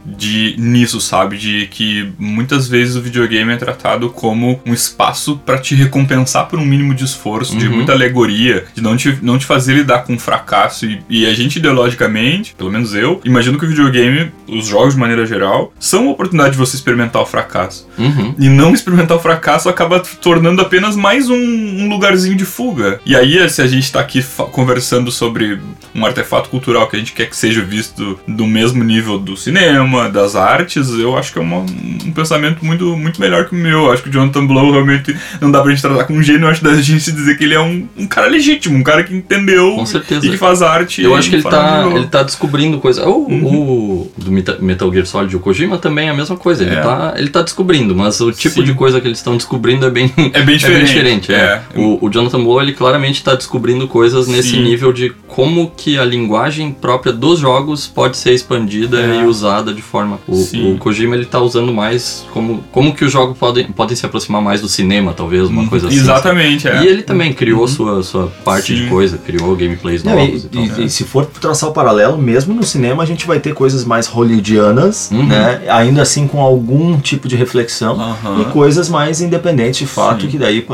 de 0.06 0.56
nisso, 0.58 1.00
sabe? 1.00 1.38
De 1.38 1.68
que 1.68 2.12
muitas 2.18 2.68
vezes 2.68 2.96
o 2.96 3.02
videogame 3.02 3.54
é 3.54 3.58
tratado 3.58 4.10
como 4.10 4.60
um 4.66 4.74
espaço 4.74 5.38
para 5.46 5.58
te 5.58 5.76
recompensar 5.76 6.48
por 6.48 6.60
um 6.60 6.66
mínimo 6.66 6.94
de 6.94 7.04
esforço, 7.04 7.54
uhum. 7.54 7.60
de 7.60 7.70
muita 7.70 7.92
alegoria, 7.92 8.66
de 8.74 8.82
não 8.82 8.96
te, 8.96 9.18
não 9.22 9.38
te 9.38 9.46
fazer 9.46 9.74
lidar 9.74 10.04
com 10.04 10.18
fracasso. 10.18 10.86
E, 10.86 11.02
e, 11.10 11.26
a 11.26 11.34
gente, 11.34 11.58
ideologicamente, 11.58 12.56
pelo 12.56 12.72
menos 12.72 12.94
eu, 12.94 13.22
imagino 13.24 13.58
que 13.58 13.66
o 13.66 13.70
videogame, 13.70 14.32
os 14.48 14.68
jogos 14.68 14.94
de 14.94 15.00
maneira 15.00 15.26
geral, 15.26 15.74
são 15.80 16.04
uma 16.04 16.12
oportunidade 16.12 16.52
de 16.52 16.58
você 16.58 16.76
experimentar 16.76 17.22
o 17.22 17.26
fracasso. 17.26 17.88
Uhum. 17.98 18.36
E 18.40 18.50
não 18.50 18.74
experimentar 18.74 19.18
o 19.18 19.20
fracasso 19.20 19.70
acaba 19.70 20.00
tornando 20.00 20.62
apenas 20.62 20.96
mais 20.96 21.30
um, 21.30 21.36
um 21.36 21.90
lugarzinho 21.90 22.36
de 22.36 22.46
fuga. 22.46 23.00
E 23.06 23.16
aí, 23.16 23.48
se 23.50 23.62
a 23.62 23.68
gente 23.68 23.92
tá 23.92 24.00
aqui 24.00 24.24
conversando 24.52 25.12
sobre 25.12 25.60
um 25.94 26.06
artefato 26.06 26.50
cultural 26.50 26.88
que 26.88 26.96
a 26.96 27.00
gente 27.00 27.14
quer 27.14 27.28
que 27.28 27.36
seja 27.36 27.62
visto 27.62 28.20
do 28.28 28.46
mesmo 28.46 28.84
nível 28.84 29.18
do 29.28 29.36
cinema, 29.36 30.10
das 30.10 30.36
artes, 30.36 30.90
eu 30.90 31.18
acho 31.18 31.34
que 31.34 31.40
é 31.40 31.42
uma, 31.42 31.60
um 31.60 32.12
pensamento 32.14 32.66
muito, 32.66 32.96
muito 32.96 33.20
melhor 33.20 33.46
que 33.46 33.54
o 33.54 33.58
meu. 33.58 33.86
Eu 33.86 33.92
acho 33.92 34.04
que 34.04 34.10
o 34.10 34.12
Jonathan 34.12 34.48
Blow 34.48 34.72
realmente 34.72 35.16
não 35.42 35.52
dá 35.52 35.62
pra 35.62 35.72
gente 35.72 35.82
tratar 35.82 36.06
com 36.06 36.14
um 36.14 36.24
gênio, 36.24 36.44
eu 36.44 36.50
acho 36.50 36.64
da 36.64 36.74
gente 36.82 37.12
dizer 37.12 37.38
que 37.38 37.44
ele 37.44 37.54
é 37.54 37.60
um, 37.60 37.88
um 37.98 38.08
cara 38.08 38.28
legítimo, 38.28 38.78
um 38.78 38.84
cara 38.84 39.04
que 39.04 39.14
entendeu 39.14 39.76
com 39.76 39.86
certeza. 39.86 40.26
e 40.26 40.30
que 40.32 40.38
faz 40.38 40.62
arte. 40.62 41.02
Eu 41.02 41.14
acho 41.16 41.30
que 41.30 41.36
ele 41.36 41.44
tá, 41.44 41.90
ele 41.94 42.08
tá 42.08 42.24
descobrindo 42.24 42.80
coisa. 42.80 43.08
O, 43.08 43.28
uhum. 43.28 43.46
o 43.46 44.12
do 44.18 44.32
Metal 44.32 44.92
Gear 44.92 45.06
Solid 45.06 45.36
o 45.36 45.40
Kojima 45.40 45.78
também 45.78 46.08
é 46.08 46.12
a 46.12 46.14
mesma 46.14 46.38
coisa. 46.38 46.64
Ele, 46.64 46.76
é. 46.76 46.82
tá, 46.82 47.14
ele 47.18 47.30
tá 47.30 47.42
descobrindo, 47.42 47.96
mas 47.96 48.20
o 48.22 48.32
tipo 48.32 48.56
Sim. 48.56 48.64
de 48.64 48.74
coisa 48.74 49.02
que 49.02 49.08
eles 49.08 49.18
estão 49.18 49.36
descobrindo 49.36 49.86
é 49.86 49.90
bem, 49.90 50.12
é 50.34 50.42
bem 50.42 50.58
diferente. 50.58 50.78
É 50.78 51.04
bem 51.04 51.20
diferente 51.20 51.34
é. 51.34 51.36
é. 51.36 51.80
O, 51.80 52.06
o, 52.06 52.10
Jonathan 52.10 52.44
Blow, 52.44 52.62
ele 52.62 52.74
claramente 52.74 53.24
tá 53.24 53.36
descobrindo 53.36 53.88
coisas 53.88 54.28
nesse 54.28 54.52
Sim. 54.52 54.64
nível 54.64 54.94
de 54.94 55.12
como 55.28 55.72
que 55.76 55.98
a 55.98 56.06
linguagem 56.06 56.72
própria 56.72 57.12
dos 57.12 57.40
jogos 57.40 57.88
pode 57.88 58.16
ser 58.16 58.34
expandida 58.34 59.00
é. 59.00 59.08
E 59.22 59.26
usada 59.26 59.74
de 59.74 59.82
forma. 59.82 60.20
O, 60.28 60.74
o, 60.74 60.78
Kojima 60.78 61.16
ele 61.16 61.26
tá 61.26 61.40
usando 61.40 61.74
mais 61.74 62.26
como, 62.32 62.64
como 62.72 62.94
que 62.94 63.06
os 63.06 63.12
jogos 63.12 63.38
podem, 63.38 63.66
podem 63.68 63.96
se 63.96 64.06
aproximar 64.06 64.42
mais 64.42 64.62
do 64.62 64.68
cinema, 64.68 65.14
talvez, 65.14 65.50
uma 65.50 65.62
uhum. 65.62 65.68
coisa 65.68 65.88
assim. 65.88 65.98
Exatamente, 65.98 66.68
é. 66.68 66.84
E 66.84 66.88
ele 66.88 67.04
também 67.04 67.34
criou 67.34 67.62
uhum. 67.62 67.68
sua, 67.68 68.04
sua 68.04 68.28
parte 68.44 68.76
Sim. 68.76 68.84
de 68.84 68.90
coisa, 68.90 69.18
criou 69.18 69.56
gameplays 69.56 70.04
Não, 70.04 70.16
novos 70.16 70.46
e, 70.46 70.58
e, 70.58 70.82
e, 70.82 70.86
e, 70.86 70.90
se 70.90 71.04
for 71.04 71.26
traçar 71.26 71.70
o 71.70 71.74
paralelo, 71.74 72.18
mesmo 72.18 72.54
no 72.54 72.64
cinema 72.64 73.04
a 73.04 73.06
gente 73.06 73.26
vai 73.26 73.40
ter 73.40 73.54
coisas 73.54 73.86
mais 73.86 74.08
hollywoodianas, 74.08 75.10
uhum. 75.12 75.26
né? 75.26 75.62
Ainda 75.70 76.02
assim 76.02 76.28
com 76.28 76.42
algum 76.42 77.00
tipo 77.00 77.28
de 77.28 77.36
reflexão 77.36 78.16
e 78.42 78.46
coisas 78.52 78.90
mais 78.90 79.22
independentes 79.22 79.80
de 79.80 79.88
fato, 79.88 80.22
Sim. 80.22 80.28
que 80.28 80.38
daí, 80.38 80.66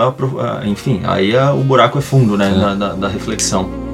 enfim, 0.65 1.01
aí 1.03 1.33
o 1.35 1.63
buraco 1.63 1.97
é 1.97 2.01
fundo, 2.01 2.37
né? 2.37 2.53
É. 2.53 2.75
Da, 2.75 2.93
da 2.93 3.07
reflexão. 3.07 3.92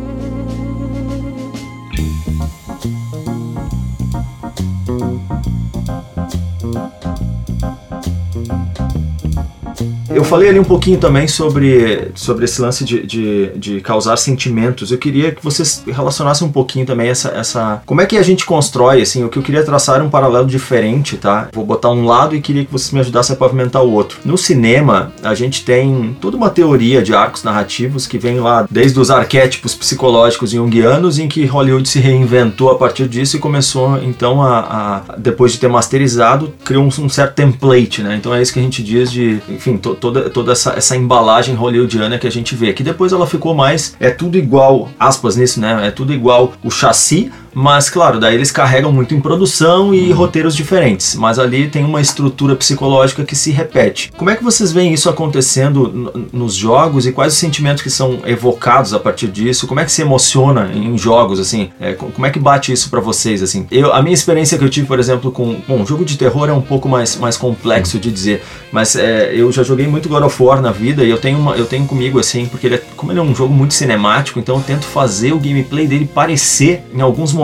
Falei 10.29 10.49
ali 10.49 10.59
um 10.59 10.63
pouquinho 10.63 10.99
também 10.99 11.27
sobre, 11.27 12.11
sobre 12.13 12.45
esse 12.45 12.61
lance 12.61 12.85
de, 12.85 13.05
de, 13.05 13.51
de, 13.55 13.81
causar 13.81 14.15
sentimentos. 14.17 14.91
Eu 14.91 14.97
queria 14.99 15.31
que 15.31 15.43
vocês 15.43 15.83
relacionassem 15.87 16.47
um 16.47 16.51
pouquinho 16.51 16.85
também 16.85 17.09
essa, 17.09 17.29
essa. 17.29 17.81
Como 17.85 17.99
é 17.99 18.05
que 18.05 18.15
a 18.15 18.21
gente 18.21 18.45
constrói, 18.45 19.01
assim? 19.01 19.23
O 19.23 19.29
que 19.29 19.37
eu 19.37 19.43
queria 19.43 19.63
traçar 19.63 19.95
era 19.95 20.03
um 20.03 20.09
paralelo 20.09 20.45
diferente, 20.45 21.17
tá? 21.17 21.49
Vou 21.51 21.65
botar 21.65 21.89
um 21.89 22.05
lado 22.05 22.35
e 22.35 22.41
queria 22.41 22.63
que 22.63 22.71
vocês 22.71 22.91
me 22.91 22.99
ajudassem 22.99 23.35
a 23.35 23.39
pavimentar 23.39 23.83
o 23.83 23.91
outro. 23.91 24.19
No 24.23 24.37
cinema, 24.37 25.11
a 25.23 25.33
gente 25.33 25.65
tem 25.65 26.15
toda 26.21 26.37
uma 26.37 26.49
teoria 26.49 27.01
de 27.01 27.13
arcos 27.13 27.43
narrativos 27.43 28.05
que 28.05 28.19
vem 28.19 28.39
lá 28.39 28.67
desde 28.69 28.99
os 28.99 29.09
arquétipos 29.09 29.73
psicológicos 29.73 30.51
junguianos, 30.51 31.17
em 31.17 31.27
que 31.27 31.45
Hollywood 31.45 31.89
se 31.89 31.99
reinventou 31.99 32.69
a 32.69 32.75
partir 32.77 33.07
disso 33.07 33.37
e 33.37 33.39
começou, 33.39 33.97
então, 34.03 34.43
a. 34.43 34.59
a 34.59 35.15
depois 35.17 35.51
de 35.51 35.59
ter 35.59 35.67
masterizado, 35.67 36.53
criou 36.63 36.83
um, 36.83 36.87
um 36.87 37.09
certo 37.09 37.33
template, 37.33 38.03
né? 38.03 38.15
Então 38.15 38.33
é 38.33 38.41
isso 38.41 38.53
que 38.53 38.59
a 38.59 38.61
gente 38.63 38.83
diz 38.83 39.11
de. 39.11 39.39
Enfim, 39.49 39.77
to, 39.77 39.95
toda, 39.95 40.18
toda 40.29 40.51
essa, 40.51 40.73
essa 40.73 40.95
embalagem 40.95 41.55
hollywoodiana 41.55 42.17
que 42.17 42.27
a 42.27 42.31
gente 42.31 42.55
vê. 42.55 42.73
Que 42.73 42.83
depois 42.83 43.13
ela 43.13 43.27
ficou 43.27 43.53
mais. 43.53 43.95
É 43.99 44.09
tudo 44.09 44.37
igual, 44.37 44.89
aspas 44.99 45.35
nisso, 45.35 45.59
né? 45.59 45.87
É 45.87 45.91
tudo 45.91 46.13
igual 46.13 46.53
o 46.63 46.71
chassi, 46.71 47.31
mas, 47.53 47.89
claro, 47.89 48.19
daí 48.19 48.35
eles 48.35 48.51
carregam 48.51 48.91
muito 48.91 49.13
em 49.13 49.21
produção 49.21 49.93
e 49.93 50.09
uhum. 50.09 50.15
roteiros 50.15 50.55
diferentes. 50.55 51.15
Mas 51.15 51.39
ali 51.39 51.67
tem 51.67 51.83
uma 51.83 52.01
estrutura 52.01 52.55
psicológica 52.55 53.23
que 53.23 53.35
se 53.35 53.51
repete. 53.51 54.11
Como 54.17 54.29
é 54.29 54.35
que 54.35 54.43
vocês 54.43 54.71
veem 54.71 54.93
isso 54.93 55.09
acontecendo 55.09 56.29
nos 56.31 56.53
jogos 56.53 57.05
e 57.05 57.11
quais 57.11 57.33
os 57.33 57.39
sentimentos 57.39 57.81
que 57.81 57.89
são 57.89 58.19
evocados 58.25 58.93
a 58.93 58.99
partir 58.99 59.27
disso? 59.27 59.67
Como 59.67 59.79
é 59.79 59.85
que 59.85 59.91
se 59.91 60.01
emociona 60.01 60.71
em 60.73 60.97
jogos, 60.97 61.39
assim? 61.39 61.69
É, 61.79 61.93
como 61.93 62.25
é 62.25 62.29
que 62.29 62.39
bate 62.39 62.71
isso 62.71 62.89
para 62.89 62.99
vocês, 62.99 63.41
assim? 63.41 63.67
Eu, 63.71 63.93
a 63.93 64.01
minha 64.01 64.13
experiência 64.13 64.57
que 64.57 64.63
eu 64.63 64.69
tive, 64.69 64.87
por 64.87 64.99
exemplo, 64.99 65.31
com... 65.31 65.59
Bom, 65.67 65.85
jogo 65.85 66.05
de 66.05 66.17
terror 66.17 66.49
é 66.49 66.53
um 66.53 66.61
pouco 66.61 66.87
mais, 66.87 67.15
mais 67.17 67.37
complexo 67.37 67.99
de 67.99 68.11
dizer, 68.11 68.43
mas 68.71 68.95
é, 68.95 69.33
eu 69.33 69.51
já 69.51 69.63
joguei 69.63 69.87
muito 69.87 70.09
God 70.09 70.23
of 70.23 70.41
War 70.41 70.61
na 70.61 70.71
vida 70.71 71.03
e 71.03 71.09
eu 71.09 71.17
tenho, 71.17 71.39
uma, 71.39 71.55
eu 71.55 71.65
tenho 71.65 71.85
comigo, 71.85 72.19
assim, 72.19 72.45
porque 72.45 72.67
ele 72.67 72.75
é, 72.75 72.81
como 72.95 73.11
ele 73.11 73.19
é 73.19 73.23
um 73.23 73.33
jogo 73.33 73.53
muito 73.53 73.73
cinemático, 73.73 74.39
então 74.39 74.57
eu 74.57 74.63
tento 74.63 74.85
fazer 74.85 75.33
o 75.33 75.39
gameplay 75.39 75.87
dele 75.87 76.09
parecer, 76.13 76.83
em 76.93 77.01
alguns 77.01 77.33
momentos 77.33 77.38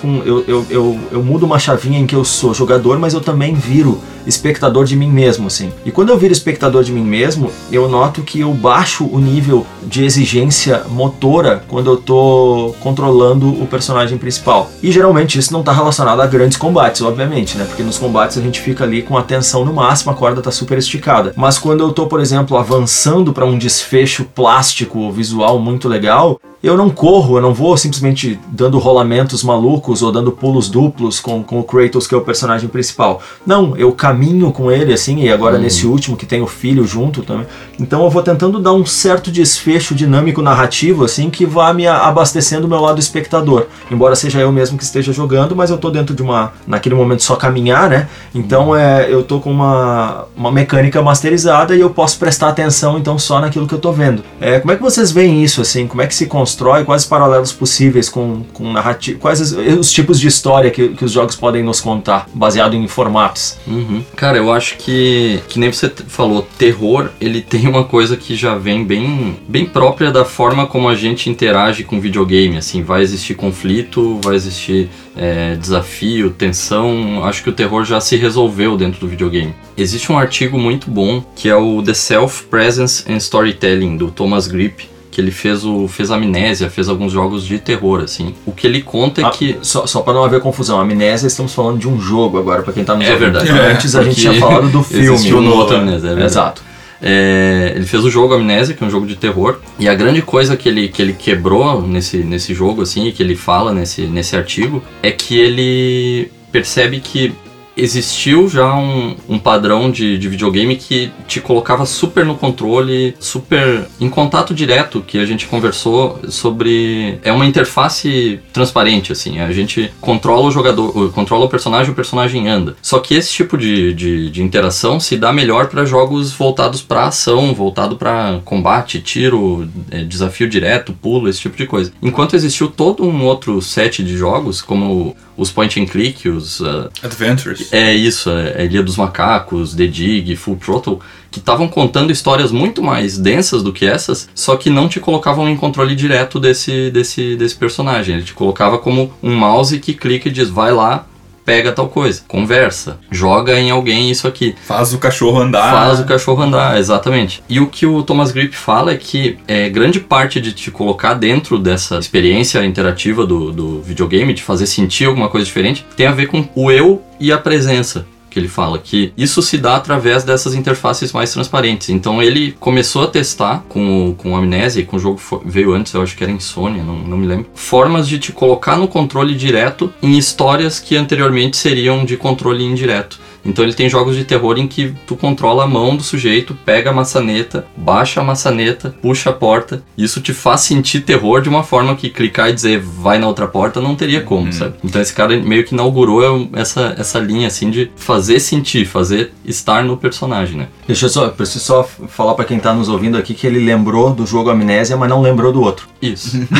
com 0.00 0.22
eu, 0.24 0.44
eu, 0.46 0.66
eu, 0.70 1.00
eu 1.12 1.22
mudo 1.22 1.46
uma 1.46 1.58
chavinha 1.58 1.98
em 1.98 2.06
que 2.06 2.14
eu 2.14 2.24
sou 2.24 2.52
jogador, 2.54 2.98
mas 2.98 3.14
eu 3.14 3.20
também 3.20 3.54
viro 3.54 4.00
espectador 4.26 4.84
de 4.84 4.96
mim 4.96 5.10
mesmo, 5.10 5.46
assim. 5.46 5.72
E 5.84 5.90
quando 5.90 6.10
eu 6.10 6.18
viro 6.18 6.32
espectador 6.32 6.84
de 6.84 6.92
mim 6.92 7.02
mesmo, 7.02 7.50
eu 7.72 7.88
noto 7.88 8.22
que 8.22 8.40
eu 8.40 8.52
baixo 8.52 9.04
o 9.04 9.18
nível 9.18 9.66
de 9.82 10.04
exigência 10.04 10.84
motora 10.88 11.64
quando 11.68 11.90
eu 11.90 11.96
tô 11.96 12.74
controlando 12.80 13.48
o 13.48 13.66
personagem 13.66 14.18
principal. 14.18 14.70
E 14.82 14.92
geralmente 14.92 15.38
isso 15.38 15.52
não 15.52 15.62
tá 15.62 15.72
relacionado 15.72 16.20
a 16.20 16.26
grandes 16.26 16.56
combates, 16.56 17.02
obviamente, 17.02 17.56
né? 17.56 17.64
Porque 17.64 17.82
nos 17.82 17.98
combates 17.98 18.36
a 18.38 18.40
gente 18.40 18.60
fica 18.60 18.84
ali 18.84 19.02
com 19.02 19.16
a 19.16 19.22
tensão 19.22 19.64
no 19.64 19.72
máximo, 19.72 20.12
a 20.12 20.14
corda 20.14 20.42
tá 20.42 20.50
super 20.50 20.78
esticada. 20.78 21.32
Mas 21.36 21.58
quando 21.58 21.80
eu 21.80 21.92
tô, 21.92 22.06
por 22.06 22.20
exemplo, 22.20 22.56
avançando 22.56 23.32
para 23.32 23.44
um 23.44 23.58
desfecho 23.58 24.24
plástico, 24.24 25.10
visual 25.10 25.58
muito 25.58 25.88
legal, 25.88 26.40
eu 26.62 26.76
não 26.76 26.90
corro, 26.90 27.38
eu 27.38 27.42
não 27.42 27.54
vou 27.54 27.74
simplesmente 27.76 28.38
dando 28.48 28.78
rolamentos 28.78 29.42
malucos 29.42 30.02
ou 30.02 30.12
dando 30.12 30.30
pulos 30.30 30.68
duplos 30.68 31.18
com, 31.18 31.42
com 31.42 31.58
o 31.58 31.64
Kratos, 31.64 32.06
que 32.06 32.14
é 32.14 32.18
o 32.18 32.20
personagem 32.20 32.68
principal. 32.68 33.22
Não, 33.46 33.74
eu 33.76 33.92
caminho 33.92 34.52
com 34.52 34.70
ele, 34.70 34.92
assim, 34.92 35.20
e 35.20 35.32
agora 35.32 35.56
hum. 35.56 35.60
nesse 35.60 35.86
último 35.86 36.16
que 36.16 36.26
tem 36.26 36.42
o 36.42 36.46
filho 36.46 36.86
junto 36.86 37.22
também. 37.22 37.46
Então 37.78 38.04
eu 38.04 38.10
vou 38.10 38.22
tentando 38.22 38.60
dar 38.60 38.74
um 38.74 38.84
certo 38.84 39.30
desfecho 39.30 39.94
dinâmico 39.94 40.42
narrativo, 40.42 41.04
assim, 41.04 41.30
que 41.30 41.46
vá 41.46 41.72
me 41.72 41.86
abastecendo 41.86 42.66
o 42.66 42.70
meu 42.70 42.80
lado 42.80 43.00
espectador. 43.00 43.66
Embora 43.90 44.14
seja 44.14 44.38
eu 44.38 44.52
mesmo 44.52 44.76
que 44.76 44.84
esteja 44.84 45.12
jogando, 45.12 45.56
mas 45.56 45.70
eu 45.70 45.78
tô 45.78 45.90
dentro 45.90 46.14
de 46.14 46.22
uma. 46.22 46.52
naquele 46.66 46.94
momento 46.94 47.22
só 47.22 47.36
caminhar, 47.36 47.88
né? 47.88 48.08
Então 48.34 48.70
hum. 48.70 48.76
é, 48.76 49.06
eu 49.10 49.22
tô 49.22 49.40
com 49.40 49.50
uma, 49.50 50.26
uma 50.36 50.52
mecânica 50.52 51.00
masterizada 51.00 51.74
e 51.74 51.80
eu 51.80 51.88
posso 51.88 52.18
prestar 52.18 52.48
atenção, 52.48 52.98
então, 52.98 53.18
só 53.18 53.40
naquilo 53.40 53.66
que 53.66 53.74
eu 53.74 53.78
tô 53.78 53.92
vendo. 53.92 54.22
É, 54.40 54.60
como 54.60 54.72
é 54.72 54.76
que 54.76 54.82
vocês 54.82 55.10
veem 55.10 55.42
isso, 55.42 55.62
assim? 55.62 55.86
Como 55.86 56.02
é 56.02 56.06
que 56.06 56.14
se 56.14 56.26
constrói, 56.50 56.84
quais 56.84 57.02
os 57.02 57.08
paralelos 57.08 57.52
possíveis 57.52 58.08
com, 58.08 58.42
com 58.52 58.72
narrativa, 58.72 59.18
quais 59.18 59.40
os, 59.40 59.52
os, 59.52 59.92
tipos 59.92 60.18
de 60.18 60.26
história 60.26 60.70
que, 60.70 60.88
que 60.88 61.04
os 61.04 61.12
jogos 61.12 61.36
podem 61.36 61.62
nos 61.62 61.80
contar, 61.80 62.28
baseado 62.34 62.74
em 62.74 62.88
formatos. 62.88 63.56
Uhum. 63.66 64.02
Cara, 64.16 64.38
eu 64.38 64.52
acho 64.52 64.76
que, 64.76 65.40
que 65.48 65.58
nem 65.58 65.70
você 65.70 65.88
falou, 66.08 66.46
terror, 66.58 67.10
ele 67.20 67.40
tem 67.50 67.68
uma 67.68 67.84
coisa 67.84 68.16
que 68.16 68.34
já 68.34 68.56
vem 68.56 68.84
bem, 68.84 69.38
bem 69.48 69.64
própria 69.64 70.10
da 70.10 70.24
forma 70.24 70.66
como 70.66 70.88
a 70.88 70.94
gente 70.94 71.30
interage 71.30 71.84
com 71.84 72.00
videogame, 72.00 72.56
assim, 72.56 72.82
vai 72.82 73.02
existir 73.02 73.34
conflito, 73.34 74.18
vai 74.22 74.34
existir 74.34 74.90
é, 75.16 75.54
desafio, 75.56 76.30
tensão, 76.30 77.24
acho 77.24 77.42
que 77.42 77.50
o 77.50 77.52
terror 77.52 77.84
já 77.84 78.00
se 78.00 78.16
resolveu 78.16 78.76
dentro 78.76 79.00
do 79.00 79.08
videogame. 79.08 79.54
Existe 79.76 80.10
um 80.10 80.18
artigo 80.18 80.58
muito 80.58 80.90
bom 80.90 81.22
que 81.36 81.48
é 81.48 81.56
o 81.56 81.82
The 81.82 81.94
Self 81.94 82.44
Presence 82.44 83.04
and 83.10 83.16
Storytelling 83.16 83.96
do 83.96 84.10
Thomas 84.10 84.46
Grip, 84.46 84.88
que 85.10 85.20
ele 85.20 85.30
fez 85.30 85.64
o 85.64 85.88
fez 85.88 86.10
Amnésia, 86.10 86.70
fez 86.70 86.88
alguns 86.88 87.12
jogos 87.12 87.44
de 87.44 87.58
terror, 87.58 88.00
assim. 88.00 88.34
O 88.46 88.52
que 88.52 88.66
ele 88.66 88.80
conta 88.80 89.20
é 89.20 89.24
ah, 89.24 89.30
que... 89.30 89.58
Só, 89.62 89.86
só 89.86 90.00
pra 90.02 90.12
não 90.12 90.24
haver 90.24 90.40
confusão, 90.40 90.80
Amnésia 90.80 91.26
estamos 91.26 91.52
falando 91.52 91.78
de 91.78 91.88
um 91.88 92.00
jogo 92.00 92.38
agora, 92.38 92.62
para 92.62 92.72
quem 92.72 92.84
tá 92.84 92.94
nos 92.94 93.06
É 93.06 93.12
ouvindo. 93.12 93.32
verdade. 93.32 93.50
Antes 93.50 93.96
a 93.96 94.02
gente 94.04 94.20
tinha 94.20 94.34
falado 94.34 94.68
do 94.68 94.82
filme. 94.84 95.30
No 95.30 95.54
outro 95.54 95.76
Amnésia, 95.76 96.10
é. 96.10 96.24
Exato. 96.24 96.62
É, 97.02 97.72
ele 97.74 97.86
fez 97.86 98.04
o 98.04 98.10
jogo 98.10 98.34
Amnésia, 98.34 98.74
que 98.74 98.84
é 98.84 98.86
um 98.86 98.90
jogo 98.90 99.06
de 99.06 99.16
terror, 99.16 99.58
e 99.78 99.88
a 99.88 99.94
grande 99.94 100.20
coisa 100.20 100.56
que 100.56 100.68
ele, 100.68 100.88
que 100.88 101.00
ele 101.00 101.14
quebrou 101.14 101.80
nesse, 101.82 102.18
nesse 102.18 102.52
jogo, 102.52 102.82
assim, 102.82 103.06
e 103.06 103.12
que 103.12 103.22
ele 103.22 103.34
fala 103.34 103.72
nesse, 103.72 104.02
nesse 104.02 104.36
artigo, 104.36 104.82
é 105.02 105.10
que 105.10 105.38
ele 105.38 106.30
percebe 106.52 107.00
que 107.00 107.32
existiu 107.76 108.48
já 108.48 108.74
um, 108.74 109.16
um 109.28 109.38
padrão 109.38 109.90
de, 109.90 110.18
de, 110.18 110.28
videogame 110.28 110.76
que 110.76 111.10
te 111.26 111.40
colocava 111.40 111.86
super 111.86 112.24
no 112.24 112.34
controle, 112.34 113.14
super 113.18 113.86
em 114.00 114.08
contato 114.08 114.54
direto, 114.54 115.02
que 115.02 115.18
a 115.18 115.24
gente 115.24 115.46
conversou 115.46 116.20
sobre. 116.28 117.18
É 117.22 117.32
uma 117.32 117.46
interface 117.46 118.40
transparente, 118.52 119.12
assim. 119.12 119.40
A 119.40 119.52
gente 119.52 119.92
controla 120.00 120.48
o 120.48 120.50
jogador, 120.50 121.12
controla 121.12 121.46
o 121.46 121.48
personagem, 121.48 121.92
o 121.92 121.96
personagem 121.96 122.48
anda. 122.48 122.76
Só 122.82 122.98
que 122.98 123.14
esse 123.14 123.32
tipo 123.32 123.56
de, 123.56 123.94
de, 123.94 124.30
de 124.30 124.42
interação 124.42 125.00
se 125.00 125.16
dá 125.16 125.32
melhor 125.32 125.68
para 125.68 125.84
jogos 125.84 126.32
voltados 126.32 126.82
para 126.82 127.06
ação, 127.06 127.54
voltado 127.54 127.96
para 127.96 128.40
combate, 128.44 129.00
tiro, 129.00 129.68
é, 129.90 130.04
desafio 130.04 130.48
direto, 130.48 130.92
pulo, 130.92 131.28
esse 131.28 131.40
tipo 131.40 131.56
de 131.56 131.66
coisa. 131.66 131.92
Enquanto 132.02 132.34
existiu 132.34 132.68
todo 132.68 133.04
um 133.04 133.24
outro 133.24 133.60
set 133.62 134.02
de 134.02 134.16
jogos, 134.16 134.60
como 134.62 135.16
os 135.40 135.50
point 135.50 135.80
and 135.80 135.86
click, 135.86 136.28
os. 136.28 136.60
Uh, 136.60 136.90
Adventures. 137.02 137.72
é 137.72 137.94
isso, 137.94 138.28
é 138.30 138.66
Ilha 138.66 138.82
dos 138.82 138.98
Macacos, 138.98 139.74
The 139.74 139.86
Dig, 139.86 140.36
Full 140.36 140.56
Throttle, 140.56 141.00
que 141.30 141.38
estavam 141.38 141.66
contando 141.66 142.12
histórias 142.12 142.52
muito 142.52 142.82
mais 142.82 143.16
densas 143.16 143.62
do 143.62 143.72
que 143.72 143.86
essas, 143.86 144.28
só 144.34 144.54
que 144.56 144.68
não 144.68 144.86
te 144.86 145.00
colocavam 145.00 145.48
em 145.48 145.56
controle 145.56 145.96
direto 145.96 146.38
desse, 146.38 146.90
desse, 146.90 147.36
desse 147.36 147.56
personagem. 147.56 148.16
Ele 148.16 148.24
te 148.24 148.34
colocava 148.34 148.76
como 148.76 149.14
um 149.22 149.34
mouse 149.34 149.78
que 149.78 149.94
clica 149.94 150.28
e 150.28 150.32
diz, 150.32 150.50
vai 150.50 150.72
lá, 150.72 151.06
pega 151.50 151.72
tal 151.72 151.88
coisa, 151.88 152.22
conversa, 152.28 153.00
joga 153.10 153.58
em 153.58 153.72
alguém 153.72 154.08
isso 154.08 154.28
aqui. 154.28 154.54
Faz 154.62 154.94
o 154.94 154.98
cachorro 154.98 155.40
andar. 155.40 155.72
Faz 155.72 155.98
o 155.98 156.04
cachorro 156.04 156.40
andar, 156.40 156.78
exatamente. 156.78 157.42
E 157.48 157.58
o 157.58 157.66
que 157.66 157.84
o 157.84 158.04
Thomas 158.04 158.30
Grip 158.30 158.54
fala 158.54 158.92
é 158.92 158.96
que 158.96 159.36
é, 159.48 159.68
grande 159.68 159.98
parte 159.98 160.40
de 160.40 160.52
te 160.52 160.70
colocar 160.70 161.14
dentro 161.14 161.58
dessa 161.58 161.98
experiência 161.98 162.64
interativa 162.64 163.26
do, 163.26 163.50
do 163.50 163.82
videogame, 163.82 164.32
de 164.32 164.44
fazer 164.44 164.68
sentir 164.68 165.06
alguma 165.06 165.28
coisa 165.28 165.44
diferente, 165.44 165.84
tem 165.96 166.06
a 166.06 166.12
ver 166.12 166.28
com 166.28 166.48
o 166.54 166.70
eu 166.70 167.02
e 167.18 167.32
a 167.32 167.38
presença 167.38 168.06
que 168.30 168.38
ele 168.38 168.48
fala 168.48 168.78
que 168.78 169.12
isso 169.16 169.42
se 169.42 169.58
dá 169.58 169.76
através 169.76 170.24
dessas 170.24 170.54
interfaces 170.54 171.12
mais 171.12 171.32
transparentes. 171.32 171.90
Então 171.90 172.22
ele 172.22 172.52
começou 172.60 173.02
a 173.02 173.06
testar 173.08 173.64
com, 173.68 174.14
com 174.16 174.36
Amnésia, 174.36 174.84
com 174.84 174.96
o 174.96 175.00
jogo 175.00 175.20
veio 175.44 175.72
antes, 175.72 175.92
eu 175.92 176.02
acho 176.02 176.16
que 176.16 176.22
era 176.22 176.32
Insônia, 176.32 176.82
não, 176.82 176.96
não 176.96 177.16
me 177.16 177.26
lembro, 177.26 177.46
formas 177.54 178.08
de 178.08 178.18
te 178.18 178.32
colocar 178.32 178.76
no 178.76 178.88
controle 178.88 179.34
direto 179.34 179.92
em 180.02 180.16
histórias 180.16 180.78
que 180.78 180.96
anteriormente 180.96 181.56
seriam 181.56 182.04
de 182.04 182.16
controle 182.16 182.64
indireto. 182.64 183.18
Então 183.44 183.64
ele 183.64 183.74
tem 183.74 183.88
jogos 183.88 184.16
de 184.16 184.24
terror 184.24 184.58
em 184.58 184.66
que 184.66 184.94
tu 185.06 185.16
controla 185.16 185.64
a 185.64 185.66
mão 185.66 185.96
do 185.96 186.02
sujeito, 186.02 186.56
pega 186.64 186.90
a 186.90 186.92
maçaneta, 186.92 187.66
baixa 187.76 188.20
a 188.20 188.24
maçaneta, 188.24 188.94
puxa 189.00 189.30
a 189.30 189.32
porta. 189.32 189.82
Isso 189.96 190.20
te 190.20 190.32
faz 190.32 190.62
sentir 190.62 191.00
terror 191.00 191.40
de 191.40 191.48
uma 191.48 191.62
forma 191.62 191.96
que 191.96 192.10
clicar 192.10 192.50
e 192.50 192.52
dizer 192.52 192.80
vai 192.80 193.18
na 193.18 193.26
outra 193.26 193.46
porta 193.46 193.80
não 193.80 193.94
teria 193.94 194.20
como, 194.20 194.52
sabe? 194.52 194.74
Então 194.84 195.00
esse 195.00 195.14
cara 195.14 195.36
meio 195.40 195.64
que 195.64 195.74
inaugurou 195.74 196.48
essa, 196.54 196.94
essa 196.98 197.18
linha 197.18 197.46
assim 197.46 197.70
de 197.70 197.90
fazer 197.96 198.40
sentir, 198.40 198.84
fazer 198.84 199.32
estar 199.44 199.82
no 199.84 199.96
personagem, 199.96 200.56
né? 200.56 200.68
Deixa 200.86 201.06
eu 201.06 201.10
só, 201.10 201.28
preciso 201.28 201.64
só 201.64 201.82
falar 201.82 202.34
pra 202.34 202.44
quem 202.44 202.58
tá 202.58 202.74
nos 202.74 202.88
ouvindo 202.88 203.16
aqui 203.16 203.34
que 203.34 203.46
ele 203.46 203.58
lembrou 203.58 204.12
do 204.12 204.26
jogo 204.26 204.50
Amnésia, 204.50 204.96
mas 204.96 205.08
não 205.08 205.22
lembrou 205.22 205.52
do 205.52 205.62
outro. 205.62 205.88
Isso. 206.02 206.38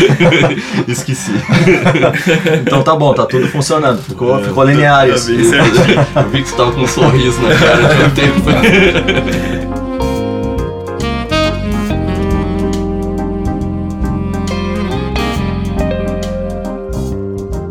Esqueci. 0.88 1.32
Então 2.62 2.82
tá 2.82 2.94
bom, 2.94 3.12
tá 3.14 3.26
tudo 3.26 3.48
funcionando. 3.48 4.02
Ficou, 4.20 4.38
ficou 4.44 4.64
linear 4.64 5.08
isso. 5.08 5.32
Eu 5.32 6.28
vi 6.28 6.42
que 6.42 6.50
você 6.50 6.54
tava 6.54 6.72
com 6.72 6.82
um 6.82 6.86
sorriso 6.86 7.40
na 7.40 7.56
cara 7.56 7.88
de 7.96 8.04
um 8.04 8.10
tempo. 8.10 8.50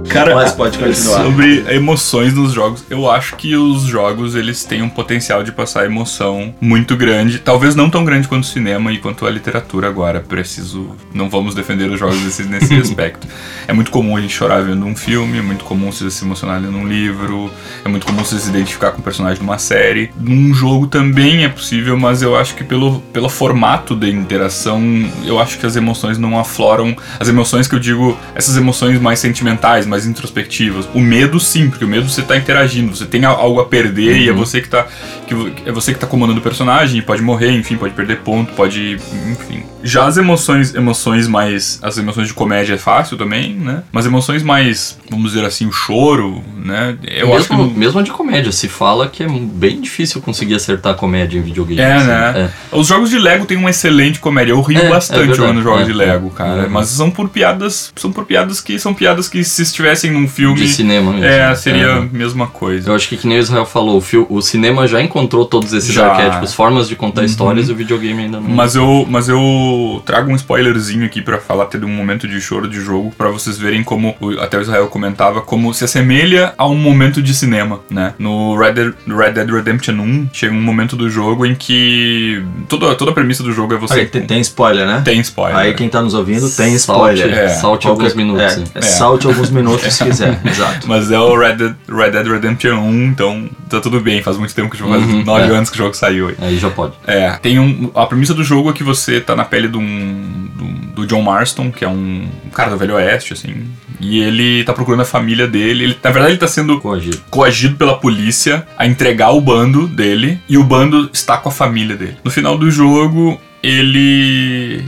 Cara, 0.10 0.34
Mas 0.36 0.52
pode 0.52 0.78
continuar. 0.78 1.24
Sobre 1.24 1.64
emoções 1.70 2.34
nos 2.34 2.52
jogos, 2.52 2.84
eu 2.90 3.10
acho 3.10 3.36
que 3.36 3.56
os 3.56 3.84
jogos 3.84 4.36
eles 4.36 4.64
têm 4.64 4.82
um 4.82 4.90
potencial 4.90 5.44
de 5.44 5.52
passar 5.52 5.86
emoção 5.86 6.54
muito 6.60 6.96
grande. 6.98 7.40
Talvez 7.40 7.76
não 7.76 7.90
tão 7.90 8.04
grande 8.04 8.28
quanto 8.28 8.44
o 8.44 8.48
cinema 8.48 8.92
e 8.92 8.98
quanto 8.98 9.26
a 9.26 9.30
literatura 9.30 9.88
agora. 9.88 10.20
Preciso. 10.20 10.96
Não 11.14 11.30
vamos 11.30 11.54
defender 11.54 11.90
os 11.90 12.00
jogos 12.00 12.20
nesse, 12.22 12.44
nesse 12.44 12.74
aspecto. 12.80 13.28
É 13.68 13.74
muito 13.74 13.92
comum 13.92 14.18
a 14.18 14.22
gente 14.22 14.34
chorar 14.34 14.62
vendo 14.64 14.86
um 14.86 14.96
filme, 14.96 15.38
é 15.38 15.42
muito 15.42 15.64
comum 15.64 15.92
você 15.92 16.10
se 16.10 16.26
emocionar 16.26 16.60
lendo 16.60 16.78
um 16.78 16.88
livro, 16.88 17.52
é 17.86 17.90
muito 17.90 18.06
comum 18.06 18.24
você 18.24 18.40
se 18.40 18.50
identificar 18.50 18.92
com 18.92 19.00
um 19.00 19.04
personagem 19.04 19.38
de 19.38 19.44
uma 19.44 19.60
série. 19.60 20.10
Num 20.20 20.54
jogo 20.54 20.88
também 20.88 21.44
é 21.44 21.50
possível, 21.50 21.98
mas 21.98 22.22
eu 22.22 22.36
acho 22.36 22.56
que 22.56 22.64
pelo, 22.64 23.00
pelo 23.14 23.30
formato 23.30 23.96
de 23.96 24.10
interação, 24.10 24.82
eu 25.24 25.40
acho 25.40 25.60
que 25.60 25.66
as 25.66 25.76
emoções 25.76 26.18
não 26.18 26.40
afloram. 26.40 26.96
As 27.20 27.28
emoções 27.28 27.68
que 27.68 27.76
eu 27.76 27.80
digo, 27.80 28.18
essas 28.34 28.58
emoções 28.58 29.00
mais 29.00 29.20
sentimentais, 29.20 29.86
mais 29.86 29.99
introspectivas. 30.06 30.88
O 30.94 31.00
medo 31.00 31.40
sim, 31.40 31.70
porque 31.70 31.86
o 31.86 31.88
medo 31.88 32.08
você 32.10 32.22
tá 32.22 32.36
interagindo, 32.38 32.96
você 32.96 33.06
tem 33.06 33.26
algo 33.26 33.60
a 33.60 33.66
perder 33.66 34.18
e 34.20 34.30
é 34.30 34.34
você 34.34 34.62
que 34.62 34.70
tá 34.70 34.86
que 35.28 35.34
é 35.66 35.72
você 35.72 35.94
que 35.94 36.00
tá 36.00 36.08
comandando 36.08 36.40
o 36.40 36.44
personagem, 36.44 36.98
e 37.00 37.02
pode 37.02 37.22
morrer, 37.22 37.52
enfim, 37.52 37.78
pode 37.78 37.94
perder 37.94 38.18
ponto, 38.18 38.54
pode, 38.54 38.98
enfim. 39.32 39.64
Já 39.84 40.06
as 40.08 40.18
emoções, 40.18 40.74
emoções 40.76 41.28
mais 41.28 41.80
as 41.82 41.98
emoções 41.98 42.28
de 42.28 42.34
comédia 42.34 42.74
é 42.74 42.78
fácil 42.78 43.16
também, 43.18 43.54
né? 43.54 43.84
Mas 43.92 44.06
emoções 44.06 44.42
mais, 44.44 44.98
vamos 45.10 45.32
dizer 45.32 45.46
assim, 45.46 45.68
o 45.68 45.72
choro, 45.72 46.44
né? 46.58 46.98
Eu 47.04 47.36
acho 47.36 47.48
que 47.48 47.54
mesmo, 47.56 47.72
no- 47.72 47.78
mesmo 47.80 48.00
a 48.00 48.04
de 48.04 48.12
comédia, 48.12 48.52
se 48.52 48.68
fala 48.68 49.08
que 49.08 49.24
é 49.24 49.28
bem 49.28 49.80
difícil 49.82 50.20
conseguir 50.22 50.56
acertar 50.56 50.96
comédia 50.96 51.38
em 51.38 51.42
videogame. 51.42 51.80
É, 51.82 51.94
assim. 51.94 52.08
né? 52.08 52.50
Os 52.72 52.88
jogos 52.88 53.10
de 53.10 53.20
Lego 53.20 53.46
têm 53.46 53.58
uma 53.58 53.70
excelente 53.70 54.20
comédia. 54.20 54.52
Eu 54.52 54.62
rio 54.62 54.80
É, 54.82 54.86
é 54.86 54.90
bastante 54.90 55.20
verdade. 55.20 55.38
jogando 55.38 55.62
jogos 55.62 55.82
É, 55.82 55.86
de 55.86 55.92
é. 55.92 55.96
Lego, 55.96 56.30
cara. 56.32 56.64
Uhum. 56.64 56.70
Mas 56.70 56.88
são 56.90 57.10
por 57.12 57.30
piadas. 57.30 57.92
São 57.96 58.12
por 58.12 58.26
piadas 58.26 58.60
que 58.62 58.78
são 58.80 58.94
piadas 58.94 59.30
que 59.30 59.44
se 59.44 59.62
estivessem 59.92 60.12
num 60.12 60.28
filme. 60.28 60.56
De 60.60 60.68
cinema 60.68 61.12
mesmo. 61.12 61.26
É, 61.26 61.54
seria 61.56 61.94
a 61.94 62.00
Uhum. 62.00 62.10
mesma 62.12 62.48
coisa. 62.48 62.90
Eu 62.90 62.96
acho 62.96 63.08
que, 63.10 63.18
que 63.18 63.28
nem 63.28 63.38
o 63.38 63.42
Israel 63.42 63.66
falou, 63.66 63.98
o, 63.98 64.02
fil- 64.02 64.28
o 64.30 64.42
cinema 64.42 64.88
já 64.88 65.02
encontrou 65.02 65.46
todos 65.46 65.74
esses 65.74 65.94
Já. 65.94 66.06
Uhum. 66.06 66.12
arquétipos, 66.12 66.54
formas 66.54 66.88
de 66.88 66.96
contar 66.96 67.24
histórias 67.24 67.70
e 67.70 67.72
o 67.72 67.76
videogame 67.76 68.24
ainda 68.24 68.40
não. 68.40 68.50
Mas 68.50 68.76
eu, 68.76 69.06
mas 69.10 69.30
eu 69.30 70.02
trago 70.06 70.32
um 70.32 70.36
spoilerzinho 70.36 71.06
aqui 71.06 71.22
pra 71.22 71.38
falar 71.40 71.64
até 71.64 71.78
de 71.78 71.86
um 71.86 71.90
momento 71.90 72.28
de 72.28 72.40
choro 72.42 72.68
de 72.68 72.80
jogo 72.82 73.12
pra 73.18 73.30
vocês 73.30 73.58
verem 73.58 73.84
como 73.84 74.16
até 74.42 74.58
o 74.58 74.62
Israel 74.62 74.88
comentava 74.88 75.42
como 75.42 75.74
se 75.74 75.84
assemelha 75.84 76.54
a 76.58 76.68
um 76.68 76.76
momento 76.76 77.22
de 77.22 77.34
cinema, 77.34 77.80
né? 77.90 78.14
No 78.20 78.56
Red 78.58 78.74
Dead, 78.74 78.94
Red 79.08 79.32
Dead 79.32 79.50
Redemption 79.50 79.96
1 79.96 80.30
chega 80.34 80.54
um 80.54 80.62
momento 80.62 80.96
do 80.96 81.10
jogo 81.10 81.46
em 81.46 81.56
que 81.56 82.44
toda, 82.68 82.94
toda 82.96 83.12
a 83.12 83.14
premissa 83.14 83.44
do 83.44 83.52
jogo 83.52 83.74
é 83.74 83.78
você 83.78 84.00
Aí, 84.02 84.06
tem, 84.06 84.22
tem 84.26 84.40
spoiler, 84.42 84.86
né? 84.88 85.02
tem 85.04 85.20
spoiler. 85.22 85.58
Aí 85.58 85.74
quem 85.74 85.90
tá 85.90 86.02
nos 86.02 86.14
ouvindo 86.14 86.50
tem 86.50 86.78
Salte, 86.78 87.16
spoiler. 87.16 87.38
É. 87.38 87.48
salte 87.50 87.88
alguns 87.88 88.14
minutos. 88.14 88.44
É, 88.76 88.80
é, 88.80 88.82
salte 88.82 89.28
alguns 89.28 89.50
minutos 89.50 89.79
se 89.80 90.04
quiser, 90.04 90.40
exato. 90.46 90.88
Mas 90.88 91.12
é 91.12 91.20
o 91.20 91.38
Red 91.38 91.56
Dead, 91.56 91.76
Red 91.88 92.12
Dead 92.12 92.28
Redemption 92.28 92.78
1, 92.80 93.04
então 93.06 93.50
tá 93.70 93.80
tudo 93.80 94.00
bem, 94.00 94.22
faz 94.22 94.38
muito 94.38 94.54
tempo 94.54 94.70
que 94.70 94.76
o 94.76 94.80
jogo, 94.80 94.92
faz 94.94 95.04
Uhum, 95.06 95.24
9 95.24 95.42
é. 95.42 95.56
anos 95.56 95.70
que 95.70 95.76
o 95.76 95.78
jogo 95.78 95.94
saiu 95.96 96.28
aí. 96.30 96.36
Aí 96.42 96.58
já 96.58 96.70
pode. 96.70 96.94
É, 97.08 97.32
tem 97.42 97.60
um. 97.60 97.92
A 97.96 98.06
premissa 98.06 98.34
do 98.34 98.44
jogo 98.44 98.70
é 98.70 98.74
que 98.74 98.84
você 98.84 99.20
tá 99.22 99.36
na 99.36 99.46
pele 99.46 99.68
de 99.68 99.78
um, 99.78 100.48
do, 100.56 101.02
do 101.02 101.08
John 101.08 101.22
Marston, 101.22 101.72
que 101.72 101.84
é 101.86 101.88
um 101.88 102.28
cara 102.54 102.72
do 102.72 102.78
Velho 102.78 102.96
Oeste, 102.96 103.34
assim. 103.34 103.68
E 104.02 104.20
ele 104.20 104.64
tá 104.64 104.72
procurando 104.72 105.02
a 105.02 105.06
família 105.06 105.46
dele. 105.48 105.84
Ele, 105.84 105.98
na 106.02 106.10
verdade, 106.12 106.32
ele 106.34 106.40
tá 106.40 106.48
sendo 106.48 106.80
Coagido. 106.80 107.20
coagido 107.30 107.76
pela 107.76 107.98
polícia 108.00 108.66
a 108.78 108.88
entregar 108.88 109.32
o 109.32 109.42
bando 109.42 109.88
dele 109.88 110.40
e 110.48 110.58
o 110.58 110.64
bando 110.64 111.10
está 111.12 111.36
com 111.38 111.50
a 111.50 111.52
família 111.52 111.98
dele. 111.98 112.16
No 112.24 112.32
final 112.32 112.58
do 112.58 112.72
jogo, 112.72 113.40
ele. 113.62 114.84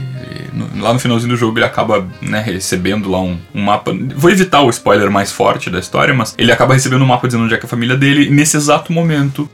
Lá 0.76 0.92
no 0.92 0.98
finalzinho 0.98 1.30
do 1.30 1.36
jogo 1.36 1.58
ele 1.58 1.64
acaba 1.64 2.06
né, 2.20 2.40
recebendo 2.40 3.10
lá 3.10 3.20
um, 3.20 3.38
um 3.54 3.62
mapa. 3.62 3.92
Vou 4.16 4.30
evitar 4.30 4.62
o 4.62 4.70
spoiler 4.70 5.10
mais 5.10 5.32
forte 5.32 5.70
da 5.70 5.78
história, 5.78 6.14
mas 6.14 6.34
ele 6.36 6.52
acaba 6.52 6.74
recebendo 6.74 7.02
um 7.02 7.06
mapa 7.06 7.26
dizendo 7.26 7.44
onde 7.44 7.54
é 7.54 7.56
que 7.56 7.64
é 7.64 7.66
a 7.66 7.70
família 7.70 7.96
dele. 7.96 8.30
Nesse 8.30 8.56
exato 8.56 8.92
momento, 8.92 9.48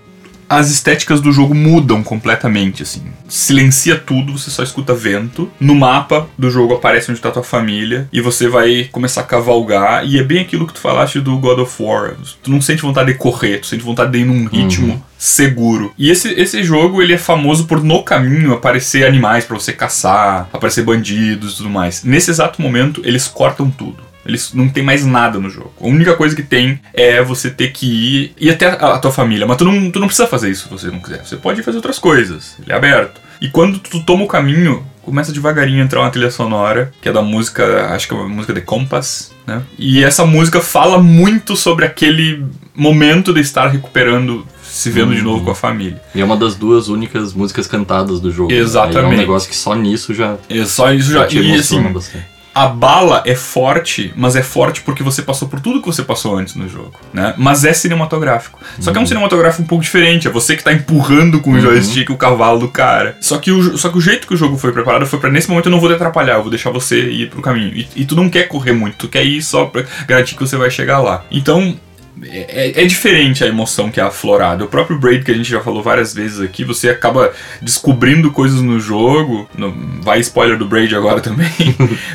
as 0.49 0.71
estéticas 0.71 1.21
do 1.21 1.31
jogo 1.31 1.55
mudam 1.55 2.03
completamente, 2.03 2.83
assim. 2.83 3.03
Silencia 3.29 3.97
tudo, 3.97 4.39
você 4.39 4.51
só 4.51 4.63
escuta 4.63 4.95
vento. 4.95 5.51
No 5.61 5.75
mapa 5.75 6.29
do 6.39 6.51
jogo 6.51 6.75
aparece 6.75 7.11
onde 7.11 7.21
tá 7.21 7.31
tua 7.31 7.43
família 7.43 8.09
e 8.13 8.21
você 8.21 8.49
vai 8.49 8.89
começar 8.91 9.21
a 9.21 9.25
cavalgar. 9.25 10.07
E 10.07 10.19
é 10.19 10.23
bem 10.23 10.41
aquilo 10.41 10.67
que 10.67 10.73
tu 10.73 10.81
falaste 10.81 11.21
do 11.21 11.37
God 11.39 11.59
of 11.59 11.83
War. 11.83 12.15
Tu 12.43 12.51
não 12.51 12.61
sente 12.61 12.83
vontade 12.83 13.13
de 13.13 13.19
correr, 13.19 13.59
tu 13.59 13.67
sente 13.67 13.85
vontade 13.85 14.13
de 14.13 14.19
ir 14.19 14.25
num 14.25 14.47
ritmo 14.47 15.05
seguro. 15.19 15.93
E 15.99 16.11
esse, 16.11 16.33
esse 16.33 16.63
jogo, 16.63 17.03
ele 17.03 17.13
é 17.13 17.19
famoso 17.19 17.67
por 17.67 17.83
no 17.83 18.03
caminho 18.03 18.55
aparecer 18.55 19.05
animais 19.05 19.45
pra 19.45 19.59
você 19.59 19.73
caçar, 19.73 20.49
aparecer 20.53 20.85
bandidos 20.85 21.55
e 21.55 21.57
tudo 21.59 21.69
mais. 21.69 22.05
Nesse 22.05 22.31
exato 22.31 22.63
momento, 22.63 23.03
eles 23.05 23.27
cortam 23.27 23.71
tudo. 23.71 24.08
Eles 24.29 24.53
não 24.53 24.69
tem 24.69 24.83
mais 24.83 25.07
nada 25.07 25.39
no 25.39 25.49
jogo. 25.49 25.73
A 25.81 25.87
única 25.87 26.15
coisa 26.15 26.37
que 26.37 26.43
tem 26.43 26.79
é 26.93 27.23
você 27.23 27.49
ter 27.51 27.73
que 27.73 27.87
ir 27.87 28.35
e 28.39 28.51
até 28.51 28.67
a, 28.67 28.95
a 28.95 28.99
tua 28.99 29.11
família. 29.11 29.47
Mas 29.47 29.57
tu 29.57 29.65
não, 29.65 29.91
tu 29.91 29.99
não 29.99 30.07
precisa 30.07 30.29
fazer 30.29 30.51
isso 30.51 30.65
se 30.65 30.71
você 30.71 30.89
não 30.89 31.01
quiser. 31.01 31.25
Você 31.25 31.37
pode 31.37 31.63
fazer 31.63 31.79
outras 31.79 31.99
coisas. 31.99 32.55
Ele 32.63 32.71
é 32.71 32.77
aberto. 32.77 33.21
E 33.41 33.49
quando 33.49 33.79
tu 33.79 34.03
toma 34.03 34.25
o 34.25 34.27
caminho, 34.29 34.85
começa 35.03 35.33
devagarinho 35.33 35.81
a 35.81 35.85
entrar 35.85 36.01
uma 36.01 36.11
trilha 36.11 36.31
sonora, 36.31 36.93
que 37.01 37.09
é 37.09 37.13
da 37.13 37.23
música, 37.23 37.87
acho 37.95 38.07
que 38.07 38.13
é 38.13 38.17
uma 38.17 38.29
música 38.29 38.53
de 38.53 38.61
Compass, 38.61 39.33
né? 39.47 39.63
E 39.79 40.05
essa 40.05 40.27
música 40.27 40.61
fala 40.61 40.99
muito 41.03 41.57
sobre 41.57 41.87
aquele 41.87 42.45
momento 42.75 43.33
de 43.33 43.41
estar 43.41 43.69
recuperando, 43.69 44.47
se 44.63 44.91
vendo 44.91 45.15
de 45.15 45.23
novo 45.23 45.45
com 45.45 45.51
a 45.53 45.55
família. 45.55 46.03
E 46.15 46.21
é 46.21 46.25
uma 46.25 46.37
das 46.37 46.55
duas 46.55 46.89
únicas 46.89 47.33
músicas 47.33 47.67
cantadas 47.67 48.21
do 48.21 48.31
jogo. 48.31 48.49
né? 48.51 48.57
Aí 48.57 48.61
É 48.61 48.65
Exatamente. 48.65 49.15
um 49.15 49.17
negócio 49.17 49.49
que 49.49 49.57
só 49.57 49.75
nisso 49.75 50.13
já, 50.13 50.37
É 50.51 50.65
só 50.65 50.93
isso 50.93 51.13
já. 51.13 51.27
te 51.27 51.39
E 51.39 51.55
assim, 51.55 51.81
bastante. 51.93 52.27
A 52.59 52.67
bala 52.67 53.23
é 53.25 53.37
forte, 53.37 54.13
mas 54.17 54.35
é 54.35 54.43
forte 54.43 54.81
porque 54.81 55.01
você 55.01 55.23
passou 55.23 55.47
por 55.47 55.61
tudo 55.61 55.81
que 55.81 55.87
você 55.87 56.03
passou 56.03 56.37
antes 56.37 56.57
no 56.57 56.69
jogo, 56.69 56.93
né? 57.13 57.33
Mas 57.37 57.65
é 57.65 57.73
cinematográfico. 57.73 58.59
Só 58.81 58.91
que 58.91 58.99
é 58.99 59.01
um 59.01 59.07
cinematográfico 59.07 59.63
um 59.63 59.67
pouco 59.67 59.85
diferente, 59.85 60.27
é 60.27 60.31
você 60.31 60.57
que 60.57 60.65
tá 60.65 60.73
empurrando 60.73 61.41
com 61.41 61.53
o 61.53 61.61
joystick 61.61 62.11
o 62.11 62.17
cavalo 62.17 62.59
do 62.59 62.69
cara. 62.69 63.17
Só 63.21 63.39
que 63.39 63.53
o, 63.53 63.79
só 63.79 63.91
que 63.91 63.99
o 63.99 64.01
jeito 64.01 64.27
que 64.27 64.35
o 64.35 64.37
jogo 64.37 64.59
foi 64.59 64.73
preparado 64.73 65.07
foi 65.07 65.21
pra 65.21 65.31
nesse 65.31 65.49
momento 65.49 65.67
eu 65.67 65.71
não 65.71 65.79
vou 65.79 65.89
te 65.89 65.95
atrapalhar, 65.95 66.35
eu 66.35 66.43
vou 66.43 66.51
deixar 66.51 66.71
você 66.71 67.01
ir 67.01 67.31
pro 67.31 67.41
caminho. 67.41 67.73
E, 67.77 67.87
e 67.95 68.05
tu 68.05 68.17
não 68.17 68.29
quer 68.29 68.49
correr 68.49 68.73
muito, 68.73 68.97
tu 68.97 69.09
quer 69.09 69.23
ir 69.23 69.41
só 69.41 69.67
pra 69.67 69.85
garantir 70.09 70.35
que 70.35 70.41
você 70.41 70.57
vai 70.57 70.69
chegar 70.69 70.99
lá. 70.99 71.25
Então, 71.31 71.79
é, 72.25 72.83
é 72.83 72.87
diferente 72.87 73.43
a 73.45 73.47
emoção 73.47 73.91
que 73.91 74.01
é 74.01 74.03
aflorada. 74.03 74.65
O 74.65 74.69
próprio 74.69 74.99
Braid, 74.99 75.25
que 75.25 75.31
a 75.31 75.35
gente 75.35 75.49
já 75.51 75.61
falou 75.61 75.83
várias 75.83 76.13
vezes 76.15 76.41
aqui, 76.41 76.65
você 76.65 76.89
acaba 76.91 77.33
descobrindo 77.63 78.31
coisas 78.31 78.61
no 78.61 78.79
jogo. 78.81 79.49
no- 79.57 80.01
vai 80.03 80.21
spoiler 80.21 80.57
do 80.59 80.67
Braid 80.67 80.95
agora 80.95 81.21
também. 81.23 81.49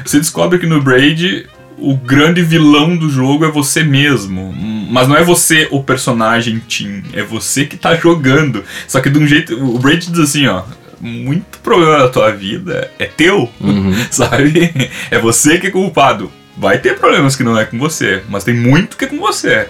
você 0.06 0.20
descobre 0.20 0.60
que 0.60 0.66
no 0.66 0.82
Braid 0.82 1.47
o 1.78 1.95
grande 1.97 2.41
vilão 2.41 2.95
do 2.95 3.10
jogo 3.10 3.45
é 3.45 3.51
você 3.51 3.84
mesmo. 3.84 4.54
Mas 4.89 5.08
não 5.08 5.16
é 5.16 5.24
você 5.24 5.68
o 5.72 5.84
personagem 5.84 6.62
Tim, 6.68 7.04
é 7.14 7.24
você 7.24 7.66
que 7.66 7.76
tá 7.78 7.95
jogando. 7.95 8.64
Só 8.88 9.01
que 9.01 9.10
de 9.10 9.18
um 9.20 9.26
jeito. 9.28 9.56
O 9.62 9.80
Braid 9.80 10.10
diz 10.12 10.20
assim, 10.20 10.47
ó. 10.47 10.64
Muito 11.06 11.60
problema 11.60 11.97
da 11.97 12.08
tua 12.08 12.32
vida 12.32 12.89
é 12.97 13.06
teu, 13.06 13.49
Uhum. 13.60 13.93
sabe? 14.10 14.72
É 15.12 15.20
você 15.20 15.58
que 15.58 15.68
é 15.68 15.72
culpado. 15.72 16.32
Vai 16.58 16.78
ter 16.78 16.97
problemas 16.97 17.36
que 17.36 17.43
não 17.43 17.60
é 17.60 17.66
com 17.66 17.78
você, 17.78 18.24
mas 18.30 18.45
tem 18.45 18.54
muito 18.54 18.95
que 18.95 19.04
é 19.04 19.08
com 19.10 19.18
você. 19.18 19.68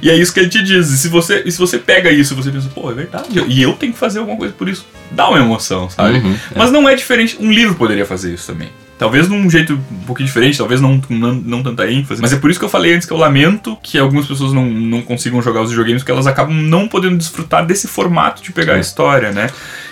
E 0.00 0.10
é 0.10 0.16
isso 0.16 0.32
que 0.32 0.40
ele 0.40 0.48
te 0.48 0.62
diz. 0.62 0.90
E 0.90 0.98
se 0.98 1.08
você, 1.08 1.42
e 1.44 1.52
se 1.52 1.58
você 1.58 1.78
pega 1.78 2.10
isso 2.10 2.34
e 2.34 2.36
você 2.36 2.50
pensa, 2.50 2.68
pô, 2.68 2.90
é 2.90 2.94
verdade, 2.94 3.28
e 3.48 3.62
eu 3.62 3.72
tenho 3.74 3.92
que 3.92 3.98
fazer 3.98 4.20
alguma 4.20 4.36
coisa 4.36 4.54
por 4.56 4.68
isso, 4.68 4.86
dá 5.10 5.28
uma 5.28 5.38
emoção, 5.38 5.90
sabe? 5.90 6.18
Uhum, 6.18 6.36
Mas 6.56 6.70
não 6.70 6.88
é 6.88 6.94
diferente. 6.94 7.36
Um 7.40 7.50
livro 7.52 7.74
poderia 7.74 8.06
fazer 8.06 8.32
isso 8.32 8.46
também. 8.46 8.68
Talvez 8.98 9.26
num 9.28 9.50
jeito 9.50 9.72
um 9.74 10.04
pouquinho 10.06 10.28
diferente, 10.28 10.56
talvez 10.56 10.80
não, 10.80 11.00
não, 11.08 11.34
não 11.34 11.62
tanta 11.62 11.90
ênfase. 11.90 12.22
Mas 12.22 12.32
é 12.32 12.36
por 12.36 12.50
isso 12.50 12.60
que 12.60 12.64
eu 12.64 12.68
falei 12.68 12.94
antes 12.94 13.04
que 13.04 13.12
eu 13.12 13.16
lamento 13.16 13.76
que 13.82 13.98
algumas 13.98 14.26
pessoas 14.26 14.52
não, 14.52 14.64
não 14.64 15.02
consigam 15.02 15.42
jogar 15.42 15.60
os 15.62 15.70
videogames, 15.70 16.02
porque 16.02 16.12
elas 16.12 16.26
acabam 16.28 16.54
não 16.54 16.86
podendo 16.86 17.16
desfrutar 17.16 17.66
desse 17.66 17.88
formato 17.88 18.40
de 18.40 18.52
pegar 18.52 18.74
a 18.74 18.78
história, 18.78 19.32
né? 19.32 19.48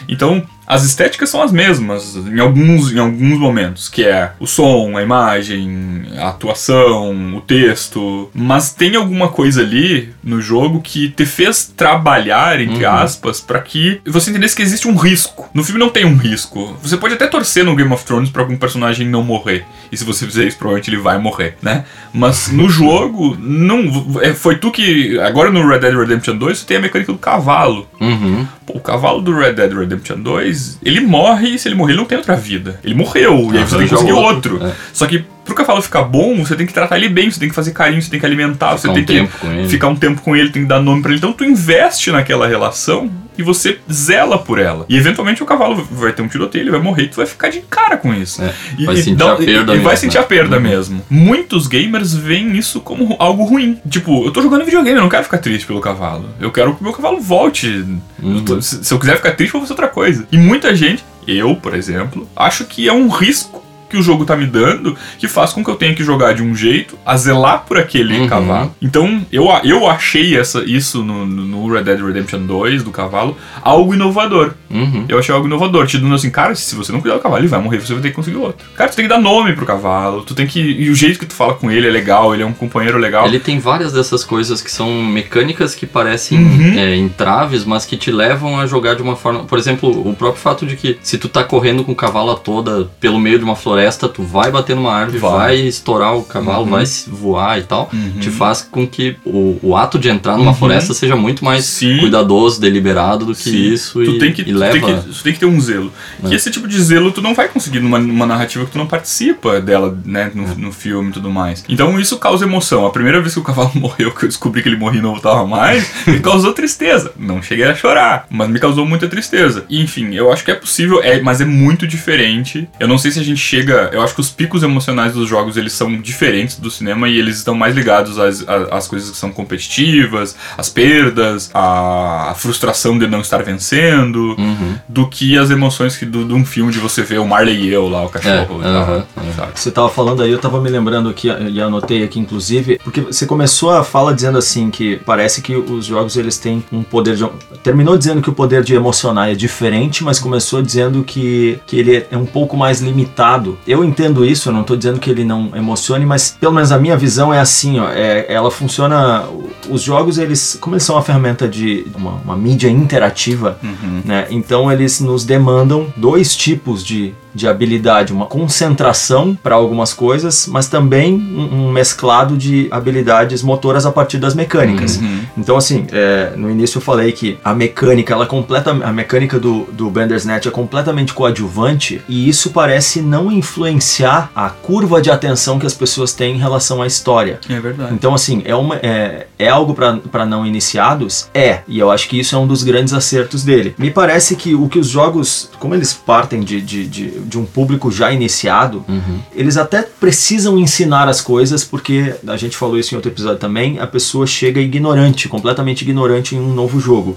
Então, 0.08 0.44
as 0.72 0.84
estéticas 0.84 1.28
são 1.30 1.42
as 1.42 1.50
mesmas 1.52 2.14
em 2.16 2.38
alguns, 2.40 2.92
em 2.92 2.98
alguns 2.98 3.38
momentos, 3.38 3.88
que 3.88 4.04
é 4.04 4.32
o 4.38 4.46
som, 4.46 4.96
a 4.96 5.02
imagem, 5.02 6.02
a 6.16 6.28
atuação, 6.28 7.36
o 7.36 7.40
texto, 7.40 8.30
mas 8.34 8.72
tem 8.72 8.94
alguma 8.96 9.28
coisa 9.28 9.62
ali 9.62 10.12
no 10.22 10.40
jogo 10.40 10.80
que 10.80 11.08
te 11.08 11.26
fez 11.26 11.72
trabalhar, 11.76 12.60
entre 12.60 12.84
Uhum. 12.84 12.90
aspas, 12.92 13.40
pra 13.40 13.60
que 13.60 14.00
você 14.06 14.30
entendesse 14.30 14.54
que 14.56 14.62
existe 14.62 14.86
um 14.88 14.96
risco. 14.96 15.48
No 15.52 15.64
filme 15.64 15.80
não 15.80 15.88
tem 15.88 16.04
um 16.04 16.16
risco. 16.16 16.76
Você 16.82 16.96
pode 16.96 17.14
até 17.14 17.26
torcer 17.26 17.64
no 17.64 17.74
Game 17.74 17.92
of 17.92 18.04
Thrones 18.04 18.30
pra 18.30 18.42
algum 18.42 18.56
personagem 18.56 19.06
não 19.08 19.22
morrer. 19.22 19.64
E 19.90 19.96
se 19.96 20.04
você 20.04 20.24
fizer 20.26 20.44
isso, 20.46 20.56
provavelmente 20.56 20.88
ele 20.90 20.98
vai 21.02 21.18
morrer, 21.18 21.56
né? 21.60 21.84
Mas 22.14 22.48
no 22.52 22.68
jogo, 22.70 23.36
não. 23.40 24.20
é, 24.22 24.32
Foi 24.32 24.56
tu 24.56 24.70
que. 24.70 25.18
Agora 25.20 25.50
no 25.50 25.66
Red 25.66 25.80
Dead 25.80 25.94
Redemption 25.96 26.36
2, 26.36 26.58
você 26.58 26.66
tem 26.66 26.76
a 26.76 26.80
mecânica 26.80 27.12
do 27.12 27.18
cavalo. 27.18 27.88
Uhum. 28.00 28.46
Pô, 28.70 28.78
o 28.78 28.80
cavalo 28.80 29.20
do 29.20 29.36
Red 29.36 29.54
Dead 29.54 29.72
Redemption 29.72 30.20
2, 30.20 30.78
ele 30.84 31.00
morre 31.00 31.50
e 31.50 31.58
se 31.58 31.68
ele 31.68 31.74
morrer, 31.74 31.92
ele 31.92 31.98
não 32.00 32.06
tem 32.06 32.18
outra 32.18 32.36
vida. 32.36 32.78
Ele 32.84 32.94
morreu, 32.94 33.50
e 33.52 33.58
aí 33.58 33.64
você 33.64 33.76
tem 33.76 33.86
que 33.86 33.94
conseguir 33.94 34.12
outro, 34.12 34.54
outro. 34.54 34.68
é. 34.68 34.72
Só 34.92 35.06
que 35.06 35.24
pro 35.44 35.54
cavalo 35.54 35.82
ficar 35.82 36.02
bom, 36.04 36.44
você 36.44 36.54
tem 36.54 36.66
que 36.66 36.72
tratar 36.72 36.96
ele 36.96 37.08
bem, 37.08 37.30
você 37.30 37.40
tem 37.40 37.48
que 37.48 37.54
fazer 37.54 37.72
carinho, 37.72 38.00
você 38.00 38.10
tem 38.10 38.20
que 38.20 38.26
alimentar, 38.26 38.72
você 38.72 38.88
Ficar 38.88 38.94
tem 39.04 39.22
um 39.22 39.26
que 39.26 39.68
ficar 39.68 39.88
um 39.88 39.96
tempo 39.96 40.20
com 40.22 40.36
ele, 40.36 40.50
tem 40.50 40.62
que 40.62 40.68
dar 40.68 40.80
nome 40.80 41.02
pra 41.02 41.10
ele. 41.10 41.18
Então 41.18 41.32
tu 41.32 41.44
investe 41.44 42.10
naquela 42.12 42.46
relação 42.46 43.10
e 43.40 43.42
você 43.42 43.78
zela 43.90 44.38
por 44.38 44.58
ela. 44.58 44.84
E 44.88 44.96
eventualmente 44.96 45.42
o 45.42 45.46
cavalo 45.46 45.76
vai 45.90 46.12
ter 46.12 46.22
um 46.22 46.28
tiroteio, 46.28 46.62
ele 46.62 46.70
vai 46.70 46.80
morrer 46.80 47.04
e 47.04 47.08
tu 47.08 47.16
vai 47.16 47.26
ficar 47.26 47.48
de 47.48 47.60
cara 47.62 47.96
com 47.96 48.12
isso. 48.14 48.42
É, 48.42 48.52
E, 48.78 48.84
vai 48.86 48.96
sentir 48.96 49.14
dá- 49.16 49.32
a 49.32 49.36
perda 49.36 49.50
e- 49.72 49.76
e 49.76 49.78
vai 49.80 49.92
mesmo, 49.92 49.96
sentir 49.96 50.16
né? 50.18 50.20
a 50.22 50.26
perda 50.26 50.56
Uhum. 50.56 50.62
mesmo. 50.62 51.02
Muitos 51.10 51.66
gamers 51.66 52.14
veem 52.14 52.56
isso 52.56 52.80
como 52.80 53.16
algo 53.18 53.44
ruim. 53.44 53.78
Tipo, 53.88 54.24
eu 54.24 54.30
tô 54.30 54.42
jogando 54.42 54.64
videogame, 54.64 54.96
eu 54.96 55.02
não 55.02 55.08
quero 55.08 55.24
ficar 55.24 55.38
triste 55.38 55.66
pelo 55.66 55.80
cavalo. 55.80 56.28
Eu 56.40 56.50
quero 56.52 56.74
que 56.74 56.80
o 56.80 56.84
meu 56.84 56.92
cavalo 56.92 57.20
volte. 57.20 57.84
Eu 58.22 58.42
tô- 58.44 58.60
se, 58.62 58.84
se 58.84 58.92
eu 58.94 58.98
quiser 58.98 59.16
ficar 59.16 59.32
triste, 59.32 59.54
eu 59.54 59.60
vou 59.60 59.66
fazer 59.66 59.72
outra 59.72 59.88
coisa. 59.88 60.26
E 60.30 60.36
muita 60.38 60.74
gente, 60.74 61.02
eu, 61.26 61.54
por 61.56 61.74
exemplo, 61.74 62.28
acho 62.36 62.64
que 62.64 62.88
é 62.88 62.92
um 62.92 63.08
risco 63.08 63.62
que 63.90 63.96
o 63.98 64.02
jogo 64.02 64.24
tá 64.24 64.36
me 64.36 64.46
dando 64.46 64.96
que 65.18 65.28
faz 65.28 65.52
com 65.52 65.62
que 65.64 65.70
eu 65.70 65.76
tenha 65.76 65.94
que 65.94 66.02
jogar 66.04 66.32
de 66.34 66.42
um 66.42 66.54
jeito 66.54 66.98
a 67.04 67.16
zelar 67.16 67.64
por 67.66 67.76
aquele 67.78 68.20
Uhum. 68.20 68.26
cavalo. 68.28 68.74
Então, 68.80 69.24
eu, 69.32 69.46
eu 69.64 69.88
achei 69.88 70.36
essa, 70.36 70.62
isso 70.64 71.02
no, 71.02 71.26
no 71.26 71.72
Red 71.72 71.82
Dead 71.84 72.00
Redemption 72.00 72.40
2 72.46 72.82
do 72.82 72.90
cavalo 72.90 73.36
algo 73.62 73.92
inovador. 73.94 74.52
Uhum. 74.70 75.04
Eu 75.08 75.18
achei 75.18 75.34
algo 75.34 75.46
inovador, 75.46 75.86
te 75.86 75.98
dando 75.98 76.14
assim, 76.14 76.30
cara, 76.30 76.54
se 76.54 76.74
você 76.74 76.92
não 76.92 77.00
cuidar 77.00 77.16
do 77.16 77.22
cavalo, 77.22 77.40
ele 77.42 77.48
vai 77.48 77.60
morrer, 77.60 77.78
você 77.80 77.92
vai 77.92 78.02
ter 78.02 78.10
que 78.10 78.14
conseguir 78.14 78.36
outro. 78.36 78.66
Cara, 78.76 78.88
tu 78.90 78.96
tem 78.96 79.04
que 79.04 79.08
dar 79.08 79.20
nome 79.20 79.52
pro 79.54 79.66
cavalo, 79.66 80.22
tu 80.22 80.34
tem 80.34 80.46
que. 80.46 80.60
E 80.60 80.88
o 80.90 80.94
jeito 80.94 81.18
que 81.18 81.26
tu 81.26 81.34
fala 81.34 81.54
com 81.54 81.70
ele 81.70 81.88
é 81.88 81.90
legal, 81.90 82.32
ele 82.32 82.42
é 82.42 82.46
um 82.46 82.52
companheiro 82.52 82.98
legal. 82.98 83.26
Ele 83.26 83.40
tem 83.40 83.58
várias 83.58 83.92
dessas 83.92 84.22
coisas 84.24 84.62
que 84.62 84.70
são 84.70 85.02
mecânicas 85.02 85.74
que 85.74 85.86
parecem 85.86 86.38
Uhum. 86.38 86.78
é, 86.78 86.96
entraves, 86.96 87.64
mas 87.64 87.84
que 87.84 87.96
te 87.96 88.10
levam 88.10 88.58
a 88.60 88.66
jogar 88.66 88.94
de 88.94 89.02
uma 89.02 89.16
forma. 89.16 89.40
Por 89.44 89.58
exemplo, 89.58 89.90
o 90.08 90.14
próprio 90.14 90.40
fato 90.40 90.64
de 90.64 90.76
que 90.76 90.98
se 91.02 91.18
tu 91.18 91.28
tá 91.28 91.42
correndo 91.42 91.82
com 91.84 91.92
o 91.92 91.96
cavalo 91.96 92.34
toda 92.36 92.88
pelo 93.00 93.18
meio 93.18 93.38
de 93.38 93.44
uma 93.44 93.56
floresta, 93.56 93.79
tu 94.08 94.22
vai 94.22 94.50
bater 94.50 94.74
numa 94.76 94.92
árvore, 94.92 95.18
Vai. 95.18 95.30
vai, 95.32 95.56
estourar 95.60 96.16
o 96.16 96.22
cavalo, 96.22 96.64
Uhum. 96.64 96.70
vai 96.70 96.84
voar 97.08 97.58
e 97.58 97.62
tal, 97.62 97.88
Uhum. 97.92 98.18
te 98.20 98.30
faz 98.30 98.62
com 98.62 98.86
que 98.86 99.16
o, 99.24 99.58
o 99.62 99.76
ato 99.76 99.98
de 99.98 100.08
entrar 100.08 100.36
numa 100.36 100.50
Uhum. 100.50 100.56
floresta 100.56 100.92
seja 100.94 101.16
muito 101.16 101.44
mais 101.44 101.64
Sim. 101.64 101.98
cuidadoso, 101.98 102.60
deliberado 102.60 103.24
do 103.26 103.34
que 103.34 103.42
Sim. 103.50 103.72
isso 103.72 103.92
tu 104.04 104.10
e, 104.12 104.18
tem 104.18 104.32
que, 104.32 104.42
e 104.42 104.44
tu 104.46 104.58
leva. 104.58 104.72
tem 104.72 104.82
que, 104.82 105.08
tu 105.08 105.22
tem 105.22 105.32
que 105.32 105.38
ter 105.40 105.46
um 105.46 105.60
zelo. 105.60 105.92
É. 106.24 106.28
E 106.28 106.34
esse 106.34 106.50
tipo 106.50 106.66
de 106.68 106.80
zelo 106.82 107.10
tu 107.12 107.20
não 107.22 107.34
vai 107.34 107.48
conseguir 107.48 107.80
numa, 107.80 107.98
numa 107.98 108.26
narrativa 108.26 108.64
que 108.64 108.70
tu 108.72 108.78
não 108.78 108.86
participa 108.86 109.60
dela, 109.60 109.98
né, 110.04 110.30
no, 110.34 110.44
É. 110.44 110.54
no 110.56 110.72
filme 110.72 111.10
e 111.10 111.12
tudo 111.12 111.30
mais. 111.30 111.64
Então 111.68 111.98
isso 111.98 112.18
causa 112.18 112.44
emoção. 112.44 112.86
A 112.86 112.90
primeira 112.90 113.20
vez 113.20 113.34
que 113.34 113.40
o 113.40 113.44
cavalo 113.44 113.70
morreu, 113.76 114.10
que 114.12 114.24
eu 114.24 114.28
descobri 114.28 114.62
que 114.62 114.68
ele 114.68 114.76
morria 114.76 115.00
e 115.00 115.02
não 115.02 115.12
voltava 115.12 115.46
mais, 115.46 115.90
me 116.06 116.20
causou 116.20 116.52
tristeza. 116.52 117.12
Não 117.18 117.42
cheguei 117.42 117.64
a 117.66 117.74
chorar, 117.74 118.26
mas 118.30 118.48
me 118.48 118.58
causou 118.58 118.84
muita 118.86 119.08
tristeza. 119.08 119.64
E, 119.68 119.80
enfim, 119.80 120.14
eu 120.14 120.32
acho 120.32 120.44
que 120.44 120.50
é 120.50 120.54
possível, 120.54 121.00
é, 121.02 121.20
mas 121.20 121.40
é 121.40 121.44
muito 121.44 121.86
diferente. 121.86 122.68
Eu 122.78 122.88
não 122.88 122.98
sei 122.98 123.10
se 123.10 123.18
a 123.20 123.22
gente 123.24 123.40
chega. 123.40 123.69
Eu 123.92 124.02
acho 124.02 124.14
que 124.14 124.20
os 124.20 124.30
picos 124.30 124.62
emocionais 124.62 125.12
dos 125.12 125.28
jogos 125.28 125.56
eles 125.56 125.72
são 125.72 126.00
diferentes 126.00 126.56
do 126.58 126.70
cinema 126.70 127.08
e 127.08 127.18
eles 127.18 127.38
estão 127.38 127.54
mais 127.54 127.74
ligados 127.74 128.18
às, 128.18 128.44
às, 128.70 128.86
coisas 128.88 129.10
que 129.10 129.16
são 129.16 129.30
competitivas, 129.32 130.36
às 130.56 130.68
perdas, 130.68 131.50
à 131.54 132.34
frustração 132.36 132.98
de 132.98 133.06
não 133.06 133.20
estar 133.20 133.42
vencendo 133.42 134.34
Uhum. 134.38 134.74
do 134.88 135.08
que 135.08 135.36
as 135.38 135.50
emoções 135.50 135.96
que 135.96 136.04
do, 136.06 136.24
de 136.24 136.32
um 136.34 136.44
filme 136.44 136.72
de 136.72 136.78
você 136.78 137.02
ver 137.02 137.18
o 137.18 137.26
Marley 137.26 137.56
e 137.68 137.68
eu 137.72 137.88
lá, 137.88 138.02
o 138.02 138.06
É, 138.06 138.08
cachorro. 138.08 138.60
aham. 138.62 139.04
sabe? 139.36 139.52
Você 139.54 139.70
tava 139.70 139.88
falando 139.88 140.22
aí, 140.22 140.30
eu 140.30 140.38
tava 140.38 140.60
me 140.60 140.68
lembrando 140.68 141.08
aqui, 141.08 141.28
e 141.28 141.60
anotei 141.60 142.02
aqui 142.02 142.18
inclusive, 142.18 142.78
porque 142.82 143.00
você 143.00 143.26
começou 143.26 143.70
a 143.70 143.84
fala 143.84 144.14
dizendo 144.14 144.38
assim 144.38 144.70
que 144.70 144.96
parece 145.04 145.42
que 145.42 145.54
os 145.54 145.84
jogos 145.86 146.16
eles 146.16 146.38
têm 146.38 146.64
um 146.72 146.82
poder 146.82 147.16
de. 147.16 147.26
Terminou 147.62 147.96
dizendo 147.96 148.22
que 148.22 148.30
o 148.30 148.32
poder 148.32 148.62
de 148.62 148.74
emocionar 148.74 149.30
é 149.30 149.34
diferente, 149.34 150.02
mas 150.04 150.18
começou 150.18 150.62
dizendo 150.62 151.02
que, 151.04 151.58
que 151.66 151.76
ele 151.78 152.06
é 152.10 152.16
um 152.16 152.26
pouco 152.26 152.56
mais 152.56 152.80
limitado. 152.80 153.58
Eu 153.66 153.84
entendo 153.84 154.24
isso, 154.24 154.48
eu 154.48 154.52
não 154.52 154.62
tô 154.62 154.74
dizendo 154.76 154.98
que 154.98 155.10
ele 155.10 155.24
não 155.24 155.50
emocione, 155.54 156.04
mas 156.06 156.36
pelo 156.40 156.52
menos 156.52 156.72
a 156.72 156.78
minha 156.78 156.96
visão 156.96 157.32
é 157.32 157.38
assim, 157.38 157.78
ó. 157.78 157.88
É, 157.90 158.26
ela 158.32 158.50
funciona. 158.50 159.24
Os 159.68 159.82
jogos, 159.82 160.18
eles. 160.18 160.56
Como 160.60 160.74
eles 160.74 160.82
são 160.82 160.96
uma 160.96 161.02
ferramenta 161.02 161.46
de. 161.48 161.86
uma, 161.94 162.12
uma 162.24 162.36
mídia 162.36 162.68
interativa, 162.68 163.58
Uhum. 163.62 164.02
né? 164.04 164.26
Então 164.30 164.70
eles 164.72 165.00
nos 165.00 165.24
demandam 165.24 165.86
dois 165.96 166.34
tipos 166.36 166.84
de, 166.84 167.14
de 167.34 167.46
habilidade, 167.46 168.12
uma 168.12 168.26
concentração 168.26 169.36
para 169.42 169.54
algumas 169.54 169.92
coisas, 169.92 170.46
mas 170.46 170.68
também 170.68 171.14
um, 171.14 171.66
um 171.66 171.72
mesclado 171.72 172.36
de 172.36 172.68
habilidades 172.70 173.42
motoras 173.42 173.86
a 173.86 173.92
partir 173.92 174.18
das 174.18 174.34
mecânicas. 174.34 174.96
Uhum. 174.96 175.20
Então 175.36 175.56
assim, 175.56 175.86
é, 175.92 176.32
no 176.36 176.50
início 176.50 176.78
eu 176.78 176.82
falei 176.82 177.12
que 177.12 177.38
a 177.44 177.54
mecânica, 177.54 178.12
ela 178.12 178.26
completa, 178.26 178.70
a 178.70 178.92
mecânica 178.92 179.38
do, 179.38 179.64
do 179.72 179.90
Bandersnatch 179.90 180.46
é 180.46 180.50
completamente 180.50 181.12
coadjuvante 181.12 182.00
e 182.08 182.28
isso 182.28 182.50
parece 182.50 183.00
não 183.00 183.30
influenciar 183.30 184.30
a 184.34 184.48
curva 184.50 185.00
de 185.00 185.10
atenção 185.10 185.58
que 185.58 185.66
as 185.66 185.74
pessoas 185.74 186.12
têm 186.12 186.36
em 186.36 186.38
relação 186.38 186.82
à 186.82 186.86
história. 186.86 187.40
É 187.48 187.60
verdade. 187.60 187.94
Então, 187.94 188.14
assim, 188.14 188.42
é, 188.44 188.54
uma, 188.54 188.76
é, 188.76 189.26
é 189.38 189.48
algo 189.48 189.74
para 189.74 190.26
não 190.26 190.46
iniciados? 190.46 191.28
É, 191.34 191.60
e 191.66 191.78
eu 191.78 191.90
acho 191.90 192.08
que 192.08 192.18
isso 192.18 192.34
é 192.34 192.38
um 192.38 192.46
dos 192.46 192.62
grandes 192.62 192.92
acertos 192.92 193.42
dele. 193.42 193.74
Me 193.78 193.90
parece 193.90 194.36
que 194.36 194.54
o 194.54 194.68
que 194.68 194.78
os 194.78 194.88
jogos, 194.88 195.50
como 195.58 195.74
eles 195.74 195.92
partem 195.92 196.40
de, 196.40 196.60
de, 196.60 196.86
de, 196.86 197.10
de 197.26 197.38
um 197.38 197.44
público 197.44 197.90
já 197.90 198.12
iniciado, 198.12 198.84
Uhum. 198.88 199.18
eles 199.34 199.56
até 199.56 199.82
precisam 199.82 200.58
ensinar 200.58 201.08
as 201.08 201.20
coisas, 201.20 201.64
porque 201.64 202.14
a 202.26 202.36
gente 202.36 202.56
falou 202.56 202.78
isso 202.78 202.94
em 202.94 202.96
outro 202.96 203.10
episódio 203.10 203.38
também, 203.38 203.78
a 203.78 203.86
pessoa 203.86 204.26
chega 204.26 204.60
ignorante, 204.60 205.28
completamente 205.28 205.82
ignorante 205.82 206.34
em 206.34 206.40
um 206.40 206.52
novo 206.54 206.80
jogo. 206.80 207.14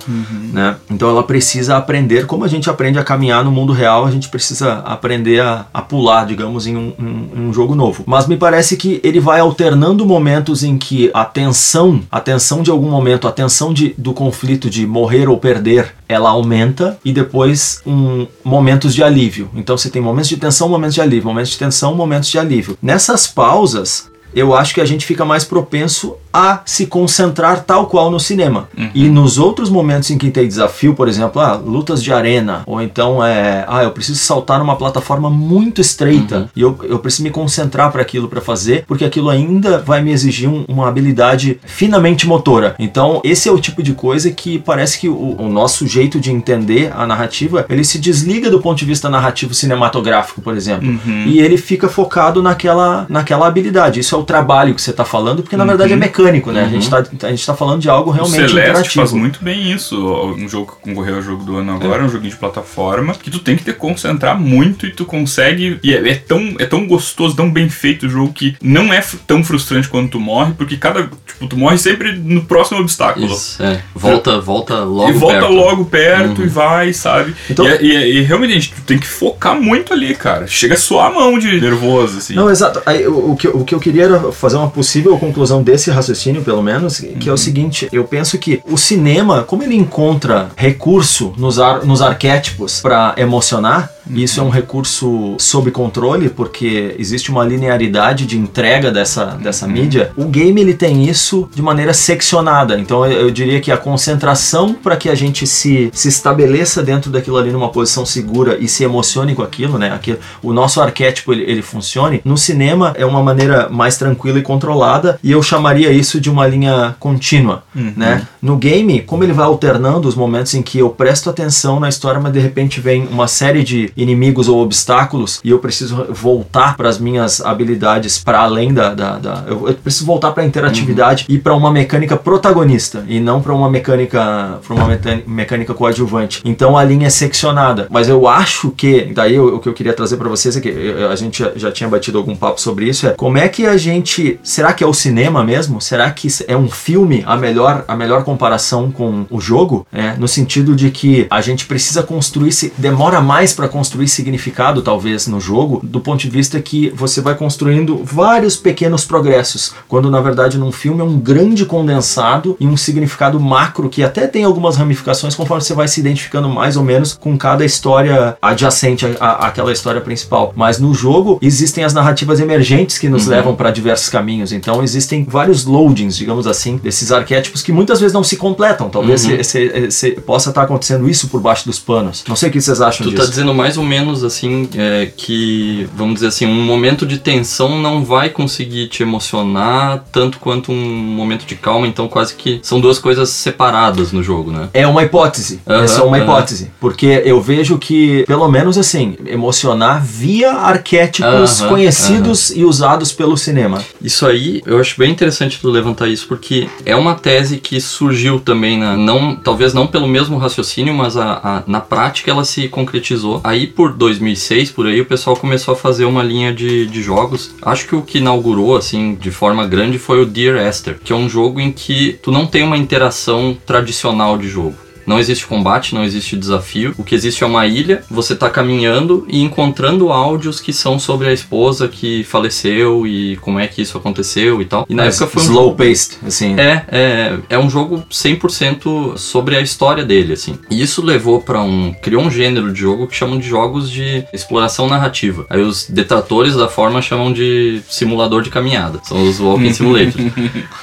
Né? 0.51 0.75
Então 0.89 1.09
ela 1.09 1.23
precisa 1.23 1.77
aprender, 1.77 2.25
como 2.25 2.43
a 2.43 2.47
gente 2.47 2.69
aprende 2.69 2.99
a 2.99 3.03
caminhar 3.03 3.43
no 3.43 3.51
mundo 3.51 3.73
real, 3.73 4.05
a 4.05 4.11
gente 4.11 4.29
precisa 4.29 4.79
aprender 4.79 5.41
a, 5.41 5.65
a 5.73 5.81
pular, 5.81 6.25
digamos, 6.25 6.67
em 6.67 6.75
um, 6.75 6.93
em 7.35 7.39
um 7.39 7.53
jogo 7.53 7.75
novo. 7.75 8.03
Mas 8.05 8.27
me 8.27 8.37
parece 8.37 8.77
que 8.77 8.99
ele 9.03 9.19
vai 9.19 9.39
alternando 9.39 10.05
momentos 10.05 10.63
em 10.63 10.77
que 10.77 11.09
a 11.13 11.25
tensão, 11.25 12.01
a 12.11 12.19
tensão 12.19 12.61
de 12.61 12.69
algum 12.71 12.89
momento, 12.89 13.27
a 13.27 13.31
tensão 13.31 13.73
de, 13.73 13.93
do 13.97 14.13
conflito 14.13 14.69
de 14.69 14.85
morrer 14.85 15.27
ou 15.27 15.37
perder, 15.37 15.93
ela 16.07 16.29
aumenta 16.29 16.97
e 17.03 17.11
depois 17.11 17.81
um, 17.85 18.27
momentos 18.43 18.93
de 18.93 19.03
alívio. 19.03 19.49
Então 19.55 19.77
você 19.77 19.89
tem 19.93 20.01
momentos 20.01 20.27
de 20.27 20.37
tensão, 20.37 20.67
momentos 20.67 20.95
de 20.95 21.01
alívio, 21.01 21.27
momentos 21.29 21.51
de 21.51 21.59
tensão, 21.59 21.93
momentos 21.93 22.27
de 22.27 22.39
alívio. 22.39 22.75
Nessas 22.81 23.27
pausas, 23.27 24.09
eu 24.35 24.53
acho 24.55 24.73
que 24.73 24.81
a 24.81 24.85
gente 24.85 25.05
fica 25.05 25.23
mais 25.25 25.43
propenso 25.43 26.15
a 26.35 26.61
se 26.65 26.87
concentrar 26.87 27.63
tal 27.63 27.85
qual 27.85 28.09
no 28.09 28.19
cinema. 28.19 28.67
E 28.95 29.07
nos 29.07 29.37
outros 29.37 29.69
momentos 29.69 30.09
em 30.09 30.17
que 30.17 30.31
tem 30.31 30.47
desafio, 30.47 30.95
por 30.95 31.07
exemplo, 31.07 31.39
ah, 31.39 31.53
lutas 31.53 32.01
de 32.03 32.11
arena, 32.11 32.63
ou 32.65 32.81
então 32.81 33.23
é, 33.23 33.63
ah, 33.67 33.83
eu 33.83 33.91
preciso 33.91 34.17
saltar 34.19 34.57
numa 34.59 34.75
plataforma 34.75 35.29
muito 35.29 35.79
estreita 35.79 36.49
e 36.55 36.61
eu, 36.61 36.75
eu 36.83 36.97
preciso 36.97 37.23
me 37.23 37.29
concentrar 37.29 37.91
para 37.91 38.01
aquilo 38.01 38.27
para 38.27 38.41
fazer, 38.41 38.83
porque 38.87 39.05
aquilo 39.05 39.29
ainda 39.29 39.77
vai 39.77 40.01
me 40.01 40.11
exigir 40.11 40.49
um- 40.49 40.65
uma 40.67 40.87
habilidade 40.87 41.59
finamente 41.65 42.25
motora. 42.27 42.75
Então, 42.79 43.21
esse 43.23 43.47
é 43.47 43.51
o 43.51 43.59
tipo 43.59 43.83
de 43.83 43.93
coisa 43.93 44.31
que 44.31 44.57
parece 44.57 44.99
que 44.99 45.07
o, 45.07 45.35
o 45.39 45.47
nosso 45.49 45.85
jeito 45.85 46.19
de 46.19 46.31
entender 46.31 46.91
a 46.95 47.05
narrativa, 47.05 47.63
ele 47.69 47.83
se 47.83 47.99
desliga 47.99 48.49
do 48.49 48.59
ponto 48.59 48.79
de 48.79 48.85
vista 48.85 49.07
narrativo 49.07 49.53
cinematográfico, 49.53 50.41
por 50.41 50.55
exemplo, 50.55 50.89
e 51.27 51.39
ele 51.39 51.57
fica 51.57 51.87
focado 51.87 52.41
naquela, 52.41 53.05
naquela 53.07 53.45
habilidade. 53.47 53.99
Isso 53.99 54.15
é 54.15 54.17
o 54.17 54.22
trabalho 54.23 54.73
que 54.73 54.81
você 54.81 54.91
está 54.91 55.05
falando, 55.05 55.41
porque 55.43 55.55
na 55.57 55.65
verdade 55.65 55.93
é 55.93 55.95
mecânico, 55.95 56.51
né? 56.51 56.63
A 56.65 56.67
gente 56.67 56.83
está 56.83 56.97
a 57.27 57.29
gente 57.29 57.45
tá 57.45 57.53
falando 57.55 57.81
de 57.81 57.89
algo 57.89 58.09
O 58.09 58.13
realmente 58.13 58.35
Celeste 58.37 58.59
interativo. 58.59 58.95
faz 58.95 59.11
muito 59.13 59.39
bem 59.43 59.71
isso. 59.71 59.95
Um 60.37 60.47
jogo 60.47 60.71
que 60.73 60.89
concorreu 60.89 61.15
ao 61.15 61.21
jogo 61.21 61.43
do 61.43 61.57
ano 61.57 61.73
agora, 61.73 62.03
um 62.03 62.09
joguinho 62.09 62.31
de 62.31 62.37
plataforma, 62.37 63.13
que 63.13 63.29
tu 63.31 63.39
tem 63.39 63.55
que 63.55 63.63
te 63.63 63.73
concentrar 63.73 64.39
muito 64.39 64.85
e 64.85 64.91
tu 64.91 65.05
consegue. 65.05 65.79
E 65.83 65.93
é, 65.93 66.09
é 66.09 66.15
tão, 66.15 66.55
é 66.59 66.65
tão 66.65 66.85
gostoso, 66.87 67.35
tão 67.35 67.49
bem 67.49 67.69
feito 67.69 68.05
o 68.05 68.09
jogo 68.09 68.33
que 68.33 68.55
não 68.61 68.93
é 68.93 69.03
tão 69.27 69.43
frustrante 69.43 69.87
quando 69.87 70.09
tu 70.09 70.19
morre, 70.19 70.53
porque 70.57 70.77
cada. 70.77 71.03
Tipo, 71.25 71.47
tu 71.47 71.57
morre 71.57 71.77
sempre 71.77 72.13
no 72.13 72.43
próximo 72.45 72.79
obstáculo. 72.79 73.25
Isso, 73.27 73.61
é. 73.63 73.81
Volta, 73.95 74.39
volta 74.39 74.79
logo 74.83 75.09
e 75.09 75.13
volta 75.13 75.39
perto. 75.39 75.53
logo 75.53 75.85
perto 75.85 76.41
e 76.43 76.47
vai, 76.47 76.93
sabe? 76.93 77.33
Então- 77.49 77.65
e, 77.65 77.69
é- 77.69 77.81
e 77.83 77.95
é- 77.95 78.09
e 78.09 78.21
realmente, 78.21 78.53
gente, 78.53 78.73
tu 78.73 78.81
tem 78.81 78.97
que 78.97 79.07
focar 79.07 79.59
muito 79.59 79.93
ali, 79.93 80.13
cara. 80.15 80.45
Chega 80.47 80.73
a 80.75 80.77
suar 80.77 81.07
a 81.07 81.13
mão 81.13 81.37
de 81.39 81.59
nervoso, 81.59 82.17
assim. 82.17 82.33
Não, 82.35 82.49
exato. 82.49 82.81
Aí, 82.85 83.07
o, 83.07 83.31
o 83.31 83.35
que, 83.35 83.47
o 83.47 83.63
que 83.63 83.73
eu 83.75 83.79
queria 83.79 84.03
era 84.03 84.12
fazer 84.31 84.57
uma 84.57 84.69
possível 84.69 85.17
conclusão 85.17 85.61
desse 85.61 85.91
raciocínio, 85.91 86.43
pelo 86.43 86.61
menos, 86.61 86.99
que 86.99 87.29
é 87.29 87.33
o 87.33 87.37
seguinte: 87.37 87.87
eu 87.91 88.03
penso 88.03 88.37
que 88.37 88.61
o 88.69 88.77
cinema, 88.77 89.43
como 89.43 89.63
ele 89.63 89.75
encontra 89.75 90.49
recurso 90.55 91.33
nos, 91.37 91.59
ar, 91.59 91.85
nos 91.85 92.01
arquétipos 92.01 92.81
para 92.81 93.13
emocionar, 93.17 93.91
e 94.09 94.23
isso 94.23 94.39
é 94.39 94.43
um 94.43 94.49
recurso 94.49 95.35
sob 95.39 95.71
controle, 95.71 96.29
porque 96.29 96.95
existe 96.99 97.31
uma 97.31 97.43
linearidade 97.43 98.25
de 98.25 98.37
entrega 98.37 98.91
dessa, 98.91 99.25
dessa 99.25 99.67
mídia, 99.67 100.11
o 100.15 100.25
game 100.25 100.59
ele 100.59 100.73
tem 100.73 101.07
isso 101.07 101.49
de 101.53 101.61
maneira 101.61 101.93
seccionada. 101.93 102.79
Então 102.79 103.05
eu, 103.05 103.27
eu 103.27 103.31
diria 103.31 103.59
que 103.61 103.71
a 103.71 103.77
concentração 103.77 104.73
para 104.73 104.95
que 104.95 105.09
a 105.09 105.15
gente 105.15 105.47
se, 105.47 105.89
se 105.93 106.07
estabeleça 106.07 106.83
dentro 106.83 107.09
daquilo 107.11 107.37
ali 107.37 107.51
numa 107.51 107.69
posição 107.69 108.05
segura 108.05 108.57
e 108.59 108.67
se 108.67 108.83
emocione 108.83 109.35
com 109.35 109.41
aquilo, 109.41 109.77
né? 109.77 109.91
Aquilo, 109.91 110.19
o 110.41 110.53
nosso 110.53 110.81
arquétipo 110.81 111.33
ele, 111.33 111.43
ele 111.43 111.61
funcione. 111.61 112.21
No 112.25 112.37
cinema 112.37 112.93
é 112.95 113.05
uma 113.05 113.21
maneira 113.21 113.69
mais 113.69 113.97
tranquila 113.97 114.39
e 114.39 114.41
controlada, 114.41 115.19
e 115.23 115.31
eu 115.31 115.41
chamaria 115.41 115.91
isso 115.91 116.19
de 116.19 116.29
uma 116.29 116.47
linha 116.47 116.95
contínua, 116.99 117.63
né? 117.95 118.27
No 118.41 118.57
game, 118.57 119.01
como 119.01 119.23
ele 119.23 119.33
vai 119.33 119.45
alternando 119.45 120.07
os 120.07 120.15
momentos 120.15 120.53
em 120.53 120.61
que 120.61 120.79
eu 120.79 120.89
presto 120.89 121.29
atenção 121.29 121.79
na 121.79 121.89
história, 121.89 122.19
mas 122.19 122.33
de 122.33 122.39
repente 122.39 122.79
vem 122.79 123.07
uma 123.07 123.27
série 123.27 123.63
de 123.63 123.92
inimigos 123.95 124.47
ou 124.47 124.61
obstáculos 124.61 125.39
e 125.43 125.49
eu 125.49 125.59
preciso 125.59 126.05
voltar 126.09 126.75
para 126.77 126.89
as 126.89 126.97
minhas 126.99 127.41
habilidades 127.41 128.17
para 128.19 128.39
além 128.41 128.73
da, 128.73 128.93
da, 128.93 129.17
da- 129.17 129.43
eu, 129.47 129.67
eu 129.67 129.73
preciso 129.75 130.05
voltar 130.05 130.31
para 130.31 130.43
a 130.43 130.45
interatividade 130.45 131.25
e 131.29 131.37
para 131.37 131.53
uma 131.55 131.71
mecânica 131.71 132.15
protagonista 132.17 133.03
e 133.07 133.19
não 133.19 133.41
para 133.41 133.53
uma 133.53 133.69
mecânica 133.69 134.59
para 134.65 134.75
uma 134.75 134.87
mecânica 135.27 135.73
coadjuvante. 135.73 136.41
Então 136.43 136.77
a 136.77 136.83
linha 136.83 137.07
é 137.07 137.09
seccionada, 137.09 137.87
mas 137.89 138.07
eu 138.09 138.27
acho 138.27 138.71
que 138.71 139.11
daí 139.13 139.39
o, 139.39 139.55
o 139.55 139.59
que 139.59 139.69
eu 139.69 139.73
queria 139.73 139.93
trazer 139.93 140.17
para 140.17 140.29
vocês 140.29 140.55
é 140.57 140.61
que 140.61 140.69
a 141.11 141.15
gente 141.15 141.39
já, 141.39 141.51
já 141.55 141.71
tinha 141.71 141.89
batido 141.89 142.17
algum 142.17 142.35
papo 142.35 142.59
sobre 142.59 142.85
isso 142.87 143.07
é 143.07 143.11
como 143.11 143.37
é 143.37 143.47
que 143.47 143.65
a 143.65 143.77
gente 143.77 144.39
será 144.43 144.73
que 144.73 144.83
é 144.83 144.87
o 144.87 144.93
cinema 144.93 145.43
mesmo? 145.43 145.79
Será 145.81 146.09
que 146.11 146.27
é 146.47 146.55
um 146.57 146.69
filme 146.69 147.23
a 147.25 147.35
melhor 147.37 147.83
a 147.87 147.95
melhor 147.95 148.23
comparação 148.23 148.91
com 148.91 149.25
o 149.29 149.39
jogo? 149.39 149.85
É, 149.91 150.13
no 150.17 150.27
sentido 150.27 150.75
de 150.75 150.89
que 150.91 151.27
a 151.29 151.41
gente 151.41 151.65
precisa 151.65 152.03
construir 152.03 152.51
se 152.51 152.73
demora 152.77 153.21
mais 153.21 153.53
para 153.53 153.67
construir 153.67 153.82
significado 153.83 154.81
talvez 154.81 155.27
no 155.27 155.39
jogo, 155.39 155.79
do 155.83 155.99
ponto 155.99 156.19
de 156.21 156.29
vista 156.29 156.59
que 156.61 156.89
você 156.95 157.21
vai 157.21 157.35
construindo 157.35 158.01
vários 158.03 158.55
pequenos 158.55 159.05
progressos, 159.05 159.73
quando 159.87 160.09
na 160.09 160.21
verdade 160.21 160.57
num 160.57 160.71
filme 160.71 161.01
é 161.01 161.03
um 161.03 161.17
grande 161.19 161.65
condensado 161.65 162.55
e 162.59 162.65
um 162.67 162.77
significado 162.77 163.39
macro 163.39 163.89
que 163.89 164.03
até 164.03 164.27
tem 164.27 164.43
algumas 164.43 164.75
ramificações 164.75 165.35
conforme 165.35 165.63
você 165.63 165.73
vai 165.73 165.87
se 165.87 165.99
identificando 165.99 166.49
mais 166.49 166.75
ou 166.77 166.83
menos 166.83 167.13
com 167.19 167.37
cada 167.37 167.63
história 167.65 168.37
adjacente 168.41 169.05
à- 169.19 169.47
àquela 169.47 169.71
história 169.71 170.01
principal. 170.01 170.53
Mas 170.55 170.79
no 170.79 170.93
jogo 170.93 171.37
existem 171.41 171.83
as 171.83 171.93
narrativas 171.93 172.39
emergentes 172.39 172.97
que 172.97 173.09
nos 173.09 173.27
levam 173.27 173.55
para 173.55 173.71
diversos 173.71 174.09
caminhos. 174.09 174.51
Então 174.51 174.83
existem 174.83 175.23
vários 175.23 175.65
loadings, 175.65 176.15
digamos 176.15 176.47
assim, 176.47 176.77
desses 176.77 177.11
arquétipos 177.11 177.61
que 177.61 177.71
muitas 177.71 177.99
vezes 177.99 178.13
não 178.13 178.23
se 178.23 178.37
completam. 178.37 178.89
Talvez 178.89 179.21
se- 179.21 179.43
se- 179.43 179.91
se- 179.91 180.11
possa 180.21 180.49
estar 180.49 180.63
acontecendo 180.63 181.07
isso 181.09 181.27
por 181.27 181.41
baixo 181.41 181.65
dos 181.65 181.79
panos. 181.79 182.23
Não 182.27 182.35
sei 182.35 182.49
o 182.49 182.51
que 182.51 182.61
vocês 182.61 182.81
acham 182.81 183.05
Tu 183.05 183.11
disso. 183.11 183.23
tá 183.23 183.29
dizendo 183.29 183.53
mais 183.53 183.72
ou 183.77 183.83
menos 183.83 184.23
assim 184.23 184.69
é, 184.75 185.09
que, 185.15 185.87
vamos 185.95 186.15
dizer 186.15 186.27
assim, 186.27 186.45
um 186.45 186.63
momento 186.63 187.05
de 187.05 187.17
tensão 187.17 187.79
não 187.81 188.03
vai 188.03 188.29
conseguir 188.29 188.87
te 188.87 189.03
emocionar 189.03 190.03
tanto 190.11 190.39
quanto 190.39 190.71
um 190.71 190.75
momento 190.75 191.45
de 191.45 191.55
calma, 191.55 191.87
então 191.87 192.07
quase 192.07 192.35
que 192.35 192.59
são 192.63 192.79
duas 192.79 192.99
coisas 192.99 193.29
separadas 193.29 194.11
no 194.11 194.21
jogo, 194.23 194.51
né? 194.51 194.69
É 194.73 194.85
uma 194.87 195.03
hipótese. 195.03 195.61
Essa 195.65 196.01
é 196.01 196.03
uma 196.03 196.17
aham. 196.17 196.23
hipótese. 196.25 196.71
Porque 196.79 197.21
eu 197.25 197.41
vejo 197.41 197.77
que, 197.77 198.23
pelo 198.27 198.47
menos 198.47 198.77
assim, 198.77 199.15
emocionar 199.25 200.03
via 200.03 200.51
arquétipos 200.53 201.61
Aham, 201.61 201.69
conhecidos 201.69 202.49
e 202.51 202.63
usados 202.63 203.11
pelo 203.11 203.37
cinema. 203.37 203.81
Isso 204.01 204.25
aí, 204.25 204.61
eu 204.65 204.79
acho 204.79 204.97
bem 204.97 205.11
interessante 205.11 205.59
tu 205.59 205.69
levantar 205.69 206.07
isso, 206.07 206.27
porque 206.27 206.67
é 206.85 206.95
uma 206.95 207.15
tese 207.15 207.57
que 207.57 207.79
surgiu 207.79 208.39
também, 208.39 208.77
na, 208.77 208.95
não, 208.97 209.35
talvez 209.35 209.73
não 209.73 209.87
pelo 209.87 210.07
mesmo 210.07 210.37
raciocínio, 210.37 210.93
mas 210.93 211.17
a, 211.17 211.33
a- 211.43 211.63
na 211.67 211.79
prática 211.81 212.29
ela 212.31 212.43
se 212.45 212.67
concretizou. 212.67 213.41
Aí 213.43 213.62
por 213.67 213.93
2006, 213.93 214.71
por 214.71 214.87
aí, 214.87 215.01
o 215.01 215.05
pessoal 215.05 215.35
começou 215.35 215.73
a 215.73 215.77
fazer 215.77 216.05
uma 216.05 216.23
linha 216.23 216.53
de, 216.53 216.85
de 216.85 217.01
jogos. 217.01 217.53
Acho 217.61 217.87
que 217.87 217.95
o 217.95 218.01
que 218.01 218.17
inaugurou, 218.17 218.75
assim, 218.75 219.15
de 219.15 219.31
forma 219.31 219.65
grande 219.67 219.97
foi 219.97 220.21
o 220.21 220.25
Dear 220.25 220.65
Esther, 220.67 220.97
que 221.03 221.13
é 221.13 221.15
um 221.15 221.29
jogo 221.29 221.59
em 221.59 221.71
que 221.71 222.19
tu 222.21 222.31
não 222.31 222.45
tem 222.45 222.63
uma 222.63 222.77
interação 222.77 223.57
tradicional 223.65 224.37
de 224.37 224.47
jogo. 224.47 224.75
Não 225.05 225.19
existe 225.19 225.45
combate, 225.45 225.95
não 225.95 226.03
existe 226.03 226.35
desafio. 226.35 226.93
O 226.97 227.03
que 227.03 227.15
existe 227.15 227.43
é 227.43 227.47
uma 227.47 227.65
ilha, 227.67 228.03
você 228.09 228.35
tá 228.35 228.49
caminhando 228.49 229.25
e 229.27 229.41
encontrando 229.41 230.11
áudios 230.11 230.59
que 230.59 230.73
são 230.73 230.97
sobre 230.99 231.27
a 231.27 231.33
esposa 231.33 231.87
que 231.87 232.23
faleceu 232.23 233.05
e 233.05 233.37
como 233.37 233.59
é 233.59 233.67
que 233.67 233.81
isso 233.81 233.97
aconteceu 233.97 234.61
e 234.61 234.65
tal. 234.65 234.85
E 234.89 234.95
na 234.95 235.05
Mas 235.05 235.21
época 235.21 235.39
foi 235.39 235.43
um 235.43 235.45
slow 235.45 235.75
paced, 235.75 236.17
assim. 236.25 236.55
É, 236.59 236.85
é, 236.89 237.37
é 237.49 237.59
um 237.59 237.69
jogo 237.69 238.03
100% 238.11 239.17
sobre 239.17 239.55
a 239.55 239.61
história 239.61 240.03
dele, 240.03 240.33
assim. 240.33 240.57
E 240.69 240.81
isso 240.81 241.03
levou 241.03 241.41
pra 241.41 241.61
um... 241.61 241.93
criou 242.01 242.23
um 242.23 242.31
gênero 242.31 242.71
de 242.71 242.79
jogo 242.79 243.07
que 243.07 243.15
chamam 243.15 243.37
de 243.39 243.47
jogos 243.47 243.89
de 243.89 244.25
exploração 244.33 244.87
narrativa. 244.87 245.45
Aí 245.49 245.61
os 245.61 245.89
detratores 245.89 246.55
da 246.55 246.67
forma 246.67 247.01
chamam 247.01 247.31
de 247.31 247.81
simulador 247.89 248.41
de 248.41 248.49
caminhada. 248.49 248.99
São 249.03 249.27
os 249.27 249.39
Walking 249.39 249.73
Simulators. 249.73 250.15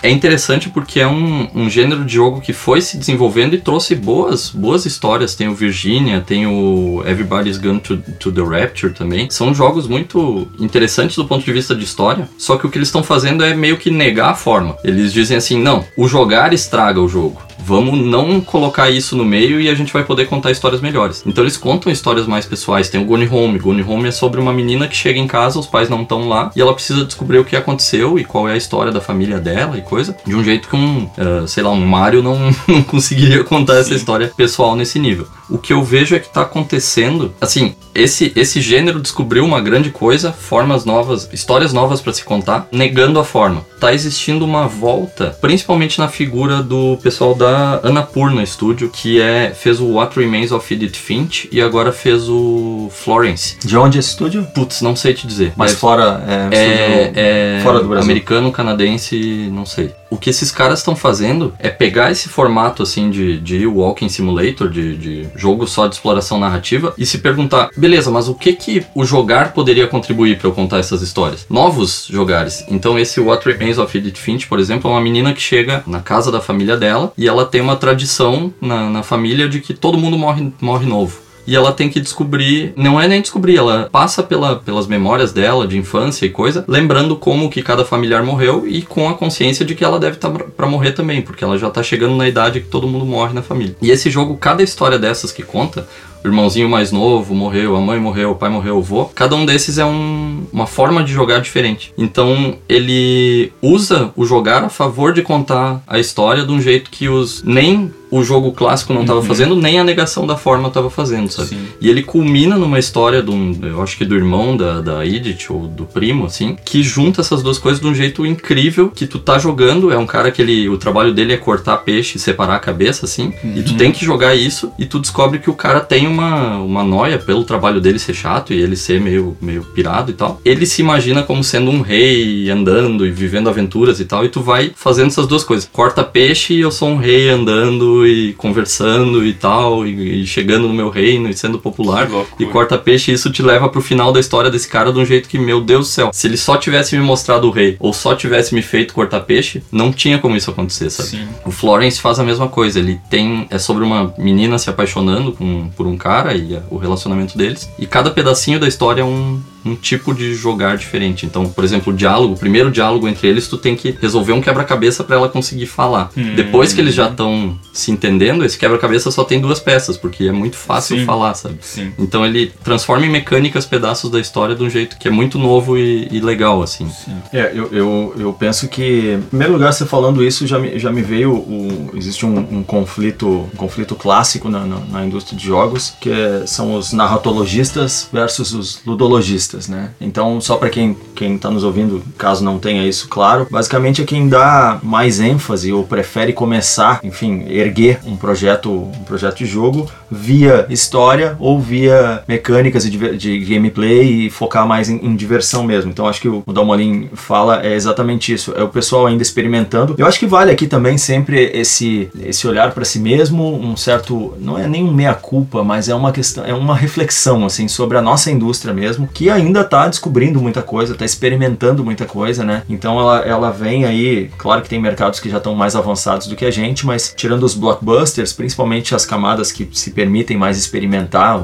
É 0.02 0.10
interessante 0.10 0.68
porque 0.68 1.00
é 1.00 1.06
um, 1.06 1.48
um 1.54 1.70
gênero 1.70 2.04
de 2.04 2.14
jogo 2.14 2.40
que 2.40 2.52
foi 2.52 2.80
se 2.80 2.96
desenvolvendo 2.96 3.54
e 3.54 3.58
trouxe 3.58 3.94
boas, 4.10 4.50
boas 4.50 4.84
histórias. 4.86 5.36
Tem 5.36 5.46
o 5.46 5.54
Virginia, 5.54 6.20
tem 6.20 6.44
o 6.44 7.00
Everybody's 7.06 7.58
Gone 7.58 7.78
to, 7.78 7.98
to 8.18 8.32
the 8.32 8.42
Rapture 8.42 8.92
também. 8.92 9.30
São 9.30 9.54
jogos 9.54 9.86
muito 9.86 10.48
interessantes 10.58 11.14
do 11.14 11.24
ponto 11.24 11.44
de 11.44 11.52
vista 11.52 11.76
de 11.76 11.84
história, 11.84 12.28
só 12.36 12.56
que 12.56 12.66
o 12.66 12.70
que 12.70 12.76
eles 12.76 12.88
estão 12.88 13.04
fazendo 13.04 13.44
é 13.44 13.54
meio 13.54 13.76
que 13.76 13.90
negar 13.90 14.30
a 14.30 14.34
forma. 14.34 14.76
Eles 14.82 15.12
dizem 15.12 15.36
assim: 15.36 15.58
não, 15.60 15.84
o 15.96 16.08
jogar 16.08 16.52
estraga 16.52 17.00
o 17.00 17.08
jogo. 17.08 17.40
Vamos 17.64 17.98
não 17.98 18.40
colocar 18.40 18.90
isso 18.90 19.16
no 19.16 19.24
meio 19.24 19.60
e 19.60 19.68
a 19.68 19.74
gente 19.74 19.92
vai 19.92 20.02
poder 20.04 20.26
contar 20.26 20.50
histórias 20.50 20.80
melhores. 20.80 21.22
Então 21.26 21.44
eles 21.44 21.56
contam 21.56 21.92
histórias 21.92 22.26
mais 22.26 22.46
pessoais. 22.46 22.88
Tem 22.88 23.00
o 23.00 23.04
Gone 23.04 23.28
Home. 23.28 23.58
Gone 23.58 23.82
Home 23.82 24.08
é 24.08 24.10
sobre 24.10 24.40
uma 24.40 24.52
menina 24.52 24.88
que 24.88 24.96
chega 24.96 25.18
em 25.18 25.26
casa, 25.26 25.58
os 25.58 25.66
pais 25.66 25.88
não 25.88 26.02
estão 26.02 26.28
lá 26.28 26.50
e 26.56 26.60
ela 26.60 26.74
precisa 26.74 27.04
descobrir 27.04 27.38
o 27.38 27.44
que 27.44 27.54
aconteceu 27.56 28.18
e 28.18 28.24
qual 28.24 28.48
é 28.48 28.54
a 28.54 28.56
história 28.56 28.90
da 28.90 29.00
família 29.00 29.38
dela 29.38 29.76
e 29.76 29.82
coisa. 29.82 30.16
De 30.26 30.34
um 30.34 30.42
jeito 30.42 30.68
que 30.68 30.76
um, 30.76 31.08
eh, 31.16 31.46
sei 31.46 31.62
lá, 31.62 31.70
um 31.70 31.86
Mario 31.86 32.22
não, 32.22 32.38
não 32.66 32.82
conseguiria 32.82 33.44
contar 33.44 33.76
essa 33.76 33.94
história 34.00 34.32
pessoal 34.36 34.74
nesse 34.74 34.98
nível. 34.98 35.26
O 35.50 35.58
que 35.58 35.72
eu 35.72 35.82
vejo 35.82 36.14
é 36.14 36.18
que 36.18 36.28
tá 36.32 36.42
acontecendo, 36.42 37.32
assim, 37.40 37.74
esse 37.94 38.32
esse 38.36 38.60
gênero 38.60 39.00
descobriu 39.00 39.44
uma 39.44 39.60
grande 39.60 39.90
coisa, 39.90 40.32
formas 40.32 40.84
novas, 40.84 41.28
histórias 41.32 41.72
novas 41.72 42.00
para 42.00 42.12
se 42.12 42.24
contar, 42.24 42.68
negando 42.70 43.18
a 43.18 43.24
forma. 43.24 43.64
Tá 43.80 43.92
existindo 43.92 44.44
uma 44.44 44.68
volta, 44.68 45.36
principalmente 45.40 45.98
na 45.98 46.06
figura 46.08 46.62
do 46.62 46.98
pessoal 47.02 47.34
da 47.34 47.80
Annapurna 47.82 48.44
Studio, 48.46 48.90
que 48.90 49.20
é 49.20 49.52
fez 49.54 49.80
o 49.80 49.94
What 49.94 50.18
Remains 50.18 50.52
of 50.52 50.72
Edith 50.72 50.96
Finch 50.96 51.48
e 51.50 51.60
agora 51.60 51.90
fez 51.90 52.28
o 52.28 52.88
Florence. 52.92 53.56
De 53.64 53.76
onde 53.76 53.96
é 53.96 54.00
esse 54.00 54.10
estúdio? 54.10 54.46
Putz, 54.54 54.80
não 54.82 54.94
sei 54.94 55.14
te 55.14 55.26
dizer. 55.26 55.52
Mas 55.56 55.70
Deve- 55.70 55.80
fora 55.80 56.22
é, 56.52 56.56
é, 56.56 57.12
é 57.58 57.60
fora 57.62 57.80
do 57.80 57.88
Brasil. 57.88 58.04
americano, 58.04 58.52
canadense, 58.52 59.48
não 59.50 59.64
sei. 59.66 59.92
O 60.10 60.16
que 60.16 60.28
esses 60.30 60.50
caras 60.50 60.80
estão 60.80 60.94
fazendo 60.96 61.54
é 61.58 61.68
pegar 61.70 62.10
esse 62.10 62.28
formato 62.28 62.82
assim 62.82 63.10
de, 63.10 63.38
de 63.38 63.66
walking 63.66 64.08
simulator, 64.08 64.68
de, 64.68 64.96
de 64.96 65.26
jogo 65.40 65.66
só 65.66 65.86
de 65.86 65.94
exploração 65.94 66.38
narrativa 66.38 66.94
e 66.98 67.06
se 67.06 67.18
perguntar, 67.18 67.70
beleza, 67.76 68.10
mas 68.10 68.28
o 68.28 68.34
que 68.34 68.52
que 68.52 68.84
o 68.94 69.04
jogar 69.04 69.52
poderia 69.52 69.86
contribuir 69.86 70.38
para 70.38 70.48
eu 70.48 70.52
contar 70.52 70.78
essas 70.78 71.02
histórias? 71.02 71.46
Novos 71.48 72.06
jogares. 72.08 72.64
Então 72.68 72.98
esse 72.98 73.20
What 73.20 73.46
Remains 73.48 73.78
of 73.78 73.96
Edith 73.96 74.16
Finch, 74.16 74.46
por 74.46 74.58
exemplo, 74.58 74.90
é 74.90 74.94
uma 74.94 75.00
menina 75.00 75.32
que 75.32 75.40
chega 75.40 75.82
na 75.86 76.00
casa 76.00 76.30
da 76.30 76.40
família 76.40 76.76
dela 76.76 77.12
e 77.16 77.26
ela 77.26 77.44
tem 77.44 77.60
uma 77.60 77.76
tradição 77.76 78.52
na, 78.60 78.90
na 78.90 79.02
família 79.02 79.48
de 79.48 79.60
que 79.60 79.74
todo 79.74 79.98
mundo 79.98 80.18
morre, 80.18 80.52
morre 80.60 80.86
novo 80.86 81.29
e 81.50 81.56
ela 81.56 81.72
tem 81.72 81.88
que 81.88 81.98
descobrir, 81.98 82.72
não 82.76 83.00
é 83.00 83.08
nem 83.08 83.20
descobrir, 83.20 83.56
ela 83.56 83.88
passa 83.90 84.22
pela, 84.22 84.54
pelas 84.54 84.86
memórias 84.86 85.32
dela 85.32 85.66
de 85.66 85.76
infância 85.76 86.24
e 86.24 86.30
coisa, 86.30 86.64
lembrando 86.68 87.16
como 87.16 87.50
que 87.50 87.60
cada 87.60 87.84
familiar 87.84 88.22
morreu 88.22 88.68
e 88.68 88.82
com 88.82 89.08
a 89.08 89.14
consciência 89.14 89.64
de 89.64 89.74
que 89.74 89.82
ela 89.82 89.98
deve 89.98 90.14
estar 90.14 90.30
tá 90.30 90.44
para 90.56 90.68
morrer 90.68 90.92
também, 90.92 91.20
porque 91.20 91.42
ela 91.42 91.58
já 91.58 91.68
tá 91.68 91.82
chegando 91.82 92.14
na 92.14 92.28
idade 92.28 92.60
que 92.60 92.68
todo 92.68 92.86
mundo 92.86 93.04
morre 93.04 93.34
na 93.34 93.42
família. 93.42 93.74
E 93.82 93.90
esse 93.90 94.08
jogo, 94.08 94.36
cada 94.36 94.62
história 94.62 94.96
dessas 94.96 95.32
que 95.32 95.42
conta, 95.42 95.88
o 96.22 96.28
irmãozinho 96.28 96.68
mais 96.68 96.92
novo 96.92 97.34
morreu, 97.34 97.74
a 97.74 97.80
mãe 97.80 97.98
morreu, 97.98 98.30
o 98.30 98.36
pai 98.36 98.48
morreu, 98.48 98.76
o 98.76 98.78
avô. 98.78 99.06
Cada 99.06 99.34
um 99.34 99.44
desses 99.44 99.76
é 99.76 99.84
um, 99.84 100.44
uma 100.52 100.68
forma 100.68 101.02
de 101.02 101.12
jogar 101.12 101.40
diferente. 101.40 101.92
Então 101.98 102.58
ele 102.68 103.52
usa 103.60 104.12
o 104.14 104.24
jogar 104.24 104.62
a 104.62 104.68
favor 104.68 105.12
de 105.12 105.22
contar 105.22 105.82
a 105.84 105.98
história 105.98 106.44
de 106.44 106.52
um 106.52 106.60
jeito 106.60 106.90
que 106.90 107.08
os 107.08 107.42
nem 107.42 107.90
o 108.10 108.22
jogo 108.22 108.52
clássico 108.52 108.92
não 108.92 109.02
estava 109.02 109.20
uhum. 109.20 109.26
fazendo, 109.26 109.56
nem 109.56 109.78
a 109.78 109.84
negação 109.84 110.26
da 110.26 110.36
forma 110.36 110.68
estava 110.68 110.90
fazendo, 110.90 111.30
sabe? 111.30 111.48
Sim. 111.48 111.66
E 111.80 111.88
ele 111.88 112.02
culmina 112.02 112.56
numa 112.56 112.78
história 112.78 113.22
de 113.22 113.30
um, 113.30 113.56
eu 113.62 113.82
acho 113.82 113.96
que 113.96 114.04
do 114.04 114.16
irmão 114.16 114.56
da, 114.56 114.80
da 114.80 115.06
Edith, 115.06 115.46
ou 115.50 115.66
do 115.66 115.84
primo, 115.84 116.26
assim, 116.26 116.56
que 116.64 116.82
junta 116.82 117.20
essas 117.20 117.42
duas 117.42 117.58
coisas 117.58 117.80
de 117.80 117.86
um 117.86 117.94
jeito 117.94 118.26
incrível, 118.26 118.88
que 118.88 119.06
tu 119.06 119.18
tá 119.18 119.38
jogando, 119.38 119.92
é 119.92 119.98
um 119.98 120.06
cara 120.06 120.30
que 120.30 120.42
ele, 120.42 120.68
o 120.68 120.76
trabalho 120.76 121.14
dele 121.14 121.32
é 121.32 121.36
cortar 121.36 121.78
peixe 121.78 122.16
e 122.16 122.20
separar 122.20 122.56
a 122.56 122.58
cabeça, 122.58 123.06
assim, 123.06 123.32
uhum. 123.44 123.54
e 123.56 123.62
tu 123.62 123.72
uhum. 123.72 123.76
tem 123.76 123.92
que 123.92 124.04
jogar 124.04 124.34
isso, 124.34 124.72
e 124.78 124.84
tu 124.84 124.98
descobre 124.98 125.38
que 125.38 125.50
o 125.50 125.54
cara 125.54 125.80
tem 125.80 126.06
uma, 126.06 126.58
uma 126.58 126.82
noia 126.82 127.18
pelo 127.18 127.44
trabalho 127.44 127.80
dele 127.80 127.98
ser 127.98 128.14
chato 128.14 128.52
e 128.52 128.60
ele 128.60 128.76
ser 128.76 129.00
meio, 129.00 129.36
meio 129.40 129.62
pirado 129.62 130.10
e 130.10 130.14
tal. 130.14 130.40
Ele 130.44 130.66
se 130.66 130.82
imagina 130.82 131.22
como 131.22 131.44
sendo 131.44 131.70
um 131.70 131.80
rei, 131.80 132.50
andando 132.50 133.06
e 133.06 133.10
vivendo 133.10 133.48
aventuras 133.48 134.00
e 134.00 134.04
tal, 134.04 134.24
e 134.24 134.28
tu 134.28 134.40
vai 134.40 134.72
fazendo 134.74 135.08
essas 135.08 135.26
duas 135.26 135.44
coisas. 135.44 135.68
Corta 135.72 136.02
peixe 136.02 136.54
e 136.54 136.60
eu 136.60 136.70
sou 136.70 136.88
um 136.88 136.96
rei 136.96 137.28
andando 137.28 137.99
e 138.06 138.32
conversando 138.34 139.24
e 139.24 139.32
tal, 139.32 139.86
e, 139.86 140.22
e 140.22 140.26
chegando 140.26 140.68
no 140.68 140.74
meu 140.74 140.90
reino 140.90 141.28
e 141.28 141.34
sendo 141.34 141.58
popular. 141.58 142.08
E 142.38 142.46
corta 142.46 142.78
peixe, 142.78 143.10
e 143.10 143.14
isso 143.14 143.30
te 143.30 143.42
leva 143.42 143.68
pro 143.68 143.80
final 143.80 144.12
da 144.12 144.20
história 144.20 144.50
desse 144.50 144.68
cara 144.68 144.92
de 144.92 144.98
um 144.98 145.04
jeito 145.04 145.28
que, 145.28 145.38
meu 145.38 145.60
Deus 145.60 145.86
do 145.86 145.90
céu, 145.90 146.10
se 146.12 146.26
ele 146.26 146.36
só 146.36 146.56
tivesse 146.56 146.96
me 146.96 147.02
mostrado 147.02 147.46
o 147.46 147.50
rei, 147.50 147.76
ou 147.78 147.92
só 147.92 148.14
tivesse 148.14 148.54
me 148.54 148.62
feito 148.62 148.94
cortar 148.94 149.20
peixe, 149.20 149.62
não 149.70 149.92
tinha 149.92 150.18
como 150.18 150.36
isso 150.36 150.50
acontecer, 150.50 150.90
sabe? 150.90 151.10
Sim. 151.10 151.28
O 151.44 151.50
Florence 151.50 152.00
faz 152.00 152.18
a 152.18 152.24
mesma 152.24 152.48
coisa, 152.48 152.78
ele 152.78 153.00
tem. 153.08 153.46
É 153.50 153.58
sobre 153.58 153.84
uma 153.84 154.12
menina 154.18 154.58
se 154.58 154.70
apaixonando 154.70 155.32
com, 155.32 155.70
por 155.76 155.86
um 155.86 155.96
cara 155.96 156.34
e 156.34 156.58
o 156.70 156.76
relacionamento 156.76 157.36
deles. 157.36 157.68
E 157.78 157.86
cada 157.86 158.10
pedacinho 158.10 158.58
da 158.58 158.68
história 158.68 159.02
é 159.02 159.04
um, 159.04 159.40
um 159.64 159.74
tipo 159.74 160.14
de 160.14 160.34
jogar 160.34 160.76
diferente. 160.76 161.26
Então, 161.26 161.46
por 161.46 161.64
exemplo, 161.64 161.92
o 161.92 161.96
diálogo, 161.96 162.34
o 162.34 162.36
primeiro 162.36 162.70
diálogo 162.70 163.08
entre 163.08 163.28
eles, 163.28 163.48
tu 163.48 163.58
tem 163.58 163.76
que 163.76 163.96
resolver 164.00 164.32
um 164.32 164.40
quebra-cabeça 164.40 165.04
para 165.04 165.16
ela 165.16 165.28
conseguir 165.28 165.66
falar. 165.66 166.10
Hum. 166.16 166.34
Depois 166.34 166.72
que 166.72 166.80
eles 166.80 166.94
já 166.94 167.08
estão 167.08 167.58
se 167.72 167.90
entendendo, 167.90 168.44
esse 168.44 168.58
quebra-cabeça 168.58 169.10
só 169.10 169.24
tem 169.24 169.40
duas 169.40 169.60
peças, 169.60 169.96
porque 169.96 170.24
é 170.24 170.32
muito 170.32 170.56
fácil 170.56 170.98
Sim. 170.98 171.04
falar, 171.04 171.34
sabe? 171.34 171.58
Sim. 171.60 171.92
Então 171.98 172.24
ele 172.24 172.52
transforma 172.64 173.06
em 173.06 173.10
mecânicas 173.10 173.66
pedaços 173.66 174.10
da 174.10 174.20
história 174.20 174.54
de 174.54 174.62
um 174.62 174.70
jeito 174.70 174.98
que 174.98 175.08
é 175.08 175.10
muito 175.10 175.38
novo 175.38 175.76
e, 175.76 176.08
e 176.10 176.20
legal, 176.20 176.62
assim. 176.62 176.88
Sim. 176.88 177.16
É, 177.32 177.52
eu, 177.54 177.68
eu, 177.72 178.14
eu, 178.18 178.32
penso 178.32 178.68
que, 178.68 179.14
em 179.14 179.22
primeiro 179.22 179.52
lugar, 179.52 179.72
você 179.72 179.84
falando 179.84 180.24
isso, 180.24 180.46
já 180.46 180.58
me, 180.58 180.78
já 180.78 180.90
me 180.90 181.02
veio 181.02 181.32
o, 181.32 181.90
existe 181.94 182.24
um, 182.24 182.38
um 182.38 182.62
conflito 182.62 183.48
um 183.52 183.56
conflito 183.56 183.94
clássico 183.94 184.48
na, 184.48 184.64
na, 184.64 184.78
na 184.78 185.04
indústria 185.04 185.36
de 185.36 185.44
jogos, 185.44 185.94
que 186.00 186.10
é, 186.10 186.44
são 186.46 186.74
os 186.74 186.92
narratologistas 186.92 188.08
versus 188.12 188.52
os 188.52 188.80
ludologistas 188.84 189.49
né? 189.68 189.90
Então, 190.00 190.40
só 190.40 190.56
para 190.56 190.70
quem 190.70 190.96
quem 191.14 191.36
está 191.36 191.50
nos 191.50 191.64
ouvindo, 191.64 192.02
caso 192.16 192.42
não 192.42 192.58
tenha 192.58 192.86
isso 192.86 193.06
claro, 193.08 193.46
basicamente 193.50 194.00
é 194.00 194.06
quem 194.06 194.26
dá 194.26 194.80
mais 194.82 195.20
ênfase 195.20 195.70
ou 195.70 195.84
prefere 195.84 196.32
começar, 196.32 197.00
enfim, 197.04 197.44
erguer 197.46 198.00
um 198.06 198.16
projeto, 198.16 198.70
um 198.70 199.04
projeto 199.04 199.38
de 199.38 199.46
jogo 199.46 199.90
via 200.10 200.66
história 200.70 201.36
ou 201.38 201.60
via 201.60 202.22
mecânicas 202.26 202.90
de, 202.90 203.16
de 203.16 203.38
gameplay 203.40 204.26
e 204.26 204.30
focar 204.30 204.66
mais 204.66 204.88
em, 204.88 204.96
em, 205.04 205.14
diversão 205.14 205.62
mesmo. 205.62 205.90
Então, 205.90 206.08
acho 206.08 206.20
que 206.20 206.28
o, 206.28 206.42
o 206.46 206.52
Dalmolin 206.52 207.10
fala 207.12 207.64
é 207.64 207.74
exatamente 207.74 208.32
isso. 208.32 208.52
É 208.56 208.62
o 208.62 208.68
pessoal 208.68 209.06
ainda 209.06 209.22
experimentando. 209.22 209.94
Eu 209.98 210.06
acho 210.06 210.18
que 210.18 210.26
vale 210.26 210.50
aqui 210.50 210.66
também 210.66 210.96
sempre 210.96 211.50
esse 211.52 212.08
esse 212.20 212.46
olhar 212.46 212.72
para 212.72 212.84
si 212.84 212.98
mesmo, 212.98 213.56
um 213.56 213.76
certo, 213.76 214.34
não 214.38 214.58
é 214.58 214.66
nem 214.66 214.84
um 214.84 214.92
meia 214.92 215.14
culpa, 215.14 215.62
mas 215.62 215.88
é 215.88 215.94
uma 215.94 216.12
questão, 216.12 216.44
é 216.44 216.54
uma 216.54 216.74
reflexão 216.74 217.44
assim 217.44 217.68
sobre 217.68 217.98
a 217.98 218.02
nossa 218.02 218.30
indústria 218.30 218.72
mesmo, 218.72 219.08
que 219.12 219.28
ainda 219.40 219.60
está 219.60 219.88
descobrindo 219.88 220.40
muita 220.40 220.62
coisa, 220.62 220.92
está 220.92 221.04
experimentando 221.04 221.84
muita 221.84 222.04
coisa, 222.04 222.44
né? 222.44 222.62
Então 222.68 222.98
ela, 222.98 223.18
ela 223.20 223.50
vem 223.50 223.84
aí, 223.84 224.30
claro 224.38 224.62
que 224.62 224.68
tem 224.68 224.80
mercados 224.80 225.20
que 225.20 225.30
já 225.30 225.38
estão 225.38 225.54
mais 225.54 225.74
avançados 225.74 226.26
do 226.26 226.36
que 226.36 226.44
a 226.44 226.50
gente, 226.50 226.86
mas 226.86 227.12
tirando 227.16 227.42
os 227.44 227.54
blockbusters, 227.54 228.32
principalmente 228.32 228.94
as 228.94 229.04
camadas 229.04 229.52
que 229.52 229.68
se 229.72 229.90
permitem 229.90 230.36
mais 230.36 230.58
experimentar, 230.58 231.40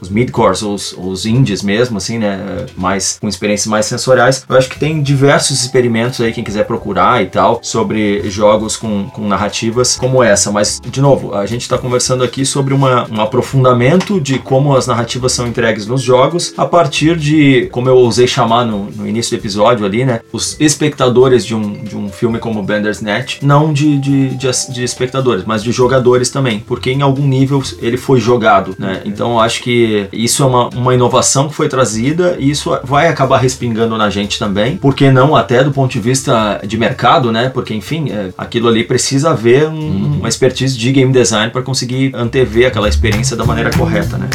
os 0.00 0.08
midcores, 0.08 0.62
os, 0.62 0.94
os 0.96 1.26
indies 1.26 1.62
mesmo, 1.62 1.98
assim, 1.98 2.18
né? 2.18 2.66
Mais 2.76 3.18
com 3.20 3.28
experiências 3.28 3.66
mais 3.66 3.86
sensoriais, 3.86 4.44
eu 4.48 4.56
acho 4.56 4.68
que 4.68 4.78
tem 4.78 5.02
diversos 5.02 5.60
experimentos 5.62 6.20
aí, 6.20 6.32
quem 6.32 6.44
quiser 6.44 6.64
procurar 6.64 7.22
e 7.22 7.26
tal, 7.26 7.60
sobre 7.62 8.28
jogos 8.30 8.76
com, 8.76 9.08
com 9.10 9.26
narrativas 9.26 9.96
como 9.96 10.22
essa. 10.22 10.50
Mas, 10.50 10.80
de 10.84 11.00
novo, 11.00 11.34
a 11.34 11.46
gente 11.46 11.62
está 11.62 11.78
conversando 11.78 12.24
aqui 12.24 12.44
sobre 12.44 12.74
uma, 12.74 13.08
um 13.10 13.20
aprofundamento 13.20 14.20
de 14.20 14.38
como 14.38 14.76
as 14.76 14.86
narrativas 14.86 15.32
são 15.32 15.46
entregues 15.46 15.86
nos 15.86 16.02
jogos 16.02 16.52
a 16.56 16.66
partir 16.66 17.16
de 17.16 17.37
como 17.70 17.88
eu 17.88 17.96
ousei 17.96 18.26
chamar 18.26 18.64
no, 18.64 18.90
no 18.90 19.08
início 19.08 19.36
do 19.36 19.40
episódio 19.40 19.84
ali, 19.84 20.04
né? 20.04 20.20
Os 20.32 20.56
espectadores 20.60 21.44
de 21.44 21.54
um, 21.54 21.72
de 21.84 21.96
um 21.96 22.08
filme 22.08 22.38
como 22.38 22.62
Bandersnatch, 22.62 23.42
não 23.42 23.72
de, 23.72 23.98
de, 23.98 24.28
de, 24.36 24.50
de 24.72 24.84
espectadores, 24.84 25.44
mas 25.46 25.62
de 25.62 25.72
jogadores 25.72 26.30
também, 26.30 26.60
porque 26.60 26.90
em 26.90 27.02
algum 27.02 27.26
nível 27.26 27.62
ele 27.80 27.96
foi 27.96 28.20
jogado, 28.20 28.74
né? 28.78 29.02
Então 29.04 29.32
eu 29.32 29.40
acho 29.40 29.62
que 29.62 30.06
isso 30.12 30.42
é 30.42 30.46
uma, 30.46 30.68
uma 30.68 30.94
inovação 30.94 31.48
que 31.48 31.54
foi 31.54 31.68
trazida 31.68 32.36
e 32.38 32.50
isso 32.50 32.76
vai 32.84 33.08
acabar 33.08 33.38
respingando 33.38 33.96
na 33.96 34.10
gente 34.10 34.38
também, 34.38 34.76
porque 34.76 35.10
não 35.10 35.36
até 35.36 35.62
do 35.62 35.70
ponto 35.70 35.92
de 35.92 36.00
vista 36.00 36.60
de 36.66 36.76
mercado, 36.76 37.32
né? 37.32 37.48
Porque 37.48 37.74
enfim, 37.74 38.10
é, 38.10 38.30
aquilo 38.36 38.68
ali 38.68 38.84
precisa 38.84 39.30
haver 39.30 39.68
um, 39.68 39.72
uhum. 39.72 40.16
uma 40.18 40.28
expertise 40.28 40.76
de 40.76 40.92
game 40.92 41.12
design 41.12 41.50
para 41.50 41.62
conseguir 41.62 42.12
antever 42.14 42.66
aquela 42.66 42.88
experiência 42.88 43.36
da 43.36 43.44
maneira 43.44 43.70
correta, 43.70 44.16
né? 44.16 44.28